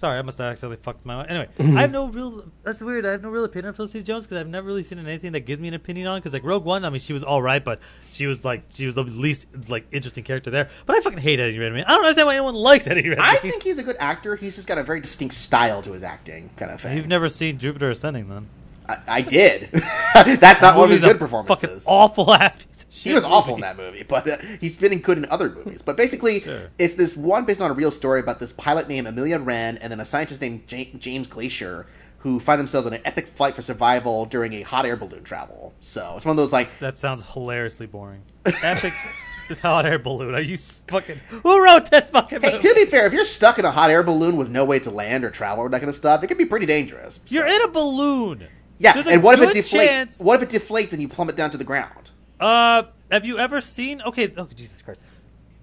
[0.00, 1.26] Sorry, I must have accidentally fucked my.
[1.26, 2.42] Anyway, I have no real.
[2.62, 3.04] That's weird.
[3.04, 5.40] I have no real opinion on Felicity Jones because I've never really seen anything that
[5.40, 6.18] gives me an opinion on.
[6.20, 8.86] Because like Rogue One, I mean, she was all right, but she was like she
[8.86, 10.70] was the least like interesting character there.
[10.86, 11.84] But I fucking hate Eddie Redmayne.
[11.84, 13.28] I don't understand why anyone likes Eddie Redmayne.
[13.28, 14.36] I think he's a good actor.
[14.36, 16.96] He's just got a very distinct style to his acting, kind of thing.
[16.96, 18.48] You've never seen Jupiter Ascending, then?
[18.88, 19.68] I, I did.
[20.14, 21.60] That's not one of his Movie's a good performances.
[21.60, 22.89] Fucking awful ass piece of shit.
[23.02, 25.82] He was awful in that movie, but uh, he's been good in other movies.
[25.82, 26.70] But basically, Sure.
[26.78, 29.90] it's this one based on a real story about this pilot named Amelia Rennes and
[29.90, 31.86] then a scientist named Ja- James Glaisher
[32.18, 35.72] who find themselves on an epic flight for survival during a hot air balloon travel.
[35.80, 38.20] So it's one of those like That sounds hilariously boring.
[38.62, 38.92] Epic
[39.62, 40.34] hot air balloon.
[40.34, 41.18] Are you fucking?
[41.42, 42.68] Who wrote this fucking Hey, movie?
[42.68, 44.90] to be fair, if you're stuck in a hot air balloon with no way to
[44.90, 47.14] land or travel or that kind of stuff, it can be pretty dangerous.
[47.24, 48.46] So- You're in a balloon.
[48.78, 48.92] yeah.
[48.92, 49.70] There's And what if it deflates?
[49.70, 52.09] chance- What if it deflates and you plummet down to the ground?
[52.40, 54.00] Uh, have you ever seen?
[54.02, 55.02] Okay, oh Jesus Christ!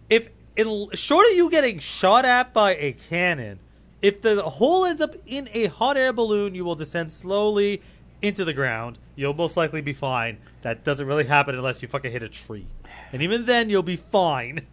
[0.09, 3.59] If in short of you getting shot at by a cannon,
[4.01, 7.81] if the hole ends up in a hot air balloon, you will descend slowly
[8.21, 8.99] into the ground.
[9.15, 10.37] You'll most likely be fine.
[10.61, 12.67] That doesn't really happen unless you fucking hit a tree,
[13.11, 14.67] and even then you'll be fine.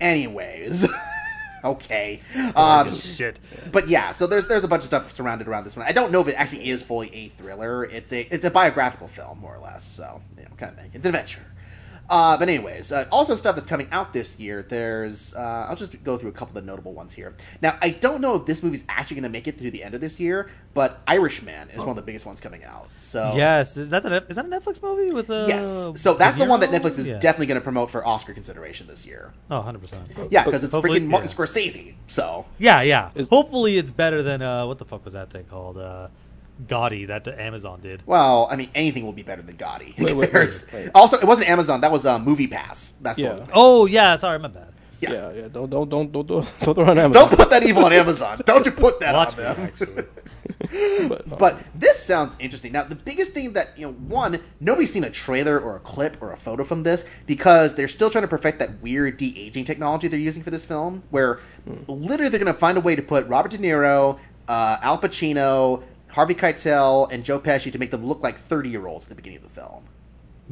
[0.00, 0.86] Anyways,
[1.64, 2.20] okay.
[2.56, 3.38] Um, shit.
[3.70, 5.86] but yeah, so there's there's a bunch of stuff surrounded around this one.
[5.86, 7.84] I don't know if it actually is fully a thriller.
[7.84, 9.84] It's a it's a biographical film more or less.
[9.84, 10.90] So you know, kind of thing.
[10.92, 11.42] It's an adventure.
[12.12, 14.62] Uh, but anyways, uh, also stuff that's coming out this year.
[14.62, 17.34] There's uh, I'll just go through a couple of the notable ones here.
[17.62, 19.94] Now I don't know if this movie's actually going to make it through the end
[19.94, 22.90] of this year, but Irishman is one of the biggest ones coming out.
[22.98, 26.36] So Yes, is that the, is that a Netflix movie with a yes, so that's
[26.36, 27.18] the one that Netflix is Yeah.
[27.18, 29.32] definitely going to promote for Oscar consideration this year.
[29.50, 30.10] Oh, 100 percent.
[30.30, 31.34] Yeah, because it's Hopefully- freaking Martin yeah.
[31.34, 31.94] Scorsese.
[32.08, 33.10] So Yeah, yeah.
[33.30, 35.78] Hopefully, it's better than uh, what the fuck was that thing called?
[36.66, 38.02] Gotti that the Amazon did.
[38.06, 39.98] Well, I mean, anything will be better than Gotti.
[39.98, 40.90] Wait, wait, There's- wait, wait.
[40.94, 41.80] Also, it wasn't Amazon.
[41.80, 42.94] That was uh, Movie Pass.
[43.00, 43.34] That's Yeah.
[43.34, 43.48] one.
[43.52, 44.68] Oh yeah, sorry, my bad.
[45.00, 45.12] Yeah.
[45.12, 45.48] Yeah, yeah.
[45.48, 47.28] Don't don't don't don't don't, don't throw on Amazon.
[47.28, 48.38] Don't put that evil on Amazon.
[48.46, 49.60] Don't you put that Watch on me them.
[49.60, 50.04] actually.
[51.08, 52.70] But, uh, But this sounds interesting.
[52.72, 56.22] Now, the biggest thing that you know, one, nobody's seen a trailer or a clip
[56.22, 59.64] or a photo from this because they're still trying to perfect that weird de aging
[59.64, 61.40] technology they're using for this film, where
[61.88, 64.18] literally they're going to find a way to put Robert De Niro,
[64.48, 65.82] uh, Al Pacino,
[66.12, 69.14] Harvey Keitel, and Joe Pesci to make them look like thirty year olds at the
[69.14, 69.84] beginning of the film.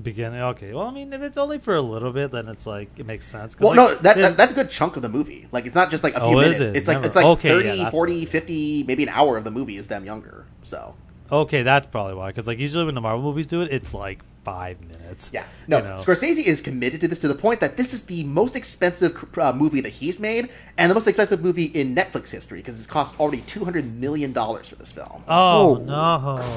[0.00, 0.40] Beginning.
[0.40, 0.72] Okay.
[0.72, 3.26] Well, I mean, if it's only for a little bit, then it's like it makes
[3.26, 3.58] sense.
[3.58, 5.48] Well, like, no, that, it- that's a good chunk of the movie.
[5.52, 6.60] Like it's not just like a few Oh, minutes.
[6.60, 6.76] is it?
[6.76, 8.30] It's like Never- it's like okay, 30, that's 40, what it is.
[8.30, 10.46] 50, maybe an hour of the movie is them younger.
[10.62, 10.94] So
[11.30, 12.28] okay, that's probably why.
[12.28, 15.30] Because like usually when the Marvel movies do it, it's like five minutes.
[15.34, 15.96] yeah, no, You know?
[15.96, 19.52] Scorsese is committed to this to the point that this is the most expensive uh,
[19.52, 20.48] movie that he's made
[20.78, 24.32] and the most expensive movie in Netflix history because it's cost already two hundred million
[24.32, 25.22] dollars for this film.
[25.28, 25.74] Oh Oh,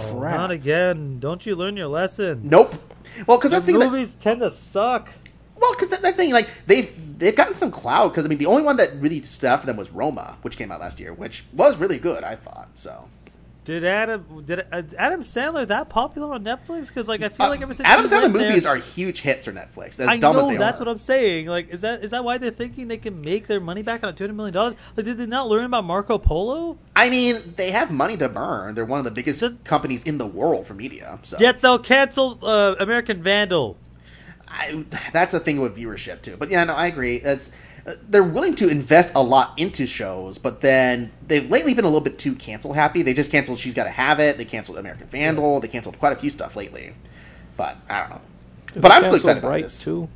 [0.09, 0.35] no, crap.
[0.35, 1.19] not again!
[1.19, 2.49] Don't you learn your lessons?
[2.49, 2.73] Nope.
[3.27, 3.79] Well, because The that's the thing.
[3.79, 5.13] That, movies tend to suck.
[5.59, 6.31] well, because that's the thing.
[6.31, 9.47] Like they've they've gotten some clout because I mean the only one that really stood
[9.49, 12.23] out for them was Roma, which came out last year, which was really good.
[12.23, 13.09] I thought so.
[13.65, 16.87] Did Adam did uh, Adam Sandler that popular on Netflix?
[16.89, 19.21] Because like I feel Uh, like ever since Adam Sandler went there- movies are huge
[19.21, 19.99] hits for Netflix.
[20.01, 20.83] As I know that's are.
[20.85, 21.47] what I'm saying.
[21.47, 24.09] Like, is that is that why they're thinking they can make their money back on
[24.09, 24.75] a two hundred million dollars?
[24.97, 26.77] Like, did they not learn about Marco Polo?
[26.95, 28.75] I mean, they have money to burn.
[28.75, 31.19] They're one of the biggest Does- companies in the world for media.
[31.23, 33.77] So Yet they'll cancel uh, American Vandal.
[34.49, 36.35] I, that's a thing with viewership too.
[36.37, 37.19] But yeah, no, I agree.
[37.19, 37.49] That's,
[38.09, 42.01] they're willing to invest a lot into shows, but then they've lately been a little
[42.01, 43.01] bit too cancel happy.
[43.01, 44.37] They just canceled She's Got to Have It.
[44.37, 45.59] They canceled American Vandal.
[45.59, 46.93] They canceled quite a few stuff lately.
[47.57, 48.21] But I don't know.
[48.81, 49.83] But I'm still excited about Bright this.
[49.83, 50.07] too.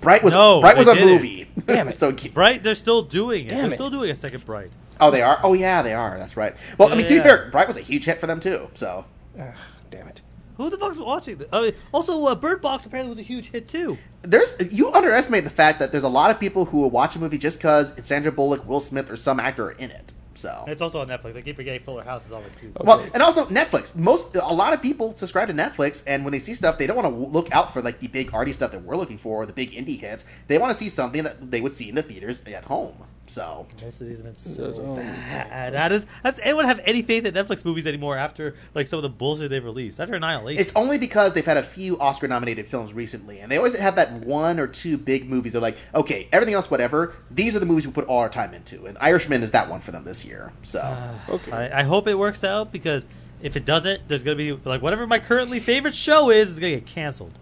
[0.00, 1.08] Bright was No, Bright was a didn't.
[1.08, 1.48] movie.
[1.66, 1.98] Damn it.
[1.98, 3.50] so Bright, they're still doing it.
[3.50, 3.74] Damn they're it.
[3.74, 4.70] still doing a second Bright.
[5.00, 5.40] oh, they are.
[5.42, 6.18] Oh yeah, they are.
[6.18, 6.54] That's right.
[6.78, 7.22] Well, I mean, to be Yeah.
[7.22, 8.70] fair, Bright was a huge hit for them too.
[8.74, 9.04] So
[9.40, 9.54] Ugh,
[9.90, 10.20] damn it.
[10.56, 11.36] Who the fuck's watching?
[11.38, 11.48] This?
[11.52, 13.98] I mean, also, uh, Bird Box apparently was a huge hit too.
[14.26, 17.18] There's you underestimate the fact that there's a lot of people who will watch a
[17.18, 20.12] movie just because Sandra Bullock, Will Smith, or some actor are in it.
[20.34, 21.34] So It's also on Netflix.
[21.36, 22.72] I keep forgetting Fuller House is on season.
[22.80, 23.96] well, and also Netflix.
[23.96, 26.96] Most a lot of people subscribe to Netflix, and when they see stuff, they don't
[26.96, 29.46] want to look out for like the big arty stuff that we're looking for, or
[29.46, 30.26] the big indie hits.
[30.48, 33.04] They want to see something that they would see in the theaters at home.
[33.26, 35.74] So Most of these have been so bad.
[35.74, 39.02] How does, does anyone have any faith in Netflix movies anymore after like some of
[39.02, 40.00] the bullshit they've released?
[40.00, 43.76] After Annihilation, it's only because they've had a few Oscar-nominated films recently, and they always
[43.76, 45.52] have that one or two big movies.
[45.52, 47.14] They're like, okay, everything else, whatever.
[47.30, 49.80] These are the movies we put all our time into, and Irishman is that one
[49.80, 50.52] for them this year.
[50.62, 50.80] So.
[51.28, 51.50] Okay.
[51.50, 53.04] I, I hope it works out because
[53.42, 56.74] if it doesn't, there's gonna be like whatever my currently favorite show is is gonna
[56.74, 57.32] get canceled.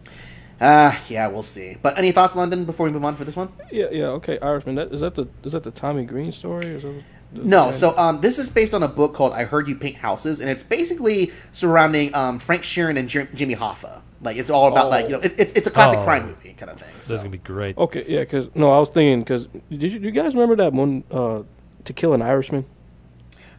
[0.61, 1.77] Uh, yeah, we'll see.
[1.83, 3.49] But any thoughts, London, before we move on for this one?
[3.73, 4.39] Yeah, yeah, okay.
[4.41, 4.77] Irishman.
[4.77, 6.73] That, is that the is that the Tommy Green story?
[6.73, 7.03] Or is that
[7.33, 9.97] the- No, so um, this is based on a book called "I Heard You Paint
[9.97, 14.01] Houses," and it's basically surrounding um, Frank Sheeran and Jim- Jimmy Hoffa.
[14.23, 14.91] Like it's all about Oh.
[14.91, 16.05] like you know it, it's it's a classic Oh.
[16.05, 16.89] crime movie kind of thing.
[16.99, 17.77] This is gonna be great.
[17.77, 21.03] Okay, yeah, because no, I was thinking because did you, you guys remember that one
[21.11, 21.43] uh,
[21.85, 22.65] to kill an Irishman?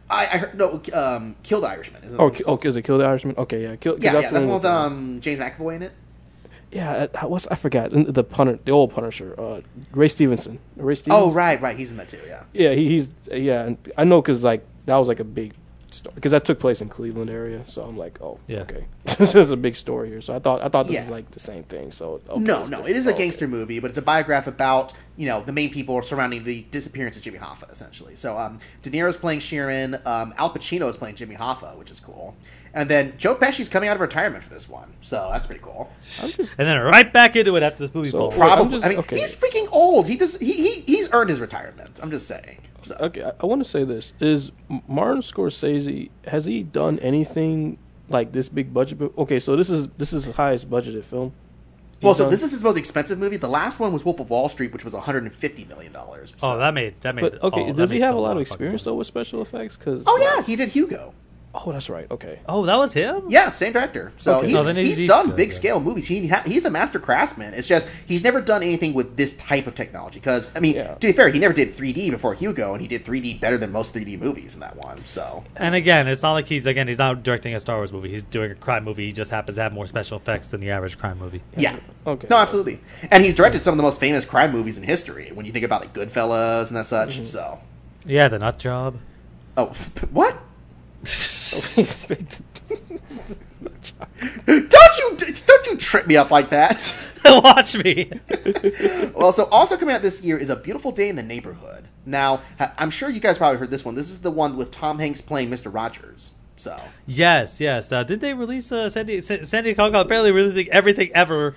[0.08, 2.02] I, I heard no um, Kill the Irishman.
[2.04, 2.20] Isn't?
[2.20, 3.34] Oh, oh, is it kill the Irishman?
[3.38, 3.94] Okay, yeah, kill.
[3.94, 5.92] 'cause yeah, yeah, that's one with um, James McAvoy in it.
[6.72, 9.60] Yeah, uh, what's I forgot the punter, the old Punisher, uh,
[9.92, 10.58] Ray Stevenson.
[10.76, 11.28] Ray Stevenson.
[11.28, 12.20] Oh, right, right, he's in that too.
[12.26, 12.42] Yeah.
[12.52, 15.54] Yeah, he, he's yeah, and I know because like that was like a big
[15.92, 17.62] story because that took place in Cleveland area.
[17.68, 18.60] So I'm like, oh, Yeah.
[18.62, 18.86] okay,
[19.18, 20.20] this is a big story here.
[20.20, 21.02] So I thought I thought this Yeah.
[21.02, 21.92] was like the same thing.
[21.92, 23.24] So okay, no, it's no, it is a Oh, okay.
[23.24, 27.16] gangster movie, but it's a biograph about you know the main people surrounding the disappearance
[27.16, 28.16] of Jimmy Hoffa, essentially.
[28.16, 32.00] So um, De Niro's playing Sheeran, um, Al Pacino is playing Jimmy Hoffa, which is
[32.00, 32.34] cool,
[32.74, 35.90] and then Joe Pesci's coming out of retirement for this one, so that's pretty cool.
[36.20, 38.10] Just And then right back into it after this movie.
[38.10, 38.36] So- balls.
[38.36, 39.18] Wait, I'm Probably, just- I mean, okay.
[39.18, 40.06] he's freaking old.
[40.08, 42.00] He does he, he he's earned his retirement.
[42.02, 42.58] I'm just saying.
[42.82, 42.96] So.
[43.00, 43.24] okay.
[43.24, 44.52] I, I want to say this: is
[44.88, 47.78] Martin Scorsese has he done anything
[48.08, 49.00] like this big budget?
[49.18, 51.32] Okay, so this is this is his highest budgeted film.
[52.02, 52.30] Well, he's so done.
[52.30, 53.38] this is his most expensive movie.
[53.38, 56.34] The last one was Wolf of Wall Street, which was 150 million dollars.
[56.42, 57.22] Oh, that made that made.
[57.22, 59.76] But okay, oh, does he have a lot of experience though with special effects?
[59.76, 61.14] Because Oh yeah, he did Hugo.
[61.64, 62.06] Oh, that's right.
[62.10, 62.38] Okay.
[62.46, 63.22] Oh, that was him.
[63.28, 64.12] Yeah, same director.
[64.18, 64.48] So Okay.
[64.48, 65.54] he's, Oh, then he's- he's, he's done good, big yeah.
[65.54, 66.06] scale movies.
[66.06, 67.54] He ha- he's a master craftsman.
[67.54, 70.20] It's just he's never done anything with this type of technology.
[70.20, 70.94] Because I mean, Yeah.
[70.94, 73.72] to be fair, he never did 3D before Hugo, and he did 3D better than
[73.72, 75.04] most 3D movies in that one.
[75.06, 78.10] So And again, it's not like he's again he's not directing a Star Wars movie.
[78.10, 79.06] He's doing a crime movie.
[79.06, 81.40] He just happens to have more special effects than the average crime movie.
[81.56, 81.76] yeah,
[82.06, 82.26] Okay.
[82.28, 82.80] no, absolutely.
[83.10, 85.30] And he's directed some of the most famous crime movies in history.
[85.32, 87.16] When you think about like Goodfellas and that such.
[87.16, 87.26] Mm-hmm.
[87.26, 87.58] So
[88.04, 88.98] Yeah, the Nut Job.
[89.56, 89.66] oh,
[90.10, 90.36] what?
[94.48, 95.16] Don't you
[95.46, 96.94] don't you trip me up like that?
[97.24, 98.10] Watch me.
[99.14, 101.84] well, so also coming out this year is A Beautiful Day in the Neighborhood.
[102.04, 102.40] Now,
[102.78, 103.94] I'm sure you guys probably heard this one.
[103.94, 105.72] This is the one with Tom Hanks playing Mr.
[105.72, 106.30] Rogers.
[106.56, 107.90] So, Yes, yes.
[107.92, 111.54] Uh, did they release uh, Sandy Sa- Sandy Kong apparently releasing everything ever?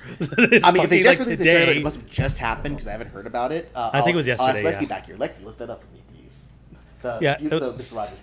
[0.64, 1.52] I mean, if they just like, released the today.
[1.66, 3.72] trailer, it must have just happened because I haven't heard about it.
[3.74, 4.80] Uh, I think it was I'll ask yesterday, Lexi yeah.
[4.82, 5.16] Get back here.
[5.18, 6.48] Lexi, look that up for me, please.
[7.02, 7.95] The, Yeah, use it- the Mr.
[7.95, 8.18] Rogers.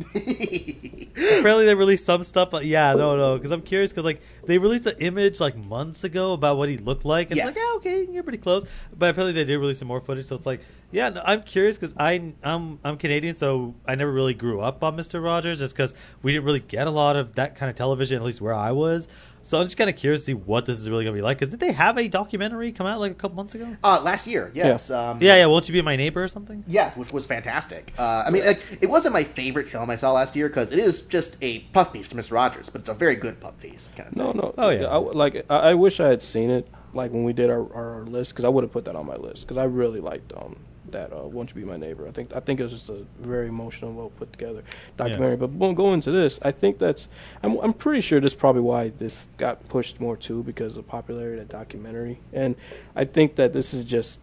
[0.14, 2.50] apparently they released some stuff.
[2.50, 3.36] But yeah, no, no.
[3.36, 6.78] Because I'm curious because like they released an image like months ago about what he
[6.78, 7.30] looked like.
[7.30, 7.48] And Yes.
[7.48, 8.64] It's like yeah, okay, you're pretty close.
[8.96, 10.26] But apparently they did release some more footage.
[10.26, 10.60] So it's like
[10.92, 14.82] yeah, no, I'm curious because I I'm I'm Canadian, so I never really grew up
[14.82, 17.76] on Mister Rogers just because we didn't really get a lot of that kind of
[17.76, 19.06] television at least where I was.
[19.42, 21.38] So I'm just kind of curious to see what this is really gonna be like.
[21.38, 23.76] Because did they have a documentary come out like a couple months ago?
[23.82, 24.90] uh, last year, yes.
[24.90, 25.46] Um, Yeah, yeah.
[25.46, 26.62] Won't you be my neighbor or something?
[26.66, 27.92] Yeah, which was fantastic.
[27.98, 30.78] Uh, I mean, like, it wasn't my favorite film I saw last year because it
[30.78, 32.32] is just a puff piece to Mr.
[32.32, 34.24] Rogers, but it's a very good puff piece kind of thing.
[34.24, 34.54] No, no.
[34.58, 34.86] Oh, yeah.
[34.86, 38.04] I, like I, I wish I had seen it like when we did our, our
[38.06, 40.56] list because I would have put that on my list because I really liked um
[40.92, 43.04] that uh, "Won't You Be My Neighbor." I think I think it was just a
[43.20, 44.62] very emotional, well put together
[44.96, 45.36] documentary.
[45.36, 47.08] But when going into this, I think that's
[47.42, 50.84] I'm I'm pretty sure this is probably why this got pushed more too because of
[50.84, 52.56] the popularity of that documentary, and
[52.96, 54.20] I think that this is just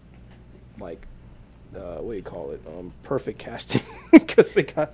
[0.80, 1.06] like.
[1.76, 2.62] Uh, what do you call it?
[2.66, 3.82] Um, perfect casting
[4.12, 4.94] because they got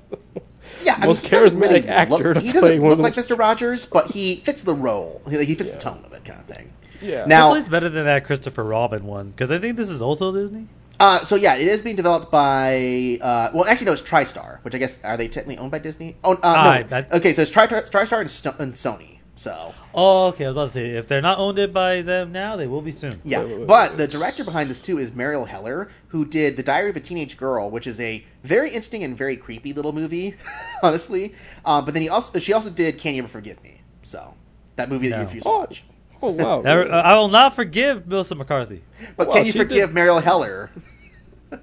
[0.83, 3.03] Yeah, I most mean, charismatic really actor Look, to he play doesn't one look of
[3.03, 3.37] like Mr.
[3.37, 5.21] Rogers, but he fits the role.
[5.29, 5.75] He, he fits Yeah.
[5.75, 6.73] the tone of it, kind of thing.
[6.99, 7.25] Yeah.
[7.25, 10.67] Now, it's better than that Christopher Robin one because I think this is also Disney.
[10.99, 13.17] Uh, so yeah, it is being developed by.
[13.21, 16.15] Uh, well, actually, no, it's TriStar, which I guess are they technically owned by Disney?
[16.23, 16.95] Oh, uh, no.
[16.97, 19.09] I- okay, so it's Tri- TriStar and, Sto- and Sony.
[19.35, 20.45] So Oh, okay.
[20.45, 22.83] I was about to say if they're not owned it by them now, they will
[22.83, 23.19] be soon.
[23.23, 23.97] Yeah, Wait, wait, wait, but wait.
[23.97, 27.35] the director behind this too is Marielle Heller, who did The Diary of a Teenage
[27.35, 30.35] Girl, which is a very interesting and very creepy little movie,
[30.83, 31.33] honestly.
[31.65, 33.81] Um, but then he also she also did Can You Ever Forgive Me?
[34.03, 34.35] So
[34.75, 35.21] that movie that No.
[35.21, 35.83] you refuse to Oh, watch.
[36.23, 36.61] Oh wow.
[36.61, 38.81] Never, uh, I will not forgive Melissa McCarthy.
[39.17, 40.69] But Well, can you she forgive did- Marielle Heller,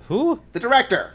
[0.09, 0.41] Who?
[0.53, 1.15] the director?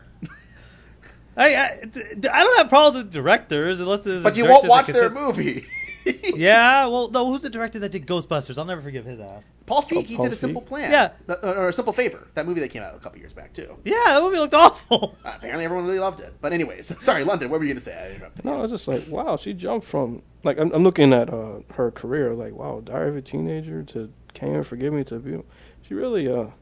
[1.38, 4.22] I, I, I don't have problems with directors unless there's.
[4.22, 5.66] a But you won't that watch their sit- movie.
[6.36, 8.58] Yeah, well, no, who's the director that did Ghostbusters?
[8.58, 9.50] I'll never forgive his ass.
[9.66, 10.66] Paul Feig, he Paul did a simple Feig?
[10.68, 10.92] plan.
[10.92, 11.12] Yeah.
[11.28, 12.28] The- uh, or a simple favor.
[12.36, 13.78] That movie that came out a couple years back too.
[13.84, 15.16] Yeah, that movie looked awful.
[15.26, 16.34] Uh, apparently, everyone really loved it.
[16.42, 17.50] But anyways, sorry, London.
[17.50, 17.96] What were you gonna say?
[18.12, 18.46] I interrupted.
[18.46, 21.60] No, I was just like, wow, she jumped from like I'm, I'm looking at uh,
[21.74, 25.42] her career, like wow, Diary of a Teenager to Can You Forgive Me to be,
[25.82, 26.54] she really uh went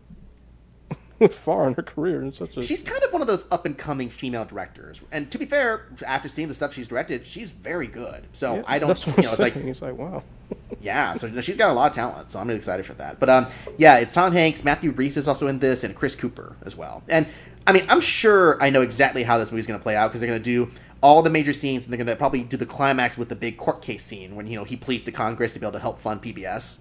[1.31, 2.63] far in her career in such a.
[2.63, 5.01] She's kind of one of those up and coming female directors.
[5.11, 8.25] And to be fair, after seeing the stuff she's directed, she's very good.
[8.33, 9.55] So Yeah, I don't, That's what you know, it's like.
[9.55, 10.23] It's like wow.
[10.81, 13.19] Yeah, so she's got a lot of talent, so I'm really excited for that.
[13.19, 13.47] But um,
[13.77, 17.01] yeah, it's Tom Hanks, Matthew Rhys is also in this, and Chris Cooper as well.
[17.07, 17.25] And
[17.65, 20.19] I mean, I'm sure I know exactly how this movie's going to play out because
[20.19, 20.69] they're going to do
[21.01, 23.57] all the major scenes, and they're going to probably do the climax with the big
[23.57, 25.99] court case scene when you know he pleads to Congress to be able to help
[25.99, 26.77] fund PBS.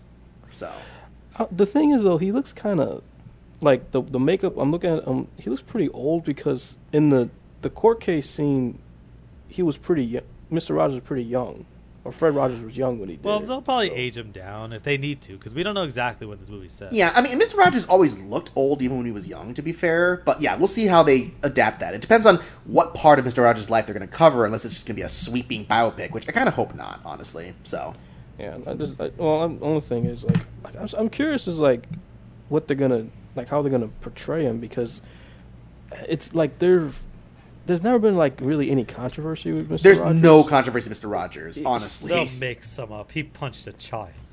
[0.51, 0.71] So
[1.37, 3.03] Uh, the thing is though, he looks kind of
[3.63, 4.57] like the the makeup.
[4.59, 5.29] I'm looking at him.
[5.39, 7.31] He looks pretty old because in the
[7.63, 8.79] the court case scene,
[9.49, 10.05] he was pretty.
[10.05, 10.23] young.
[10.51, 10.77] Mr.
[10.77, 11.65] Rogers was pretty young,
[12.05, 13.47] or Fred Rogers was young when he did Well, it.
[13.47, 16.27] they'll probably So- age him down if they need to, because we don't know exactly
[16.27, 16.93] what this movie says.
[16.93, 17.57] yeah, I mean, Mr.
[17.57, 19.55] Rogers always looked old even when he was young.
[19.55, 21.95] To be fair, but yeah, we'll see how they adapt that.
[21.95, 23.43] It depends on what part of Mr.
[23.45, 26.11] Rogers' life they're going to cover, unless it's just going to be a sweeping biopic,
[26.11, 27.55] which I kind of hope not, honestly.
[27.65, 27.95] So.
[28.39, 30.41] Yeah, I just I, well, I'm, the only thing is like
[30.79, 31.87] I'm, I'm curious is like
[32.49, 33.07] what they're gonna
[33.37, 35.03] like how they're gonna portray him because
[36.09, 36.91] it's like there
[37.67, 39.83] there's never been like really any controversy with Mr.
[39.83, 40.23] There's Rogers.
[40.23, 41.11] no controversy, Mr.
[41.11, 41.63] Rogers.
[41.65, 43.13] Honestly, They'll make some up.
[43.13, 44.11] He punched a child.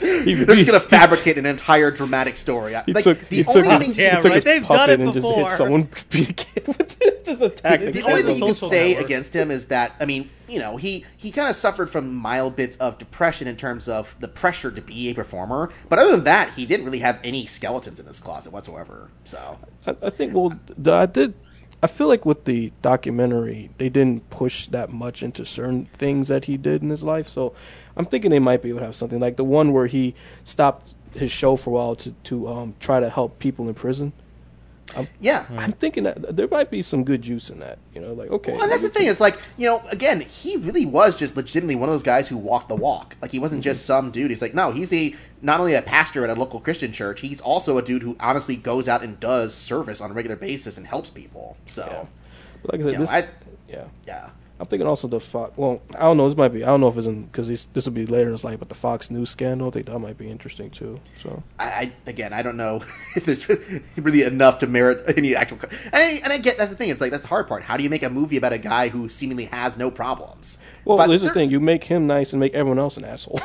[0.00, 2.74] He, They're just gonna fabricate an entire dramatic story.
[2.86, 4.62] He like took the he only took, thing, his, Yeah, he took right, his they've
[4.62, 5.56] puppet done it and just hit before.
[5.56, 7.24] someone beat a kid with it.
[7.24, 9.04] Just attack the, the, only thing you can say network.
[9.06, 12.56] against him is that I mean, you know, he he kind of suffered from mild
[12.56, 15.70] bits of depression in terms of the pressure to be a performer.
[15.88, 19.10] But other than that, he didn't really have any skeletons in his closet whatsoever.
[19.24, 21.34] So I, I think well, I did.
[21.82, 26.46] I feel like with the documentary, they didn't push that much into certain things that
[26.46, 27.28] he did in his life.
[27.28, 27.54] So
[27.96, 30.94] I'm thinking they might be able to have something like the one where he stopped
[31.14, 34.12] his show for a while to to um, try to help people in prison.
[35.20, 35.46] yeah.
[35.58, 37.78] I'm thinking that there might be some good juice in that.
[37.94, 39.08] You know, like okay, Well, and that's the thing.
[39.08, 42.36] It's like you know, again, he really was just legitimately one of those guys who
[42.36, 43.16] walked the walk.
[43.20, 44.30] Like he wasn't just some dude.
[44.30, 45.14] He's like, no, he's a
[45.46, 47.20] not only a pastor at a local Christian church.
[47.20, 50.76] He's also a dude who honestly goes out and does service on a regular basis
[50.76, 51.56] and helps people.
[51.66, 52.08] So,
[52.62, 53.28] But like I said, know, this, I,
[53.68, 53.84] yeah.
[54.06, 54.30] yeah.
[54.58, 55.58] I'm thinking also the Fox.
[55.58, 56.28] Well, I don't know.
[56.28, 56.64] This might be.
[56.64, 58.58] I don't know if it's in because this will be later in his life.
[58.58, 60.98] But the Fox News scandal, I think that might be interesting too.
[61.22, 62.76] So I, I again, I don't know
[63.16, 63.46] if there's
[63.96, 65.58] really enough to merit any actual.
[65.62, 66.88] And I, and I get that's the thing.
[66.88, 67.64] It's like that's the hard part.
[67.64, 70.58] How do you make a movie about a guy who seemingly has no problems?
[70.86, 73.40] well, But here's the thing: you make him nice and make everyone else an asshole.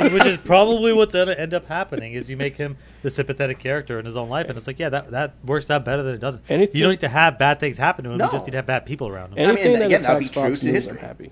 [0.00, 3.58] which is probably what's going to end up happening is you make him the sympathetic
[3.60, 6.14] character in his own life and it's like yeah that that works out better than
[6.14, 8.24] it doesn't Anything- you don't need to have bad things happen to him No.
[8.24, 10.18] you just need to have bad people around him mean, Anything that again, that would
[10.20, 10.98] be attacks true Fox to News, history.
[10.98, 11.30] I'm happy.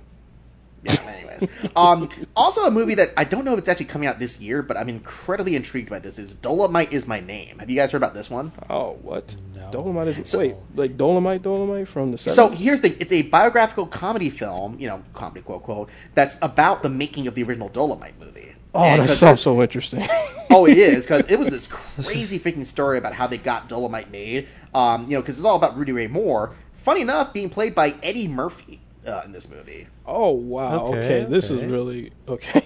[0.85, 1.49] Yeah, anyways.
[1.77, 4.63] um, also, a movie that I don't know if it's actually coming out this year,
[4.65, 7.61] but I'm incredibly intrigued by this is Dolomite is My Name.
[7.61, 8.51] Have you guys heard about this one?
[8.69, 9.37] Oh, what?
[9.55, 9.71] No.
[9.71, 12.31] Dolomite is wait, like Dolomite, Dolomite from the 70s?
[12.33, 16.83] So here's the it's a biographical comedy film, you know, comedy quote quote, that's about
[16.83, 18.53] the making of the original Dolomite movie.
[18.75, 20.01] oh, And that 'cause sounds so interesting.
[20.53, 21.67] oh, it is because it was this
[22.03, 24.49] crazy freaking story about how they got Dolomite made.
[24.75, 26.55] Um, you know, because it's all about Rudy Ray Moore.
[26.77, 29.87] Funny enough, being played by Eddie Murphy uh, in this movie.
[30.07, 31.65] oh wow, Okay, okay, this okay.
[31.65, 32.63] is really okay.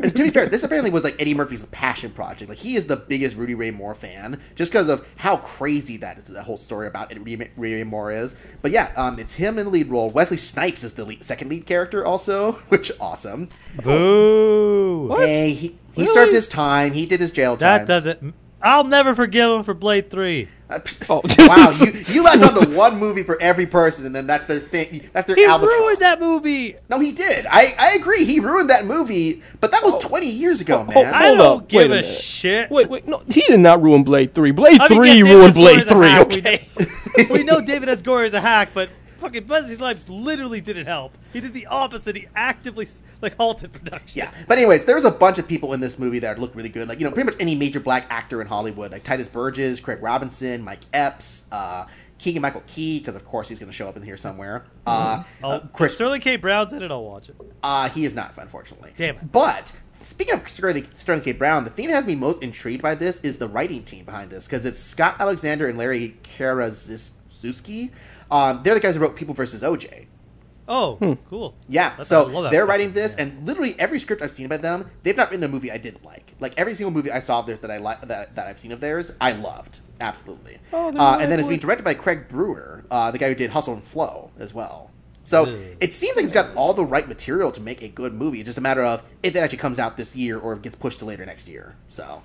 [0.00, 2.48] And to be fair, this apparently was like Eddie Murphy's passion project.
[2.48, 6.18] Like he is the biggest Rudy Ray Moore fan, just because of how crazy that
[6.18, 8.34] is, that whole story about Rudy Rudy Ray Moore is.
[8.62, 10.10] But yeah, um, it's him in the lead role.
[10.10, 13.48] Wesley Snipes is the lead, second lead character, also, which awesome.
[13.82, 16.14] boo Hey, he he Really?
[16.14, 16.92] served his time.
[16.92, 17.78] He did his jail time.
[17.80, 18.34] that doesn't
[18.66, 20.78] I'll never forgive him for Blade 3 Uh,
[21.08, 21.22] Oh.
[21.38, 24.58] wow, you you latch on to one movie for every person, and then that's their
[24.60, 25.08] thing.
[25.12, 25.72] That's their he albatross.
[25.78, 27.46] ruined that movie No, he did.
[27.46, 28.24] I, I agree.
[28.24, 30.00] He ruined that movie, but that was Oh.
[30.00, 31.14] 20 years ago, Oh, man.
[31.14, 33.80] I Hold don't up, give wait a a, shit wait, wait, no, he did not
[33.82, 34.50] ruin Blade Three.
[34.50, 36.08] Blade I mean, Three yes, David ruined Blade Three.
[36.08, 37.28] hack, we Okay.
[37.30, 38.02] we know David S.
[38.02, 38.88] Goyer is a hack, but
[39.26, 41.16] fucking Wesley Snipes literally didn't help.
[41.32, 42.14] He did the opposite.
[42.16, 42.86] He actively
[43.20, 44.18] like halted production.
[44.20, 46.88] Yeah, but anyways, there's a bunch of people in this movie that look really good.
[46.88, 50.00] Like you know, pretty much any major black actor in Hollywood, like Tituss Burgess, Craig
[50.02, 51.86] Robinson, Mike Epps, uh,
[52.18, 54.64] Keegan Michael Key, because of course he's going to show up in here somewhere.
[54.86, 56.36] Uh, Oh, uh, Chris, Sterling K.
[56.36, 56.90] Brown's in it.
[56.90, 57.36] I'll watch it.
[57.62, 58.92] uh, he is not, unfortunately.
[58.96, 59.32] Damn it.
[59.32, 61.32] But speaking of Sterling, Sterling K.
[61.32, 64.30] Brown, the thing that has me most intrigued by this is the writing team behind
[64.30, 67.90] this, because it's Scott Alexander and Larry Karaszewski.
[68.30, 70.06] Um, they're the guys who wrote People versus OJ.
[70.68, 71.12] Oh, Hmm.
[71.30, 71.54] cool.
[71.68, 73.22] Yeah, That's- so I love that they're writing this, yeah.
[73.24, 76.04] and literally every script I've seen about them, they've not written a movie I didn't
[76.04, 76.32] like.
[76.40, 78.72] Like every single movie I saw of theirs that I li- that, that I've seen
[78.72, 80.58] of theirs, I loved absolutely.
[80.72, 83.50] Oh, uh, and then it's being directed by Craig Brewer, uh, the guy who did
[83.50, 84.90] Hustle and Flow as well.
[85.22, 85.76] So Ugh.
[85.80, 88.40] it seems like it's got all the right material to make a good movie.
[88.40, 90.62] It's just a matter of if it actually comes out this year or if it
[90.62, 91.76] gets pushed to later next year.
[91.88, 92.22] So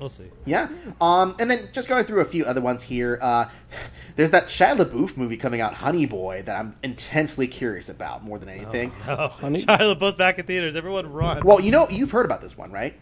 [0.00, 0.24] We'll see.
[0.46, 0.68] yeah.
[1.00, 3.18] Um, and then just going through a few other ones here.
[3.20, 3.46] Uh,
[4.16, 8.38] there's that Shia LaBeouf movie coming out, Honey Boy, that I'm intensely curious about more
[8.38, 8.92] than anything.
[9.06, 10.74] Oh, Honey- Shia LaBeouf's back in theaters.
[10.74, 11.42] Everyone run.
[11.44, 12.94] Well, you know, you've heard about this one, right?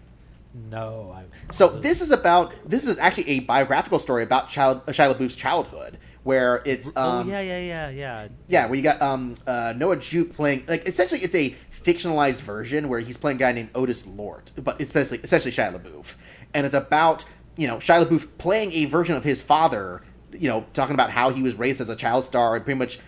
[0.70, 1.14] no.
[1.14, 5.14] I, So this is about this is actually a biographical story about child, uh, Shia
[5.14, 8.28] LaBeouf's childhood, where it's oh um, yeah, yeah, yeah, yeah.
[8.48, 12.88] yeah, where you got um, uh, Noah Jupe playing like essentially it's a fictionalized version
[12.88, 16.14] where he's playing a guy named Otis Lort, but it's basically essentially Shia LaBeouf,
[16.54, 17.24] and it's about
[17.56, 20.02] you know Shia LaBeouf playing a version of his father,
[20.32, 23.00] you know, talking about how he was raised as a child star and pretty much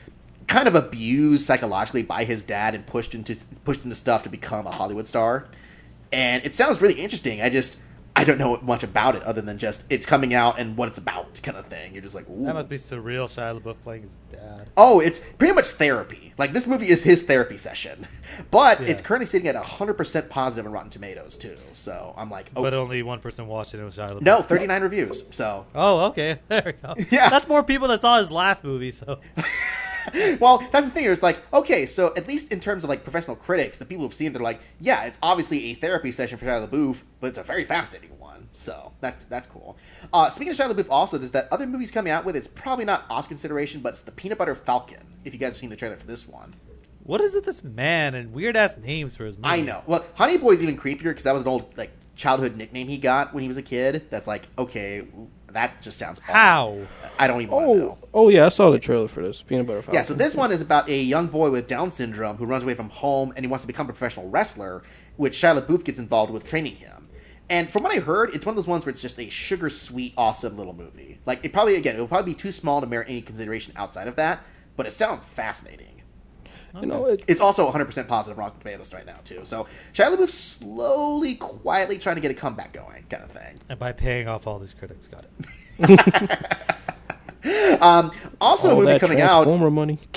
[0.46, 4.66] kind of abused psychologically by his dad and pushed into pushed into stuff to become
[4.66, 5.46] a Hollywood star,
[6.12, 7.40] and it sounds really interesting.
[7.40, 7.76] I just
[8.16, 10.98] I don't know much about it other than just it's coming out and what it's
[10.98, 11.92] about kind of thing.
[11.94, 12.44] You're just like, Ooh.
[12.44, 13.24] That must be surreal.
[13.26, 14.68] Shia LaBeouf playing his dad.
[14.76, 16.34] Oh, it's pretty much therapy.
[16.36, 18.06] Like this movie is his therapy session,
[18.50, 18.88] but Yeah.
[18.88, 21.56] it's currently sitting at hundred percent positive on Rotten Tomatoes too.
[21.72, 23.80] So I'm like, oh But only one person watched it.
[23.80, 24.22] It was Shia LaBeouf.
[24.22, 25.22] no, thirty nine reviews.
[25.30, 26.40] So Oh, okay.
[26.48, 26.94] There we go.
[27.10, 27.30] Yeah.
[27.30, 28.90] That's more people that saw his last movie.
[28.90, 29.20] So
[30.40, 31.04] well, that's the thing.
[31.06, 34.14] It's like okay, so at least in terms of like professional critics, the people who've
[34.14, 37.38] seen, it, they're like, yeah, it's obviously a therapy session for Shia LaBeouf, but it's
[37.38, 38.48] a very fascinating one.
[38.52, 39.76] So that's that's cool.
[40.12, 42.36] Uh, speaking of Shia LaBeouf, also there's that other movie's coming out with.
[42.36, 45.06] It's probably not Oscar consideration, but it's the Peanut Butter Falcon.
[45.24, 46.54] If you guys have seen the trailer for this one.
[47.02, 49.48] what is with this man and weird ass names for his movie?
[49.48, 49.82] I know.
[49.86, 53.32] Well, Honey Boy's even creepier because that was an old like childhood nickname he got
[53.32, 54.06] when he was a kid.
[54.10, 55.06] That's like okay,
[55.54, 56.34] that just sounds awful.
[56.34, 56.78] How?
[57.18, 57.98] I don't even Oh, know.
[58.14, 59.94] oh yeah, I saw the trailer for this Peanut Butter Falcon.
[59.94, 62.74] Yeah, so this one is about a young boy with Down syndrome who runs away
[62.74, 64.82] from home and he wants to become a professional wrestler,
[65.16, 67.08] which Shia LaBeouf gets involved with training him.
[67.48, 69.68] And from what I heard, it's one of those ones where it's just a sugar
[69.68, 71.18] sweet, awesome little movie.
[71.26, 74.06] Like it probably again, it will probably be too small to merit any consideration outside
[74.08, 74.44] of that,
[74.76, 75.99] but it sounds fascinating.
[76.80, 79.40] You know, it, It's also 100% positive on Rotten Tomatoes right now too.
[79.44, 83.58] So Shia LaBeouf slowly, quietly trying to get a comeback going, kind of thing.
[83.68, 85.24] And by paying off all these critics, got
[85.78, 86.50] it.
[87.42, 89.44] Also, a all movie that coming out.
[89.44, 89.98] Transformer money.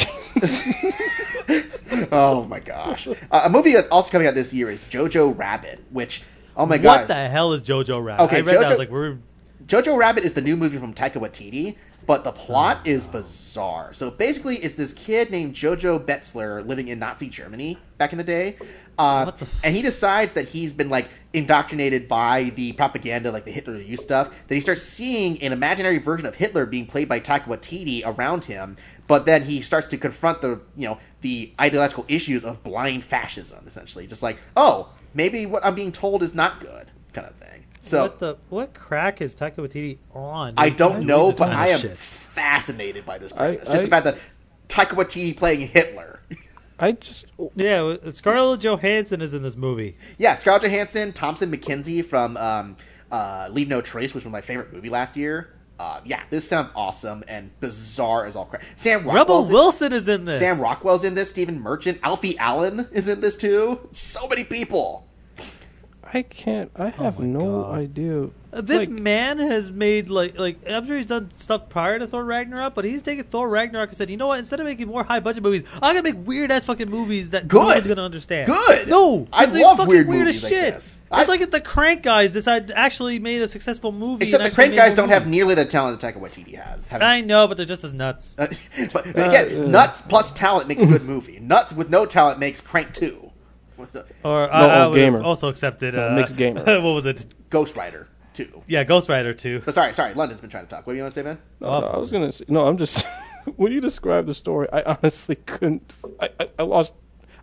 [2.12, 5.84] Oh my gosh, uh, a movie that's also coming out this year is Jojo Rabbit,
[5.92, 6.24] which
[6.58, 8.24] oh my god, what the hell is Jojo Rabbit?
[8.24, 8.66] Okay, I read that.
[8.66, 9.18] I was like, we're
[9.68, 11.76] Jojo Rabbit is the new movie from Taika Waititi,
[12.06, 13.94] but the plot is bizarre.
[13.94, 18.24] So basically, it's this kid named Jojo Betzler living in Nazi Germany back in the
[18.24, 18.58] day.
[18.98, 23.46] Uh, the f- and he decides that he's been like indoctrinated by the propaganda, like
[23.46, 24.30] the Hitler Youth stuff.
[24.48, 28.46] That he starts seeing an imaginary version of Hitler being played by Taika Waititi around
[28.46, 28.78] him.
[29.08, 33.66] But then he starts to confront the you know the ideological issues of blind fascism,
[33.68, 37.53] essentially, just like oh maybe what I'm being told is not good, kind of thing.
[37.86, 40.54] So what the what crack is Taika Waititi on?
[40.58, 41.98] I don't Why know, but I am shit?
[41.98, 43.66] fascinated by this I- premise.
[43.68, 44.18] Just I- the fact that
[44.70, 46.20] Taika Waititi playing Hitler.
[46.80, 49.96] I just Yeah, Scarlett Johansson is in this movie.
[50.18, 52.78] yeah, Scarlett Johansson, Thomasin McKenzie from um,
[53.12, 55.50] uh, Leave No Trace, which was my favorite movie last year.
[55.80, 58.64] Uh, yeah, this sounds awesome and bizarre as all crap.
[58.76, 60.40] Sam Rebel in- Wilson is in this.
[60.40, 61.30] Sam Rockwell's in this.
[61.30, 63.88] Stephen Merchant, Alfie Allen is in this too.
[63.92, 65.06] So many people.
[66.14, 66.70] I can't.
[66.76, 67.76] I have my no God.
[67.76, 68.24] idea.
[68.54, 72.06] Uh, This Like, man has made like like I'm sure he's done stuff prior to
[72.06, 74.38] Thor Ragnarok, but he's taken Thor Ragnarok and said, you know what?
[74.38, 77.48] Instead of making more high budget movies, I'm gonna make weird ass fucking movies that
[77.48, 77.58] Good.
[77.58, 78.46] no one's gonna understand.
[78.46, 78.88] Good.
[78.90, 80.74] No, I these love fucking weird weird movies as like shit.
[80.76, 81.00] this.
[81.14, 84.26] It's I- like if the Crank guys decide actually made a successful movie.
[84.26, 86.88] Except the Crank guys don't have nearly the talent that Taika Waititi has.
[86.90, 88.36] Having- I know, but they're just as nuts.
[88.44, 88.48] Uh,
[88.94, 89.68] but again, uh.
[89.68, 91.40] nuts plus talent makes a good movie.
[91.40, 93.32] Nuts with no talent makes Crank Two.
[93.84, 94.08] What's up?
[94.24, 95.22] Or No, I, I would have gamer.
[95.24, 96.64] also accepted No, uh, mixed gamer.
[96.82, 97.26] what was it?
[97.50, 98.64] Ghost Rider Two.
[98.68, 99.62] Yeah, Ghost Rider too.
[99.64, 100.88] But sorry, sorry, London's been trying to talk.
[100.88, 101.38] What do you want to say, man?
[101.60, 102.66] no, no, I was gonna say no.
[102.66, 103.06] I'm just
[103.58, 105.94] when you describe the story, I honestly couldn't.
[106.20, 106.94] I, I, I lost.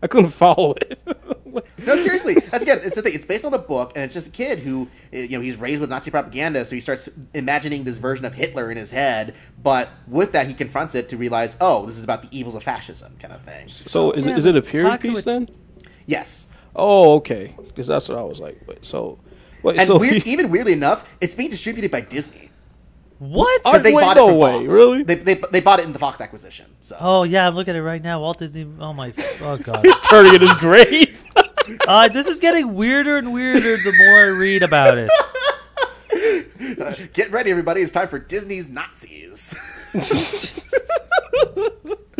[0.02, 0.98] I couldn't follow it.
[1.84, 2.34] No, seriously.
[2.34, 2.78] That's again.
[2.84, 3.12] It's the thing.
[3.12, 5.56] It's based on a book, and it's just a kid who, uh, you know, he's
[5.56, 9.34] raised with Nazi propaganda, so he starts imagining this version of Hitler in his head.
[9.60, 12.62] But with that, he confronts it to realize, oh, this is about the evils of
[12.62, 13.68] fascism, kind of thing.
[13.68, 15.48] so is, Yeah, it is it a period piece Wait- then?
[16.10, 16.46] Yes.
[16.74, 17.54] Oh, okay.
[17.66, 18.60] Because that's what I was like.
[18.66, 19.18] Wait, so,
[19.62, 22.50] wait, And so weird, he- even weirdly enough, it's being distributed by Disney.
[23.18, 23.60] What?
[23.64, 24.74] Oh, So they wait, bought no it from way, Fox.
[24.74, 25.02] really?
[25.02, 26.66] They, they, they bought it in the Fox acquisition.
[26.80, 28.20] So Oh yeah, I'm looking at it right now.
[28.20, 28.66] Walt Disney.
[28.80, 29.12] Oh my.
[29.42, 29.84] Oh god.
[29.84, 31.22] he's turning in his grave.
[31.86, 35.08] Uh, this is getting weirder and weirder the more I read about it.
[37.12, 37.80] get ready, everybody!
[37.82, 39.54] It's time for Disney's Nazis.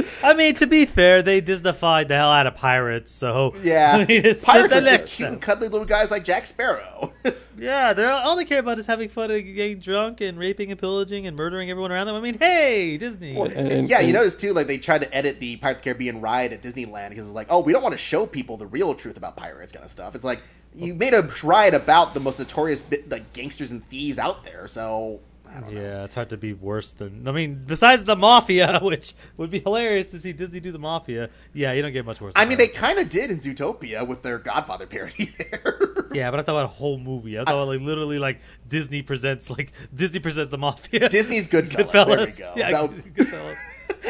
[0.23, 4.07] I mean, to be fair, they Disneyfied the hell out of pirates, so Yeah, I
[4.07, 7.13] mean, it's pirates the are just cute and cuddly little guys like Jack Sparrow.
[7.61, 10.81] Yeah, they're all they care about is having fun and getting drunk and raping and
[10.81, 12.17] pillaging and murdering everyone around them.
[12.17, 13.39] I mean, hey, Disney.
[13.39, 15.83] And- and- yeah, you and- notice too, like they tried to edit the Pirates of
[15.83, 18.57] the Caribbean ride at Disneyland because it's like, oh, we don't want to show people
[18.57, 20.15] the real truth about pirates, kind of stuff.
[20.15, 20.41] It's like
[20.75, 24.67] you made a ride about the most notorious bit, like gangsters and thieves out there,
[24.67, 25.21] so.
[25.53, 25.71] I.
[25.71, 27.27] Yeah, it's hard to be worse than.
[27.27, 31.31] I mean, besides the mafia, which would be hilarious to see Disney do the mafia.
[31.53, 32.35] Yeah, you don't get much worse.
[32.37, 36.07] I mean, they kind of did in Zootopia with their Godfather parody there.
[36.13, 37.39] Yeah, but I thought about a whole movie.
[37.39, 41.09] I thought about like literally like Disney presents like Disney presents the mafia.
[41.09, 41.71] Disney's Goodfellas.
[41.93, 42.37] Goodfellas.
[42.39, 42.55] There we go.
[42.57, 43.57] Yeah, That Goodfellas.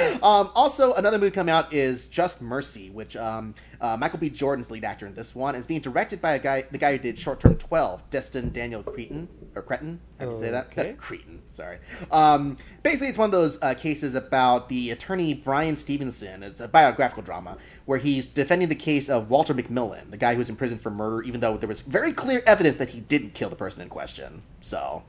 [0.23, 4.29] Um, also, another movie coming out is Just Mercy, which um, uh, Michael B.
[4.29, 6.99] Jordan's lead actor in this one is being directed by a guy, the guy who
[6.99, 10.01] did Short Term Twelve, Destin Daniel Cretin or Cretin.
[10.19, 10.67] How do you say that?
[10.67, 10.95] Okay.
[10.99, 11.43] Cretin.
[11.49, 11.79] Sorry.
[12.11, 16.43] Um, basically, it's one of those uh, cases about the attorney Brian Stevenson.
[16.43, 17.57] It's a biographical drama
[17.87, 20.91] where he's defending the case of Walter McMillian, the guy who was in prison for
[20.91, 23.89] murder, even though there was very clear evidence that he didn't kill the person in
[23.89, 24.43] question.
[24.61, 25.03] So.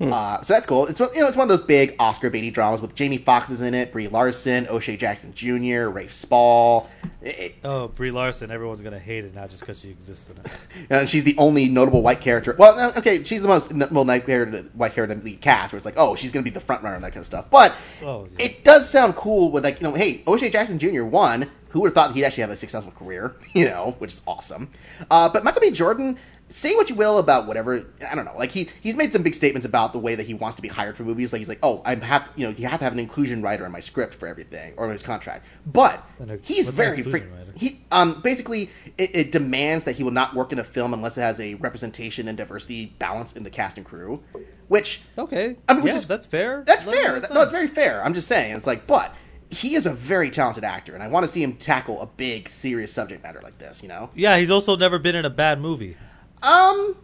[0.00, 0.86] Uh, so that's cool.
[0.88, 3.48] It's one- you know it's one of those big Oscar baity dramas with Jamie Foxx
[3.50, 6.90] is in it, Brie Larson, O'Shea Jackson Jr., Rafe Spall.
[7.22, 8.50] It- Oh, Brie Larson.
[8.50, 10.46] Everyone's gonna hate it now just because she exists in it.
[10.90, 12.56] and she's the only notable white character.
[12.58, 15.76] Well, okay, she's the most notable white character, white character in the lead cast, where
[15.76, 17.48] it's like, oh, she's going to be the front runner and that kind of stuff.
[17.50, 17.72] But
[18.02, 18.46] Oh, yeah.
[18.46, 21.04] it does sound cool with like, you know, hey, O'Shea Jackson Jr.
[21.04, 21.48] won.
[21.68, 24.68] who would have thought he'd actually have a successful career, you know, which is awesome.
[25.10, 25.70] Uh, but Michael B.
[25.72, 26.16] Jordan,
[26.50, 29.34] say what you will about whatever, I don't know, like he he's made some big
[29.34, 31.32] statements about the way that he wants to be hired for movies.
[31.32, 33.42] Like he's like, oh, I have, to, you know, you have to have an inclusion
[33.42, 35.46] writer in my script for everything or in his contract.
[35.66, 37.22] But a- he's very free.
[37.56, 41.16] He um basically it, it demands that he will not work in a film unless
[41.16, 44.22] it has a representation and diversity balance in the cast and crew,
[44.68, 45.56] which Okay.
[45.68, 46.62] I mean, which yeah, is- that's fair.
[46.66, 47.20] that's Let- fair.
[47.20, 48.04] That- no, it's very fair.
[48.04, 48.54] I'm just saying.
[48.56, 49.14] It's like, but
[49.50, 52.48] he is a very talented actor, and I want to see him tackle a big,
[52.48, 53.82] serious subject matter like this.
[53.82, 55.96] You know, Yeah, he's also never been in a bad movie.
[56.44, 56.96] Um,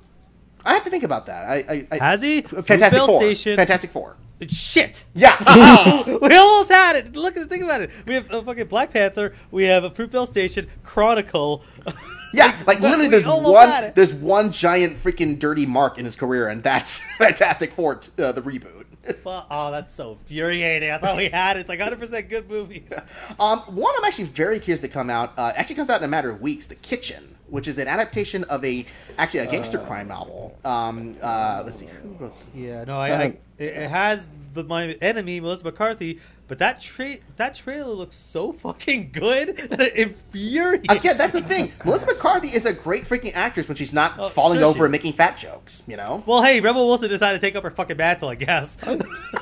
[0.65, 1.49] I have to think about that.
[1.49, 2.43] I, I, I Has he?
[2.43, 3.21] Fantastic Four.
[3.21, 3.57] Station.
[3.57, 4.17] Fantastic Four.
[4.49, 5.05] Shit.
[5.15, 6.03] Yeah.
[6.07, 7.15] we almost had it.
[7.15, 7.91] Look at think about it.
[8.07, 9.35] We have a fucking Black Panther.
[9.51, 11.65] We have a Fruitvale Station Chronicle.
[12.33, 16.62] Yeah, like literally, there's one, there's one giant freaking dirty mark in his career, and
[16.62, 18.85] that's Fantastic Four, t- uh, the reboot.
[19.27, 20.93] Oh, that's so infuriating.
[20.93, 21.61] I thought we had it.
[21.61, 22.93] It's like 100 percent good movies.
[23.41, 25.33] Um, one I'm actually very curious to come out.
[25.37, 26.67] Uh, actually, comes out in a matter of weeks.
[26.67, 28.86] The Kitchen, which is an adaptation of a
[29.18, 30.56] actually a gangster crime novel.
[30.64, 31.86] Um, uh, let's see.
[32.02, 36.18] Who wrote Yeah, no, I, I it, it has the my enemy Melissa McCarthy,
[36.48, 40.93] but that tra- that trailer looks so fucking good that it infuriates.
[40.93, 41.72] Again, that's the thing.
[41.85, 44.82] Melissa McCarthy is a great freaking actress when she's not Oh, falling sure over she
[44.85, 45.82] and making fat jokes.
[45.86, 46.22] You know.
[46.27, 48.77] Well, hey, Rebel Wilson decided to take up her fucking mantle, I guess.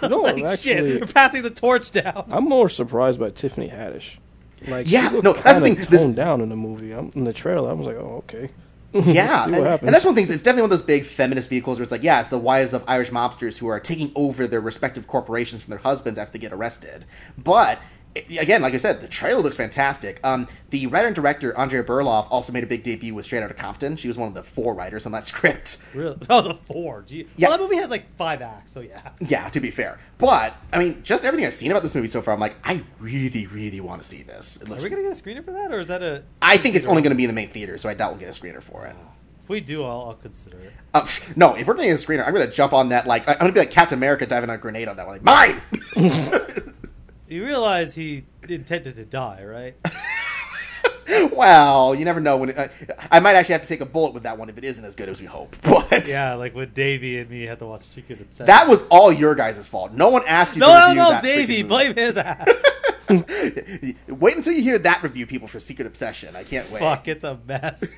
[0.03, 2.27] No, like, actually- shit, we're passing the torch down.
[2.31, 4.19] I'm more surprised by Tiffany Haddish.
[4.67, 6.93] Like, Yeah, no, that's the thing, this- down in the movie.
[6.93, 8.51] I'm, in the trailer, I was like, oh, okay.
[8.93, 10.31] Yeah, and, and that's one things.
[10.31, 12.73] It's definitely one of those big feminist vehicles where it's like, yeah, it's the wives
[12.73, 16.39] of Irish mobsters who are taking over their respective corporations from their husbands after they
[16.39, 17.05] get arrested.
[17.37, 17.79] But
[18.39, 20.21] again, like I said, the trailer looks fantastic.
[20.25, 23.55] Um, the writer and director Andrea Berloff also made a big debut with Straight Outta
[23.55, 23.97] Compton.
[23.97, 25.79] She was one of the four writers on that script.
[25.95, 26.17] Really?
[26.31, 27.03] Oh, the four.
[27.07, 27.27] Gee.
[27.37, 27.49] Yeah.
[27.49, 29.11] Well, that movie has like five acts, so yeah.
[29.27, 32.23] Yeah, to be fair, but I mean, just everything I've seen about this movie so
[32.23, 34.57] far, I'm like, I really, really want to see this.
[34.61, 36.23] It Are we gonna get a screener for that, or is that a?
[36.43, 38.21] I think it's only going to be in the main theater, so I doubt we'll
[38.21, 38.97] get a screener for it.
[39.43, 40.73] If we do, I'll, I'll consider it.
[40.93, 43.07] Uh, no, if we're getting a screener, I'm going to jump on that.
[43.07, 45.23] Like, I'm going to be like Captain America diving on a grenade on that one.
[45.25, 46.73] Like, mine.
[47.29, 49.77] You realize he intended to die, right?
[51.33, 52.49] well, you never know when.
[52.51, 52.69] It, uh,
[53.11, 54.95] I might actually have to take a bullet with that one if it isn't as
[54.95, 55.55] good as we hope.
[55.91, 58.47] But yeah, like when Davey and me had to watch Secret Obsession.
[58.47, 59.93] that was all your guys' fault.
[59.93, 60.61] No one asked you.
[60.61, 61.63] no, to that was all Davey.
[61.63, 62.47] Blame his ass.
[63.09, 66.37] Wait until you hear that review, people, for Secret Obsession.
[66.37, 66.81] I can't wait.
[66.81, 67.97] Fuck, it's a mess.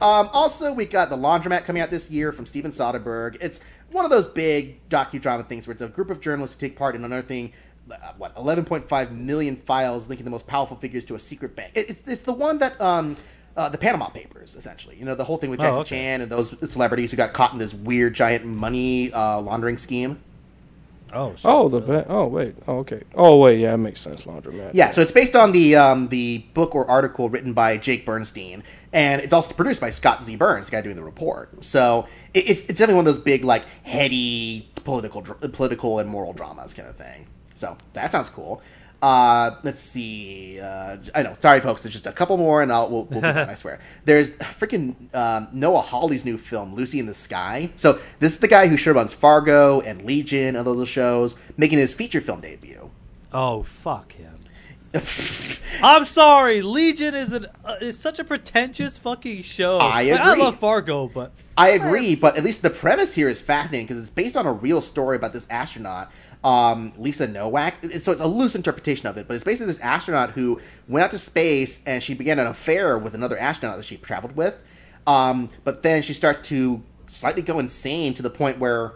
[0.00, 3.36] Um, also, we got The Laundromat coming out this year from Steven Soderbergh.
[3.42, 6.76] It's one of those big docudrama things where it's a group of journalists who take
[6.76, 7.48] part in another uh,
[8.18, 11.72] what, 11.5 million files linking the most powerful figures to a secret bank.
[11.74, 13.16] It, it's, it's the one that, um,
[13.56, 14.96] uh, the Panama Papers, essentially.
[14.96, 15.88] You know, the whole thing with Oh, okay.
[15.90, 20.20] Chan and those celebrities who got caught in this weird giant money uh, laundering scheme.
[21.12, 21.40] oh, shit.
[21.44, 24.22] Oh, the ba- oh wait, oh okay, oh wait, yeah, it makes sense.
[24.22, 24.70] Laundromat.
[24.72, 28.62] Yeah, so it's based on the um, the book or article written by Jake Bernstein,
[28.92, 30.36] and it's also produced by Scott Z.
[30.36, 31.64] Burns, the guy doing the report.
[31.64, 36.08] So it, it's it's definitely one of those big, like heady political dr- political and
[36.08, 37.26] moral dramas kind of thing.
[37.60, 38.62] So that sounds cool.
[39.02, 40.58] Uh, let's see.
[40.58, 41.36] Uh, I know.
[41.40, 41.82] Sorry, folks.
[41.82, 43.50] There's just a couple more, and I'll we'll, we'll be done.
[43.50, 43.80] I swear.
[44.06, 47.70] There's freaking um, Noah Hawley's new film, Lucy in the Sky.
[47.76, 51.78] So this is the guy who sure runs Fargo and Legion and those shows, making
[51.78, 52.90] his feature film debut.
[53.32, 54.34] Oh fuck him.
[55.82, 56.62] I'm sorry.
[56.62, 59.78] Legion is an uh, is such a pretentious fucking show.
[59.78, 63.40] I Like, I love Fargo, but I agree, but at least the premise here is
[63.40, 66.10] fascinating because it's based on a real story about this astronaut,
[66.42, 67.74] um, Lisa Nowak.
[67.82, 71.04] It's, so it's a loose interpretation of it, but it's basically this astronaut who went
[71.04, 74.58] out to space and she began an affair with another astronaut that she traveled with.
[75.06, 78.94] Um, but then she starts to slightly go insane to the point where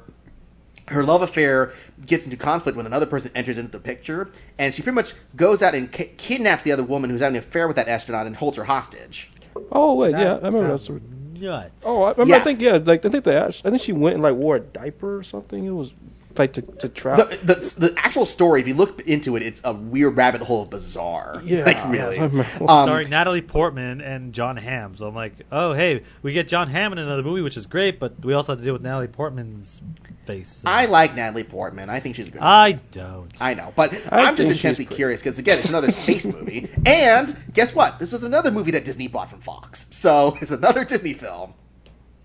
[0.88, 1.72] her love affair
[2.06, 5.62] gets into conflict when another person enters into the picture, and she pretty much goes
[5.62, 8.36] out and ki- kidnaps the other woman who's having an affair with that astronaut and
[8.36, 9.30] holds her hostage.
[9.72, 10.68] Oh wait, that yeah, I remember that.
[10.68, 11.00] sounds story.
[11.40, 11.72] nuts.
[11.84, 12.40] Oh, I, remember, Yeah.
[12.40, 14.56] I think yeah, like I think they asked, I think she went and like wore
[14.56, 15.64] a diaper or something.
[15.64, 15.92] It was
[16.38, 17.16] like to to trap.
[17.18, 20.62] the, the the actual story, if you look into it, it's a weird rabbit hole
[20.62, 21.42] of bizarre.
[21.44, 22.18] Yeah, like really.
[22.18, 22.44] I remember.
[22.74, 24.94] Um, starring Natalie Portman and Jon Hamm.
[24.94, 27.98] So I'm like, oh hey, we get Jon Hamm in another movie, which is great,
[28.00, 29.80] but we also have to deal with Natalie Portman's
[30.24, 30.48] face.
[30.48, 31.90] So- I like Natalie Portman.
[31.90, 32.40] I think she's a good.
[32.42, 33.30] I don't.
[33.40, 37.36] I know, but I I'm just intensely curious because again, it's another space movie, and
[37.52, 37.98] guess what?
[37.98, 41.54] This was another movie that Disney bought from Fox, so it's another Disney film.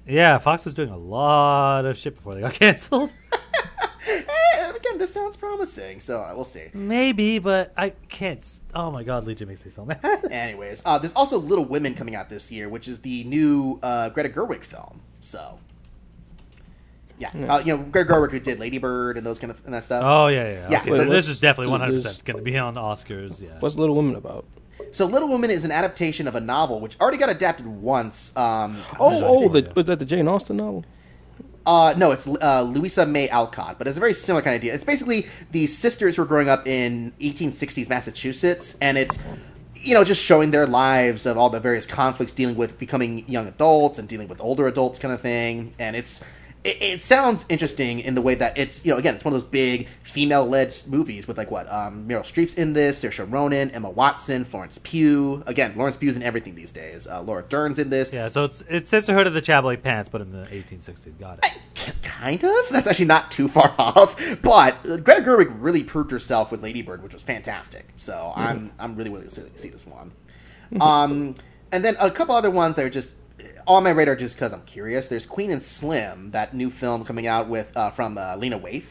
[0.10, 3.14] Yeah, Fox was doing a lot of shit before they got canceled.
[4.08, 6.66] Eh, again, this sounds promising, so uh, we'll see.
[6.74, 8.40] Maybe, but I can't.
[8.40, 10.00] s- Oh my god, Legion makes me so mad.
[10.32, 14.10] Anyways, uh, there's also Little Women coming out this year, which is the new uh,
[14.10, 15.02] Greta Gerwig film.
[15.22, 15.60] So,
[17.20, 19.74] yeah, Uh, you know Greta Gerwig who did Lady Bird and those kind of and
[19.74, 20.04] that stuff.
[20.06, 20.52] Oh yeah, yeah.
[20.54, 20.68] yeah.
[20.72, 22.82] Yeah, Okay, wait, so this is definitely one hundred percent going to be on the
[22.82, 23.42] Oscars.
[23.42, 23.58] Yeah.
[23.60, 24.46] What's Little Women about?
[24.92, 28.36] So, Little Women is an adaptation of a novel which already got adapted once.
[28.36, 30.86] Um, Oh, oh, the, was that the Jane Austen novel?
[31.66, 34.74] Uh, no, it's uh, Louisa May Alcott, but it's a very similar kind of idea.
[34.74, 39.20] It's basically these sisters who are growing up in 1860s Massachusetts, and it's
[39.76, 43.48] you know just showing their lives of all the various conflicts dealing with becoming young
[43.48, 45.74] adults and dealing with older adults, kind of thing.
[45.78, 46.24] And it's
[46.64, 49.42] it, it sounds interesting in the way that it's you know again it's one of
[49.42, 53.90] those big female-led movies with like what um, Meryl Streep's in this, Saoirse Ronan, Emma
[53.90, 55.44] Watson, Florence Pugh.
[55.46, 57.08] Again, Florence Pugh's in everything these days.
[57.08, 58.12] Uh, Laura Dern's in this.
[58.12, 61.18] Yeah, so it's it's Sisterhood of the Chablis Pants, but in the 1860s.
[61.20, 61.94] Got it.
[62.02, 62.70] Kind of.
[62.72, 64.20] That's actually not too far off.
[64.42, 67.88] But uh, Greta Gerwig really proved herself with Lady Bird, which was fantastic.
[67.98, 70.12] So I'm I'm really willing to see, see this one.
[70.82, 71.36] Um,
[71.72, 73.16] and then a couple other ones that are just
[73.70, 75.08] on my radar just because I'm curious.
[75.08, 78.84] There's Queen and Slim, that new film coming out with uh, from uh, Lena Waithe.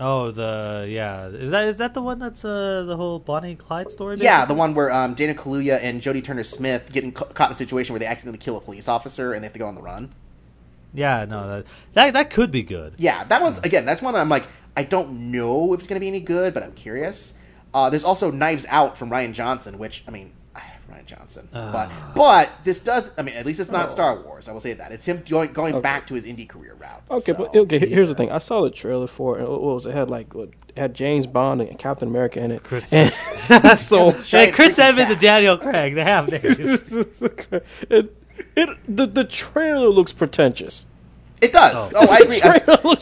[0.00, 1.26] Oh, the yeah.
[1.26, 4.16] Is that is that the one that's uh the whole Bonnie and Clyde story?
[4.18, 7.52] Yeah, the one where um, Daniel Kaluuya and Jodie Turner Smith get in, caught in
[7.52, 9.74] a situation where they accidentally kill a police officer and they have to go on
[9.74, 10.10] the run.
[10.94, 12.94] Yeah, no, that that, that could be good.
[12.96, 13.84] Yeah, that one's again.
[13.84, 14.46] That's one I'm like,
[14.76, 17.34] I don't know if it's going to be any good, but I'm curious.
[17.74, 20.32] Uh, there's also Knives Out from Rian Johnson, which I mean,
[20.98, 21.70] Rian Johnson, ah.
[21.72, 23.10] but but this does.
[23.18, 23.90] I mean, at least it's not oh.
[23.90, 24.48] Star Wars.
[24.48, 25.82] I will say that it's him going going Okay.
[25.82, 27.02] back to his indie career route.
[27.10, 27.78] Okay, So, but okay.
[27.78, 28.30] Here's the thing.
[28.30, 29.40] I saw the trailer for it.
[29.42, 29.90] And what was it?
[29.90, 32.62] it had like what, it had James Bond and Captain America in it.
[32.62, 33.12] Chris- And
[33.78, 36.44] so Hey, Giant Chris Evans and Daniel Craig, they have names.
[37.90, 38.14] it,
[38.56, 40.86] it the the trailer looks pretentious.
[41.40, 41.74] It does.
[41.76, 41.90] Oh.
[41.94, 42.40] Oh, I agree.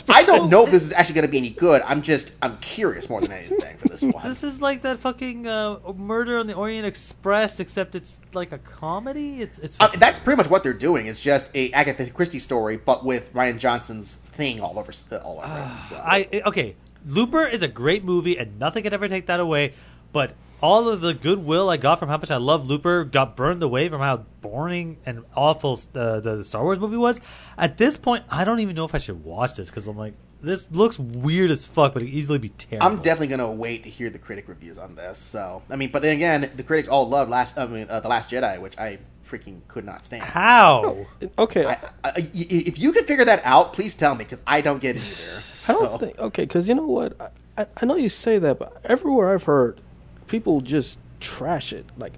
[0.09, 1.83] I don't know if this is actually going to be any good.
[1.83, 4.29] I'm just I'm curious more than anything for this one.
[4.29, 8.59] this is like that fucking uh, Murder on the Orient Express, except it's like a
[8.59, 9.41] comedy.
[9.41, 9.77] It's it's.
[9.81, 11.07] Uh, that's pretty much what they're doing.
[11.07, 15.39] It's just a Agatha Christie story, but with Rian Johnson's thing all over uh, all
[15.43, 15.73] over.
[15.79, 15.85] it.
[15.85, 15.97] So.
[15.97, 16.77] I okay.
[17.07, 19.75] Looper is a great movie, and nothing can ever take that away.
[20.13, 23.63] But all of the goodwill I got from how much I love Looper got burned
[23.63, 27.21] away from how boring and awful uh, the Star Wars movie was.
[27.59, 30.15] At this point, I don't even know if I should watch this because I'm like,
[30.43, 32.87] this looks weird as fuck, but it easily be terrible.
[32.87, 35.19] I'm definitely gonna wait to hear the critic reviews on this.
[35.19, 37.59] So I mean, but then again, the critics all love last.
[37.59, 40.23] I mean, uh, the Last Jedi, which I freaking could not stand.
[40.23, 41.05] how.
[41.39, 44.41] Okay, I, I, I, I- if you could figure that out, please tell me because
[44.47, 45.43] I don't get it either.
[45.69, 47.21] I don't So- think okay, because you know what?
[47.21, 47.29] I,
[47.63, 49.81] I, I know you say that, but everywhere I've heard,
[50.29, 51.87] people just trash it.
[51.97, 52.15] Like,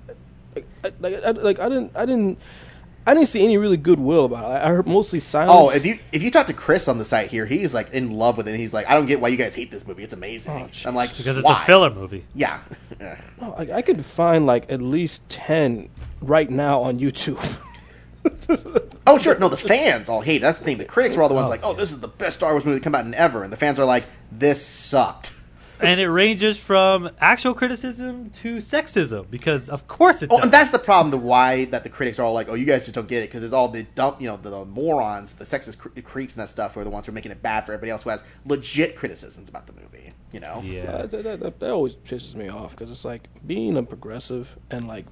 [0.54, 2.38] like, I- like, I, like I didn't, I didn't,
[3.06, 4.64] I didn't see any really goodwill about it.
[4.64, 5.50] I heard mostly silence.
[5.72, 8.10] Oh, if you if you talk to Chris on the site here, he's like in
[8.10, 8.56] love with it.
[8.58, 10.02] He's like, I don't get why you guys hate this movie.
[10.04, 10.52] It's amazing.
[10.52, 11.62] Oh, I'm like, Because it's why?
[11.62, 12.24] a filler movie.
[12.34, 12.60] Yeah.
[13.40, 15.88] No, like, I could find like at least ten
[16.20, 17.38] right now on YouTube.
[19.06, 20.36] oh sure, no, the fans all hate.
[20.36, 20.40] it.
[20.42, 20.76] That's the thing.
[20.78, 22.64] The critics were all the ones Oh, like, oh, this is the best Star Wars
[22.64, 25.34] movie to come out in ever, and the fans are like, this sucked.
[25.80, 30.44] And it ranges from actual criticism to sexism because of course it Oh, does.
[30.44, 31.10] and that's the problem.
[31.10, 33.26] The why that the critics are all like, "Oh, you guys just don't get it,"
[33.28, 36.42] because there's all the dump, you know, the, the morons, the sexist cre- creeps and
[36.42, 38.10] that stuff, who are the ones who are making it bad for everybody else who
[38.10, 40.12] has legit criticisms about the movie.
[40.32, 40.60] You know?
[40.62, 40.82] yeah.
[40.90, 44.54] Uh, that, that, that, that always pisses me off because it's like being a progressive
[44.70, 45.06] and like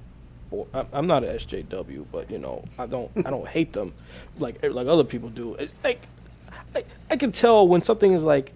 [0.50, 3.94] bo- I'm- I'm not a SJW, but you know I don't I don't hate them
[4.38, 5.54] like like other people do.
[5.54, 6.02] It's like
[6.74, 8.52] I, I can tell when something is like,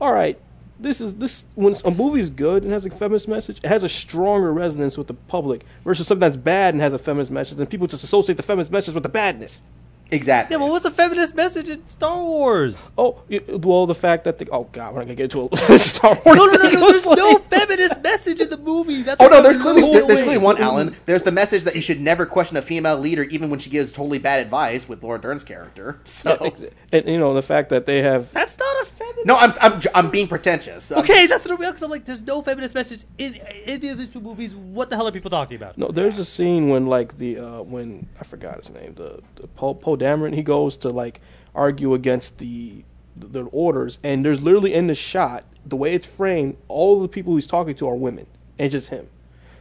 [0.00, 0.38] all right,
[0.78, 3.88] this is this when a movie's good and has a feminist message, it has a
[3.88, 7.68] stronger resonance with the public versus something that's bad and has a feminist message, and
[7.68, 9.62] people just associate the feminist message with the badness.
[10.10, 10.54] Exactly.
[10.54, 12.90] Yeah, but what's a feminist message in Star Wars?
[12.96, 16.14] Oh, well, the fact that the oh god, we're not gonna get into a Star
[16.24, 16.36] Wars.
[16.38, 16.90] No, no, no, no.
[16.92, 19.02] There's Like- no feminist message in the movie.
[19.02, 20.94] That's Oh no, there's clearly there's clearly one, Alan.
[21.06, 23.90] There's the message that you should never question a female leader, even when she gives
[23.92, 25.98] totally bad advice with Laura Dern's character.
[26.06, 29.26] So Yeah, and you know the fact that they have That's not a feminist.
[29.26, 30.90] no, I'm I'm I'm being pretentious.
[30.92, 33.34] Um, Okay, that's what I'm because I'm like, there's no feminist message in
[33.64, 34.54] any of these two movies.
[34.54, 35.76] What the hell are people talking about?
[35.78, 39.46] No, there's a scene when like the uh, when I forgot his name, the, the
[39.48, 41.20] Poe Poe Dameron, he goes to like
[41.54, 42.84] argue against the
[43.16, 47.34] the orders, and there's literally in the shot the way it's framed, all the people
[47.34, 48.26] he's talking to are women,
[48.58, 49.08] and just him.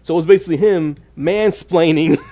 [0.03, 2.18] So it's basically him mansplaining.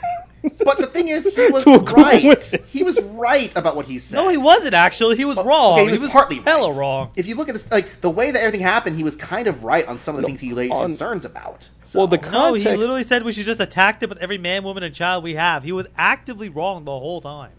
[0.66, 2.62] But the thing is, he was To a group of right.
[2.68, 4.18] He was right about what he said.
[4.18, 5.16] No, he wasn't actually.
[5.16, 5.80] He was Well, wrong.
[5.80, 6.78] okay, he was partly hella right.
[6.78, 7.12] wrong.
[7.16, 9.64] If you look at this, like the way that everything happened, he was kind of
[9.64, 11.70] right on some of the things he raised on- concerns about.
[11.86, 12.00] So.
[12.00, 12.66] well, the context.
[12.66, 15.24] No, he literally said we should just attack them with every man, woman, and child
[15.24, 15.64] we have.
[15.64, 17.52] He was actively wrong the whole time.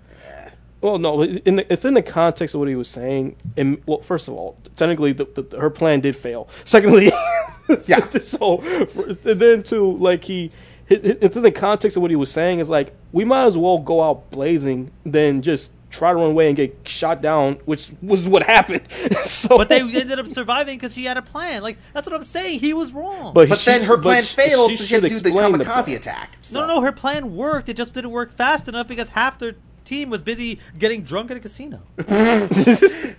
[0.85, 3.37] Well, no, in the, it's in the context of what he was saying.
[3.57, 6.47] And well, first of all, technically, the, the, her plan did fail.
[6.67, 7.11] Secondly,
[7.87, 8.07] Yeah.
[8.11, 8.59] so
[8.89, 10.51] for, and then too, like he,
[10.91, 12.59] it- it- it's in the context of what he was saying.
[12.59, 16.49] Is like we might as well go out blazing than just try to run away
[16.49, 18.83] and get shot down, which was what happened.
[19.25, 21.63] so, But they ended up surviving because she had a plan.
[21.63, 22.61] Like that's what I'm saying.
[22.61, 23.33] He was wrong.
[23.33, 25.31] but, but she- then her plan she- failed, she so she had to should do
[25.31, 25.97] the kamikaze plan.
[25.97, 26.37] attack.
[26.53, 27.71] no, no, her plan worked.
[27.71, 29.55] It just didn't work fast enough because half their
[29.85, 31.83] team was busy getting drunk at a casino.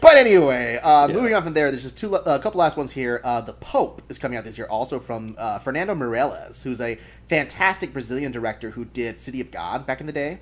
[0.00, 3.20] But anyway, uh, moving on from there, there's just two, a couple last ones here.
[3.22, 6.98] Uh, the Pope is coming out this year, also from uh, Fernando Meirelles, who's a
[7.28, 10.40] fantastic Brazilian director who did City of God back in the day.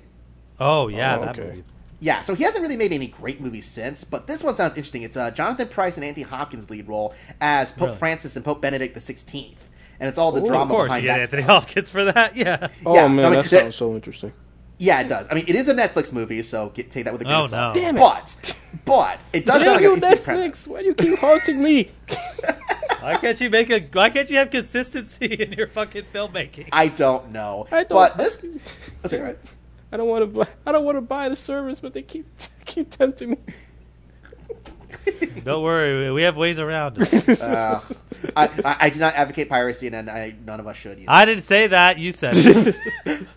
[0.61, 1.49] Oh yeah, Oh, that okay.
[1.49, 1.63] movie.
[1.99, 5.01] Yeah, so he hasn't really made any great movies since, but this one sounds interesting.
[5.01, 7.97] It's uh, Jonathan Pryce and Anthony Hopkins lead role as Pope Really?
[7.97, 9.67] Francis and Pope Benedict the Sixteenth,
[9.99, 11.21] and it's all the Ooh, drama Of course, behind you get that.
[11.23, 11.63] Anthony stuff.
[11.63, 12.35] Hopkins for that.
[12.37, 12.69] Yeah.
[12.85, 14.31] Oh Yeah, man, I mean, that that- sounds so interesting.
[14.81, 15.27] Yeah, it does.
[15.29, 17.43] I mean, it is a Netflix movie, so get, take that with a grain Oh,
[17.43, 17.75] of salt.
[17.75, 17.81] no.
[17.81, 17.99] Damn it.
[17.99, 20.65] But, but it does Damn sound you, like a cute premise.
[20.65, 20.67] Netflix!
[20.67, 21.91] Why do you keep haunting me?
[23.01, 23.79] Why can't you make a?
[23.91, 26.69] Why can't you have consistency in your fucking filmmaking?
[26.71, 28.43] I don't know, I don't- but this.
[29.03, 29.39] Oh, sorry, go ahead.
[29.91, 30.27] I don't want to.
[30.39, 32.25] Buy, I don't want to buy the service, but they keep
[32.65, 33.37] keep tempting me.
[35.43, 37.41] Don't worry, we have ways around it.
[37.41, 37.79] Uh,
[38.35, 40.97] I, I, I do not advocate piracy, and I, none of us should.
[40.99, 41.05] Either.
[41.07, 41.97] I didn't say that.
[41.97, 43.27] You said it.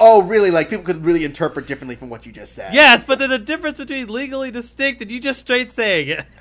[0.00, 0.50] Oh, really?
[0.50, 2.72] Like people could really interpret differently from what you just said.
[2.74, 6.26] yes, but there's a difference between legally distinct and you just straight saying it.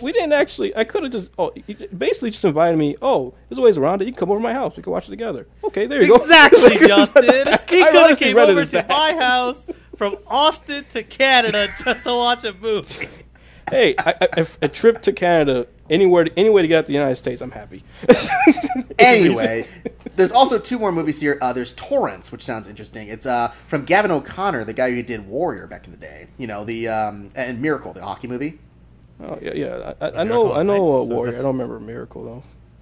[0.00, 0.74] We didn't actually.
[0.76, 1.30] I could have just.
[1.36, 1.52] Oh,
[1.96, 2.96] basically just invited me.
[3.02, 4.06] Oh, there's ways around it.
[4.06, 4.76] You can come over to my house.
[4.76, 5.46] We can watch it together.
[5.64, 7.02] Okay, there you Exactly, go.
[7.02, 7.58] Exactly, Justin.
[7.70, 8.88] He could have honestly came over to that.
[8.88, 9.66] my house
[9.96, 13.08] from Austin to Canada just to watch a movie.
[13.68, 16.94] Hey, I, I, a trip to Canada, anywhere, any way to get out to the
[16.94, 17.84] United States, I'm happy.
[18.98, 19.66] Anyway,
[20.16, 21.38] there's also two more movies here.
[21.40, 23.08] Uh, there's Torrance, which sounds interesting.
[23.08, 26.26] It's uh, from Gavin O'Connor, the guy who did Warrior back in the day.
[26.36, 28.58] You know the um, and Miracle, the hockey movie.
[29.22, 29.94] oh yeah, yeah.
[30.00, 30.52] I, I know.
[30.52, 31.02] I know.
[31.04, 31.38] Ice, Uh, Warrior.
[31.38, 32.24] I don't remember Miracle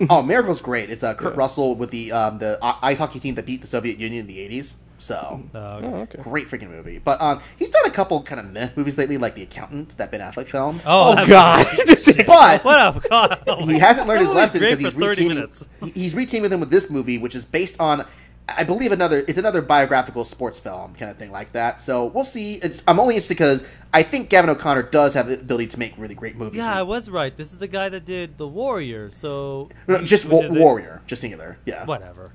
[0.01, 0.07] though.
[0.11, 0.91] oh, Miracle's great.
[0.91, 1.39] It's uh, Kurt Yeah.
[1.39, 4.39] Russell with the um, the ice hockey team that beat the Soviet Union in the
[4.39, 4.75] '80s.
[4.99, 6.19] So Oh, okay.
[6.19, 6.99] Oh, great freaking movie.
[6.99, 10.11] But um, he's done a couple kind of meh movies lately, like The Accountant, that
[10.11, 10.81] Ben Affleck film.
[10.85, 11.67] Oh, that God.
[12.27, 13.43] But What up, God?
[13.47, 15.67] Oh he hasn't learned his lesson because he's for 30 reteaming.
[15.95, 18.05] He's reteaming with him with this movie, which is based on,
[18.49, 19.25] I believe, another.
[19.29, 21.81] It's another biographical sports film kind of thing like that.
[21.81, 22.55] So we'll see.
[22.57, 23.65] It's, I'm only interested because
[23.95, 26.59] I think Gavin O'Connor does have the ability to make really great movies.
[26.59, 27.35] Yeah, I was right.
[27.37, 29.69] This is the guy that did The Warrior, so...
[29.87, 31.59] No, just wa- is a- Warrior, just singular.
[31.67, 32.33] Yeah, Whatever.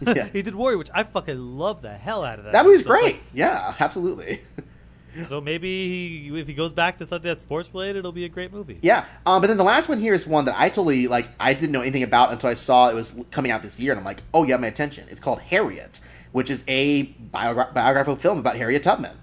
[0.00, 0.24] Yeah.
[0.32, 2.52] he did Warrior, which I fucking love the hell out of that.
[2.52, 3.20] that movie's So it's great.
[3.34, 4.40] Yeah, absolutely.
[5.24, 8.28] so maybe he, if he goes back to something that's sports related, it'll be a
[8.28, 8.78] great movie.
[8.82, 11.28] Yeah, um, but then the last one here is one that I totally like.
[11.38, 13.98] I didn't know anything about until I saw it was coming out this year, and
[13.98, 15.06] I'm like, oh, you have my attention.
[15.10, 16.00] It's called Harriet,
[16.32, 19.16] which is a biogra- biographical film about Harriet Tubman.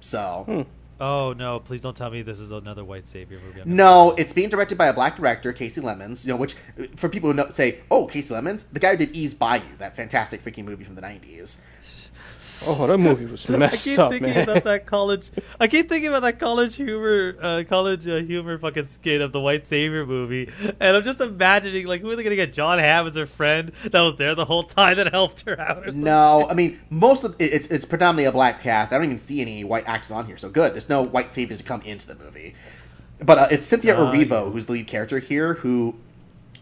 [0.00, 0.66] So
[1.00, 1.60] Oh no!
[1.60, 3.62] Please don't tell me this is another white savior movie.
[3.64, 6.24] No, it's being directed by a black director, Kasi Lemmons.
[6.24, 6.56] You know, which
[6.96, 9.94] for people who know, say, oh, Kasi Lemmons, the guy who did Eve's Bayou, that
[9.94, 11.58] fantastic freaking movie from the '90s.
[12.66, 14.42] Oh, that movie was messed I keep up, thinking man.
[14.48, 15.30] about that college.
[15.60, 19.40] I keep thinking about that college humor, uh, college uh, humor fucking skit of the
[19.40, 20.50] White Savior movie,
[20.80, 23.72] and I'm just imagining like who are they gonna get Jon Hamm as her friend
[23.84, 26.04] that was there the whole time that helped her out or something.
[26.04, 28.92] No, I mean most of it, it's it's predominantly a black cast.
[28.92, 30.74] I don't even see any white actors on here, so good.
[30.74, 32.54] There's no white saviors to come into the movie,
[33.24, 34.50] but uh, it's Cynthia Ah, Erivo yeah.
[34.50, 35.54] who's the lead character here.
[35.54, 35.96] Who,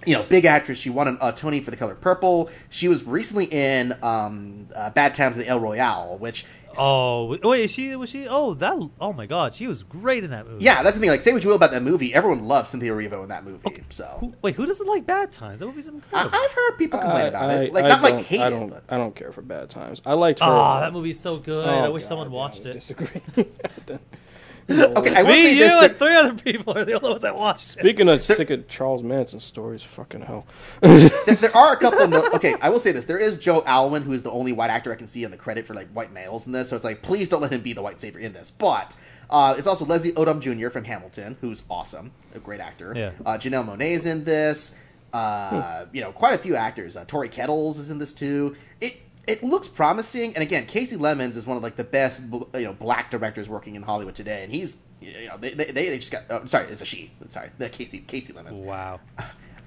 [0.06, 0.78] you know, big actress.
[0.78, 2.48] She won a, a Tony for The Color Purple.
[2.70, 6.44] She was recently in um, uh, Bad Times at the El Royale, which
[6.78, 8.28] Oh wait, is she was she?
[8.28, 8.76] Oh that.
[9.00, 10.62] Oh my god, she was great in that movie.
[10.62, 11.08] Yeah, that's the thing.
[11.08, 13.60] Like, say what you will about that movie, everyone loves Cynthia Erivo in that movie.
[13.66, 13.82] Okay.
[13.88, 15.60] So Who, wait, who doesn't like Bad Times?
[15.60, 16.36] That movie's I, incredible.
[16.38, 17.72] I've heard people complain I, about I- it.
[17.72, 18.68] Like, I not like don't- hate I it, don't.
[18.68, 20.02] but I don't care for Bad Times.
[20.04, 20.46] I liked her.
[20.46, 21.66] Ah, that movie's so good.
[21.66, 22.72] I Oh, wish God, someone yeah, watched I it.
[22.74, 23.20] Disagree.
[24.70, 25.14] okay.
[25.14, 27.22] I will Me, say you, this: and that- three other people are the only ones
[27.22, 27.80] that watched it.
[27.80, 30.46] Speaking of sick of Charles Manson stories, fucking hell.
[30.80, 33.62] there, there are a couple of no- okay i will say this there is joe
[33.66, 35.88] alwyn who is the only white actor i can see on the credit for like
[35.88, 38.20] white males in this so it's like please don't let him be the white savior
[38.20, 38.96] in this but
[39.30, 43.12] uh, it's also leslie odom jr from hamilton who's awesome a great actor Yeah.
[43.24, 44.74] uh, janelle monáe's in this
[45.12, 48.96] uh, you know quite a few actors uh, tory kittles is in this too it
[49.26, 52.20] it looks promising and again kasi lemmons is one of like the best
[52.54, 55.98] you know black directors working in hollywood today and he's you know they, they, they
[55.98, 59.00] just got oh, sorry it's a she sorry the casey kasi lemmons Wow.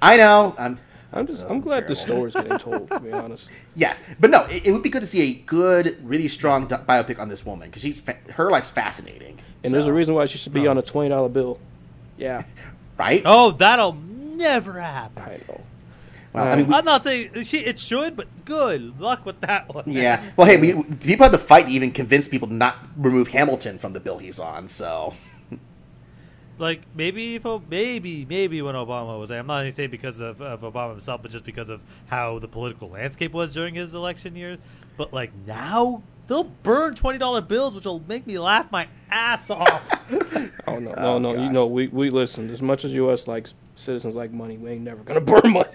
[0.02, 0.80] i know i'm
[1.12, 1.42] I'm just.
[1.50, 2.88] I'm glad the story's getting told.
[2.92, 3.50] To be honest.
[3.74, 6.78] Yes, but no, it, it would be good to see a good, really strong di-
[6.78, 9.40] biopic on this woman because she's fa- her life's fascinating.
[9.64, 11.60] And there's a reason why she should be on a twenty dollar bill.
[12.20, 12.44] Yeah,
[13.00, 13.24] right?
[13.26, 15.24] Oh, that'll never happen.
[15.24, 15.62] I know.
[16.44, 17.60] Well, I mean, we, I'm not saying she.
[17.60, 19.84] It should, but good luck with that one.
[19.88, 20.32] yeah.
[20.38, 23.78] Well, hey, we, people had to fight to even convince people to not remove Hamilton
[23.80, 24.68] from the bill he's on.
[24.68, 25.14] So,
[26.58, 30.42] Like maybe if maybe maybe when Obama was there, I'm not even saying because of,
[30.42, 34.36] of Obama himself, but just because of how the political landscape was during his election
[34.36, 34.60] years.
[34.98, 39.50] But like now, they'll burn twenty dollar bills, which will make me laugh my ass
[39.50, 39.96] off.
[40.68, 41.34] Oh no, no, Oh, no.
[41.34, 42.50] You know, we we listen.
[42.52, 43.28] As much as U.S.
[43.28, 45.68] likes citizens like money, we ain't never gonna burn money.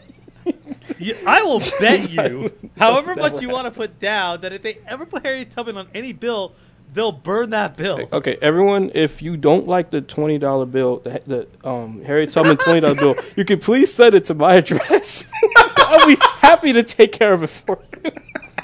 [0.99, 4.79] You- I will bet you, however much you want to put down, that if they
[4.87, 6.53] ever put Harry Tubman on any bill,
[6.93, 8.09] they'll burn that bill.
[8.13, 12.57] Okay, everyone, if you don't like the twenty dollar bill, the, the um, Harry Tubman
[12.57, 15.25] twenty dollar bill, you can please send it to my address.
[15.77, 18.11] I'll be happy to take care of it for you.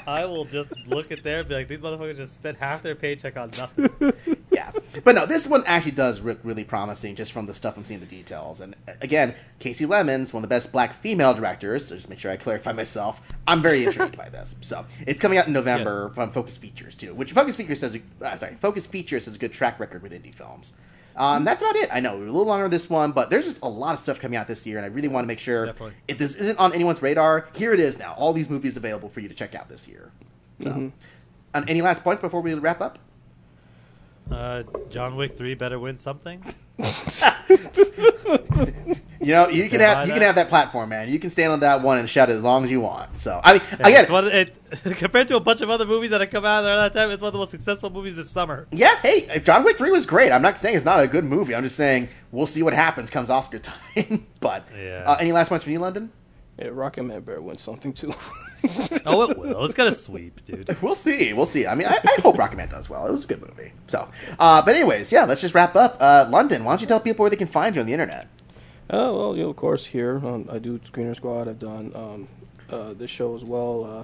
[0.07, 2.95] I will just look at there and be like, these motherfuckers just spent half their
[2.95, 4.13] paycheck on nothing.
[4.51, 4.71] Yeah.
[5.03, 8.01] But no, this one actually does look really promising just from the stuff I'm seeing
[8.01, 8.59] the details.
[8.59, 11.87] And uh, again, Kasi Lemmons, one of the best black female directors.
[11.87, 13.21] So just make sure I clarify myself.
[13.47, 14.55] I'm very intrigued by this.
[14.61, 18.37] So it's coming out in November from Focus Features too, which Focus Features says uh,
[18.37, 20.73] sorry, Focus Features has a good track record with indie films.
[21.15, 21.89] Um, that's about it.
[21.91, 23.99] I know we're a little longer on this one, but there's just a lot of
[23.99, 25.95] stuff coming out this year, and I really want to make sure Definitely.
[26.07, 28.13] if this isn't on anyone's radar, here it is now.
[28.17, 30.11] All these movies available for you to check out this year.
[30.63, 30.91] So,
[31.53, 32.97] um, any last points before we wrap up?
[34.31, 36.43] Uh, John Wick three better win something.
[39.23, 40.13] You know, you can have you that.
[40.15, 41.07] can have that platform, man.
[41.07, 43.19] You can stand on that one and shout as long as you want.
[43.19, 44.57] So I mean, again, It's one it,
[44.97, 47.21] compared to a bunch of other movies that have come out there that time, it's
[47.21, 48.65] one of the most successful movies this summer.
[48.71, 48.95] yeah.
[49.03, 50.31] Hey, John Wick three was great.
[50.31, 51.53] I'm not saying it's not a good movie.
[51.53, 53.59] I'm just saying we'll see what happens comes Oscar
[53.99, 54.25] time.
[54.39, 55.03] but Yeah.
[55.05, 56.11] uh, any last points from you, London?
[56.61, 58.13] Yeah, Rocket Man better win something too.
[59.07, 59.65] Oh, it will.
[59.65, 60.77] It's gonna sweep, dude.
[60.83, 61.33] We'll see.
[61.33, 61.65] We'll see.
[61.65, 63.07] I mean, I, I hope Rocketman does well.
[63.07, 63.71] It was a good movie.
[63.87, 64.07] So,
[64.37, 65.25] uh, but anyways, yeah.
[65.25, 65.97] Let's just wrap up.
[65.99, 68.27] Uh, London, why don't you tell people where they can find you on the internet?
[68.91, 71.47] Oh well, you know, of course here um, I do Screener Squad.
[71.47, 72.27] I've done um,
[72.69, 73.83] uh, this show as well.
[73.83, 74.03] Uh,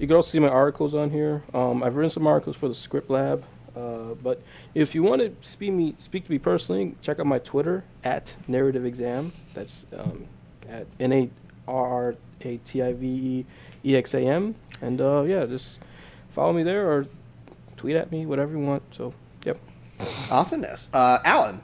[0.00, 1.44] you can also see my articles on here.
[1.54, 3.44] Um, I've written some articles for the Script Lab.
[3.76, 4.42] Uh, but
[4.74, 8.34] if you want to speak me speak to me personally, check out my Twitter at
[8.48, 9.30] Narrative Exam.
[9.54, 10.26] That's um,
[10.68, 11.30] at N A
[11.66, 13.46] R A T I V E
[13.84, 14.54] E X A M.
[14.80, 15.80] And uh, yeah, just
[16.30, 17.06] follow me there or
[17.76, 18.82] tweet at me, whatever you want.
[18.94, 19.14] So
[19.44, 19.58] yep.
[20.30, 20.90] Awesomeness.
[20.92, 21.60] Uh, Alan.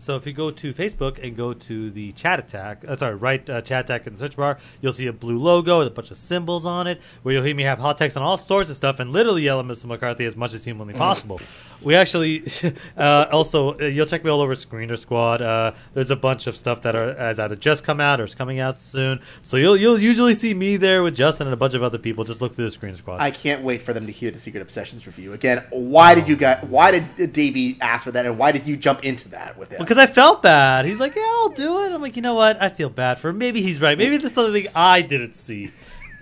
[0.00, 3.48] So if you go to Facebook and go to the chat attack, uh, sorry, write
[3.50, 6.10] uh, chat attack in the search bar, you'll see a blue logo with a bunch
[6.10, 8.76] of symbols on it, where you'll hear me have hot text on all sorts of
[8.76, 9.84] stuff and literally yell at Mr.
[9.84, 11.38] McCarthy as much as humanly possible.
[11.82, 12.42] we actually
[12.96, 15.42] uh, also uh, you'll check me all over Screener Squad.
[15.42, 18.34] Uh, there's a bunch of stuff that are has either just come out or is
[18.34, 19.20] coming out soon.
[19.42, 22.24] So you'll you'll usually see me there with Justin and a bunch of other people.
[22.24, 23.20] Just look through the Screener Squad.
[23.20, 25.62] I can't wait for them to hear the Secret Obsessions review again.
[25.70, 26.64] Why did you get?
[26.68, 29.80] Why did Davey ask for that, and why did you jump into that with him?
[29.90, 30.84] Because I felt bad.
[30.84, 32.62] He's like, "Yeah, I'll do it." I'm like, "You know what?
[32.62, 33.38] I feel bad for him.
[33.38, 33.98] Maybe he's right.
[33.98, 35.72] Maybe this is something I didn't see."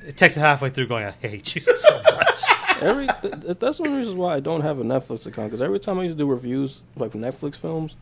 [0.06, 2.42] I texted halfway through, going, "I hate you so much."
[2.80, 5.60] Every th- that's one of the reasons why I don't have a Netflix account because
[5.60, 7.94] every time I used to do reviews like Netflix films,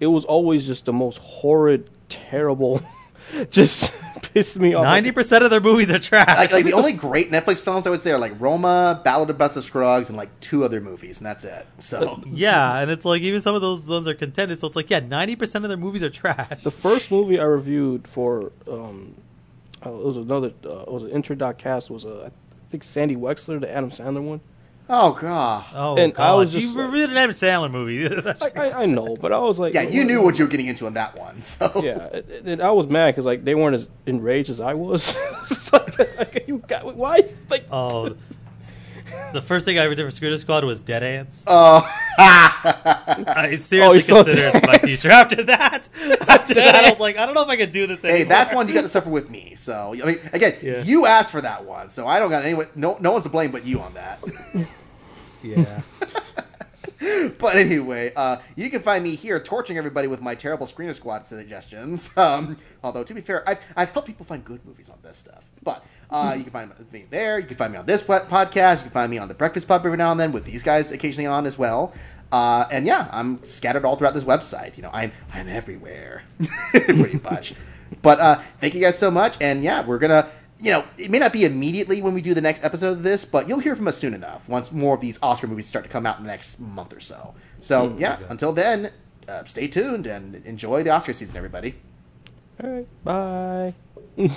[0.00, 2.80] it was always just the most horrid, terrible,
[3.50, 4.84] just pissed me off.
[4.84, 6.36] Ninety percent of their movies are trash.
[6.36, 9.38] like, like the only great Netflix films I would say are like Roma, Ballad of
[9.38, 11.66] Buster Scruggs, and like two other movies, and that's it.
[11.78, 14.58] So yeah, and it's like even some of those ones are contended.
[14.58, 16.62] So it's like, yeah, ninety percent of their movies are trash.
[16.62, 19.14] The first movie I reviewed for um,
[19.84, 23.16] uh, it was another uh, it was an intro cast was a I think Sandy
[23.16, 24.40] Wexler, the Adam Sandler one.
[24.88, 26.36] Oh god, Oh, And I God.
[26.38, 28.06] was just you like- reviewed an Adam Sandler movie.
[28.22, 30.50] That's I, I, I know, but I was like, yeah, you knew what you were
[30.50, 31.40] getting into on that one.
[31.42, 34.74] So Yeah, and- and I was mad because like they weren't as enraged as I
[34.74, 35.14] was.
[35.72, 37.22] Like, like, you got why?
[37.50, 38.14] Like, Oh,
[39.32, 41.44] The first thing I ever did for Screener Squad was Dead Ants.
[41.46, 41.82] Oh,
[42.18, 45.88] I Oh, seriously saw considered my future after that.
[46.28, 48.18] After that, I was like, I don't know if I could do this anymore.
[48.18, 49.54] hey, that's one you got to suffer with me.
[49.56, 50.82] So I mean, again, Yeah.
[50.82, 52.68] you asked for that one, so I don't got anyone.
[52.76, 54.22] No, no one's to blame but you on that.
[55.42, 55.82] Yeah.
[57.38, 61.26] but anyway, uh, you can find me here torturing everybody with my terrible Screener Squad
[61.26, 62.10] suggestions.
[62.16, 65.44] Um, although, to be fair, I've, I've helped people find good movies on this stuff.
[65.62, 67.38] But uh, you can find me there.
[67.38, 68.76] You can find me on this podcast.
[68.76, 70.92] You can find me on the Breakfast Pub every now and then with these guys
[70.92, 71.92] occasionally on as well.
[72.32, 74.76] Uh, and yeah, I'm scattered all throughout this website.
[74.76, 76.24] You know, I'm I'm everywhere,
[76.72, 77.54] pretty much.
[78.02, 79.36] But uh, thank you guys so much.
[79.40, 80.28] And yeah, we're gonna.
[80.60, 83.24] You know, it may not be immediately when we do the next episode of this,
[83.24, 85.90] but you'll hear from us soon enough once more of these Oscar movies start to
[85.90, 87.34] come out in the next month or so.
[87.60, 88.26] So, yeah, exactly.
[88.30, 88.90] until then,
[89.28, 91.74] uh, stay tuned and enjoy the Oscar season, everybody.
[92.62, 92.86] All right.
[93.04, 93.74] Bye.